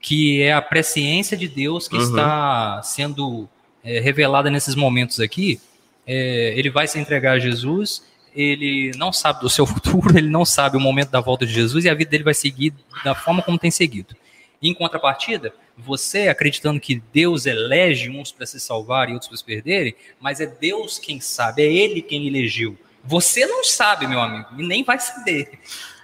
que 0.00 0.42
é 0.42 0.52
a 0.52 0.62
presciência 0.62 1.36
de 1.36 1.48
Deus 1.48 1.88
que 1.88 1.96
uhum. 1.96 2.02
está 2.02 2.82
sendo 2.82 3.48
é, 3.84 4.00
revelada 4.00 4.50
nesses 4.50 4.74
momentos 4.74 5.20
aqui, 5.20 5.60
é, 6.06 6.54
ele 6.56 6.70
vai 6.70 6.86
se 6.86 6.98
entregar 6.98 7.32
a 7.32 7.38
Jesus, 7.38 8.02
ele 8.34 8.92
não 8.96 9.12
sabe 9.12 9.40
do 9.40 9.50
seu 9.50 9.66
futuro, 9.66 10.16
ele 10.16 10.28
não 10.28 10.44
sabe 10.44 10.76
o 10.76 10.80
momento 10.80 11.10
da 11.10 11.20
volta 11.20 11.46
de 11.46 11.52
Jesus 11.52 11.84
e 11.84 11.88
a 11.88 11.94
vida 11.94 12.10
dele 12.10 12.24
vai 12.24 12.34
seguir 12.34 12.72
da 13.04 13.14
forma 13.14 13.42
como 13.42 13.58
tem 13.58 13.70
seguido. 13.70 14.16
Em 14.62 14.74
contrapartida, 14.74 15.54
você 15.76 16.28
acreditando 16.28 16.78
que 16.78 17.02
Deus 17.12 17.46
elege 17.46 18.10
uns 18.10 18.30
para 18.30 18.44
se 18.44 18.60
salvar 18.60 19.08
e 19.08 19.12
outros 19.12 19.28
para 19.28 19.38
se 19.38 19.44
perderem, 19.44 19.94
mas 20.20 20.40
é 20.40 20.46
Deus 20.46 20.98
quem 20.98 21.18
sabe, 21.18 21.62
é 21.62 21.72
Ele 21.72 22.02
quem 22.02 22.26
elegeu. 22.26 22.76
Você 23.02 23.46
não 23.46 23.64
sabe, 23.64 24.06
meu 24.06 24.20
amigo, 24.20 24.48
e 24.58 24.66
nem 24.66 24.84
vai 24.84 24.98
saber. 24.98 25.58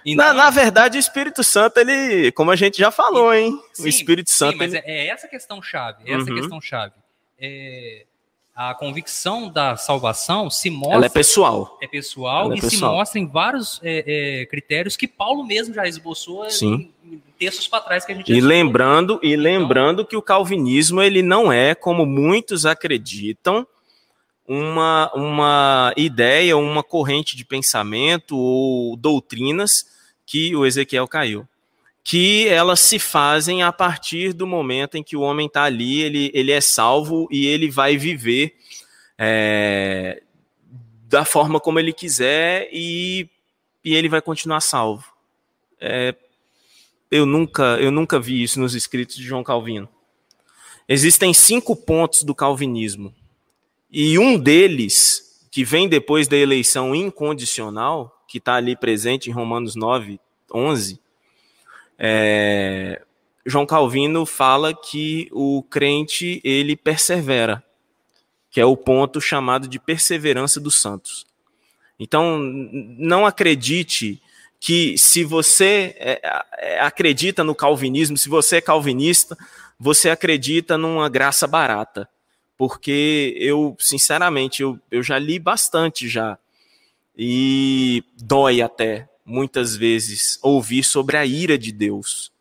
Então, 0.07 0.25
na, 0.25 0.33
na, 0.33 0.49
verdade, 0.49 0.97
o 0.97 0.99
Espírito 0.99 1.43
Santo, 1.43 1.79
ele, 1.79 2.31
como 2.31 2.49
a 2.49 2.55
gente 2.55 2.77
já 2.77 2.89
falou, 2.89 3.33
hein? 3.33 3.59
Sim, 3.73 3.83
o 3.83 3.87
Espírito 3.89 4.31
Santo. 4.31 4.53
Sim, 4.53 4.57
mas 4.57 4.73
ele... 4.73 4.83
é, 4.85 5.05
é 5.05 5.07
essa 5.09 5.27
questão 5.27 5.61
chave. 5.61 6.09
É 6.09 6.13
essa 6.13 6.29
uhum. 6.29 6.37
questão 6.37 6.61
chave. 6.61 6.93
É, 7.37 8.05
a 8.55 8.73
convicção 8.73 9.49
da 9.49 9.75
salvação 9.75 10.49
se 10.49 10.69
mostra. 10.69 10.95
Ela 10.95 11.05
é 11.07 11.09
pessoal. 11.09 11.77
É 11.81 11.87
pessoal 11.87 12.53
é 12.53 12.55
e 12.57 12.61
pessoal. 12.61 12.91
se 12.91 12.97
mostra 12.97 13.19
em 13.19 13.27
vários 13.27 13.81
é, 13.83 14.47
critérios 14.49 14.95
que 14.95 15.09
Paulo 15.09 15.45
mesmo 15.45 15.73
já 15.73 15.85
esboçou 15.85 16.49
Sim. 16.49 16.89
em, 17.05 17.21
textos 17.37 17.67
para 17.67 17.81
trás 17.81 18.05
que 18.05 18.13
a 18.13 18.15
gente. 18.15 18.31
E 18.31 18.39
lembrando 18.39 19.19
e 19.21 19.33
então, 19.33 19.43
lembrando 19.43 20.05
que 20.05 20.15
o 20.15 20.21
calvinismo 20.21 21.01
ele 21.01 21.21
não 21.21 21.51
é 21.51 21.75
como 21.75 22.05
muitos 22.05 22.65
acreditam 22.65 23.67
uma 24.47 25.11
uma 25.13 25.93
ideia, 25.97 26.57
uma 26.57 26.81
corrente 26.81 27.35
de 27.35 27.43
pensamento 27.43 28.35
ou 28.35 28.95
doutrinas 28.95 29.96
que 30.27 30.55
o 30.55 30.63
Ezequiel 30.63 31.07
caiu 31.07 31.47
que 32.07 32.47
elas 32.47 32.79
se 32.79 32.99
fazem 32.99 33.63
a 33.63 33.73
partir 33.73 34.31
do 34.31 34.47
momento 34.47 34.95
em 34.95 35.03
que 35.03 35.17
o 35.17 35.19
homem 35.19 35.47
está 35.47 35.63
ali, 35.63 35.99
ele, 35.99 36.31
ele 36.33 36.53
é 36.53 36.61
salvo 36.61 37.27
e 37.29 37.45
ele 37.45 37.69
vai 37.69 37.97
viver 37.97 38.55
é, 39.17 40.23
da 41.09 41.25
forma 41.25 41.59
como 41.59 41.81
ele 41.81 41.91
quiser 41.91 42.69
e, 42.71 43.27
e 43.83 43.93
ele 43.93 44.07
vai 44.07 44.21
continuar 44.21 44.61
salvo. 44.61 45.03
É, 45.81 46.15
eu 47.11 47.25
nunca 47.25 47.77
eu 47.81 47.91
nunca 47.91 48.17
vi 48.21 48.41
isso 48.41 48.57
nos 48.57 48.73
escritos 48.73 49.17
de 49.17 49.23
João 49.23 49.43
Calvino. 49.43 49.89
Existem 50.87 51.33
cinco 51.33 51.75
pontos 51.75 52.23
do 52.23 52.33
calvinismo 52.33 53.13
e 53.91 54.17
um 54.17 54.39
deles 54.39 55.45
que 55.51 55.65
vem 55.65 55.89
depois 55.89 56.25
da 56.25 56.37
eleição 56.37 56.95
incondicional, 56.95 58.16
que 58.27 58.37
está 58.37 58.55
ali 58.55 58.75
presente 58.75 59.29
em 59.29 59.33
Romanos 59.33 59.75
9, 59.75 60.19
11, 60.53 60.99
é, 61.97 63.01
João 63.45 63.65
Calvino 63.65 64.25
fala 64.25 64.73
que 64.73 65.29
o 65.31 65.63
crente 65.63 66.41
ele 66.43 66.75
persevera, 66.75 67.63
que 68.51 68.59
é 68.59 68.65
o 68.65 68.75
ponto 68.75 69.21
chamado 69.21 69.67
de 69.67 69.79
perseverança 69.79 70.59
dos 70.59 70.79
santos. 70.79 71.25
Então, 71.99 72.37
não 72.97 73.25
acredite 73.25 74.21
que 74.59 74.97
se 74.97 75.23
você 75.23 75.95
é, 75.97 76.19
é, 76.57 76.79
acredita 76.79 77.43
no 77.43 77.55
calvinismo, 77.55 78.17
se 78.17 78.29
você 78.29 78.57
é 78.57 78.61
calvinista, 78.61 79.37
você 79.79 80.09
acredita 80.09 80.77
numa 80.77 81.09
graça 81.09 81.47
barata. 81.47 82.09
Porque 82.57 83.35
eu, 83.37 83.75
sinceramente, 83.79 84.63
eu, 84.63 84.79
eu 84.89 85.03
já 85.03 85.19
li 85.19 85.37
bastante 85.37 86.09
já 86.09 86.37
E 87.17 88.03
dói 88.21 88.61
até, 88.61 89.09
muitas 89.25 89.75
vezes, 89.75 90.37
ouvir 90.43 90.83
sobre 90.83 91.17
a 91.17 91.25
ira 91.25 91.57
de 91.57 91.71
Deus. 91.71 92.31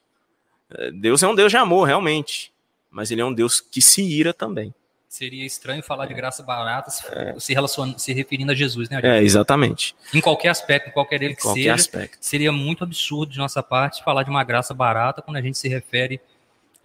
É, 0.70 0.90
Deus 0.90 1.22
é 1.22 1.28
um 1.28 1.34
Deus 1.34 1.50
de 1.50 1.56
amor, 1.56 1.86
realmente, 1.86 2.52
mas 2.90 3.10
ele 3.10 3.20
é 3.20 3.24
um 3.24 3.32
Deus 3.32 3.60
que 3.60 3.80
se 3.80 4.02
ira 4.02 4.34
também. 4.34 4.74
Seria 5.08 5.46
estranho 5.46 5.82
falar 5.82 6.04
de 6.04 6.12
graça 6.12 6.42
barata 6.42 6.90
é. 7.10 7.34
se, 7.38 7.54
relaciona, 7.54 7.96
se 7.96 8.12
referindo 8.12 8.52
a 8.52 8.54
Jesus, 8.54 8.90
né? 8.90 9.00
É, 9.02 9.22
exatamente. 9.22 9.96
Em 10.12 10.20
qualquer 10.20 10.50
aspecto, 10.50 10.90
em 10.90 10.92
qualquer 10.92 11.22
ele 11.22 11.34
que 11.34 11.40
qualquer 11.40 11.60
seja, 11.60 11.74
aspecto. 11.74 12.18
seria 12.20 12.52
muito 12.52 12.84
absurdo 12.84 13.32
de 13.32 13.38
nossa 13.38 13.62
parte 13.62 14.04
falar 14.04 14.24
de 14.24 14.30
uma 14.30 14.44
graça 14.44 14.74
barata 14.74 15.22
quando 15.22 15.38
a 15.38 15.40
gente 15.40 15.56
se 15.56 15.68
refere 15.68 16.16
a 16.16 16.35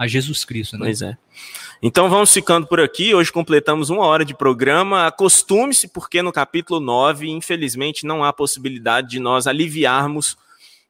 Jesus 0.08 0.45
Cristo, 0.45 0.78
né? 0.78 0.86
Pois 0.86 1.02
é. 1.02 1.18
Então 1.82 2.10
vamos 2.10 2.32
ficando 2.32 2.68
por 2.68 2.80
aqui. 2.80 3.16
Hoje 3.16 3.32
completamos 3.32 3.89
uma 3.89 4.06
hora 4.06 4.24
de 4.24 4.36
programa. 4.36 5.08
Acostume-se, 5.08 5.88
porque 5.88 6.22
no 6.22 6.32
capítulo 6.32 6.80
9, 6.80 7.30
infelizmente, 7.30 8.06
não 8.06 8.24
há 8.24 8.32
possibilidade 8.32 9.10
de 9.10 9.20
nós 9.20 9.47
aliviarmos 9.47 10.38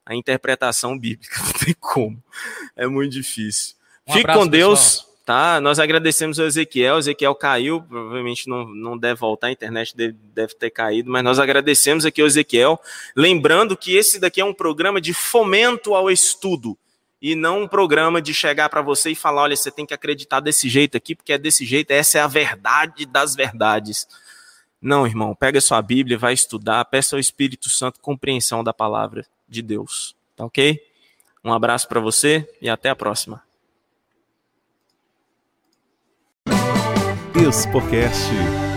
a 0.06 0.16
interpretação 0.16 0.98
bíblica. 0.98 1.40
Não 1.46 1.54
tem 1.54 1.76
como. 1.80 2.22
É 2.76 2.88
muito 2.88 3.14
difícil. 3.14 3.76
Um 4.08 4.14
Fique 4.14 4.26
abraço, 4.26 4.40
com 4.40 4.48
Deus. 4.48 4.80
Pessoal. 4.80 5.12
Tá, 5.24 5.62
nós 5.62 5.80
agradecemos 5.80 6.40
ao 6.40 6.48
Ezequiel. 6.48 6.96
O 6.96 7.00
Ezequiel 7.00 7.36
caiu, 7.36 7.82
provavelmente 7.84 8.50
não, 8.50 8.68
não 8.68 8.98
deve 8.98 9.20
voltar, 9.20 9.48
a 9.48 9.52
internet 9.52 9.96
deve, 9.96 10.18
deve 10.34 10.56
ter 10.56 10.72
caído, 10.72 11.12
mas 11.12 11.24
nós 11.24 11.38
agradecemos 11.38 12.06
aqui 12.06 12.22
ao 12.22 12.28
Ezequiel. 12.28 12.82
Lembrando 13.16 13.78
que 13.78 13.96
esse 13.96 14.20
daqui 14.20 14.42
é 14.42 14.46
um 14.46 14.54
programa 14.54 15.00
de 15.00 15.14
fomento 15.14 15.94
ao 15.94 16.10
estudo 16.10 16.76
e 17.22 17.36
não 17.36 17.64
um 17.64 17.68
programa 17.68 18.22
de 18.22 18.34
chegar 18.34 18.68
para 18.70 18.82
você 18.82 19.12
e 19.12 19.16
falar: 19.16 19.44
olha, 19.44 19.56
você 19.56 19.70
tem 19.70 19.86
que 19.86 19.94
acreditar 19.94 20.40
desse 20.40 20.68
jeito 20.68 20.98
aqui, 20.98 21.16
porque 21.16 21.34
é 21.34 21.38
desse 21.38 21.66
jeito, 21.66 21.92
essa 21.92 22.18
é 22.18 22.22
a 22.22 22.28
verdade 22.28 23.06
das 23.06 23.36
verdades. 23.36 24.08
Não, 24.82 25.06
irmão, 25.06 25.36
pega 25.36 25.62
sua 25.62 25.80
Bíblia, 25.82 26.18
vai 26.18 26.34
estudar, 26.34 26.84
peça 26.86 27.16
ao 27.16 27.20
Espírito 27.20 27.70
Santo 27.70 28.00
compreensão 28.00 28.64
da 28.64 28.74
palavra 28.74 29.26
de 29.48 29.62
Deus. 29.62 30.16
Tá 30.36 30.44
ok? 30.44 30.82
Um 31.44 31.54
abraço 31.54 31.88
para 31.88 32.00
você 32.00 32.50
e 32.60 32.68
até 32.70 32.90
a 32.90 32.96
próxima. 32.96 33.44
Expocast 37.36 38.71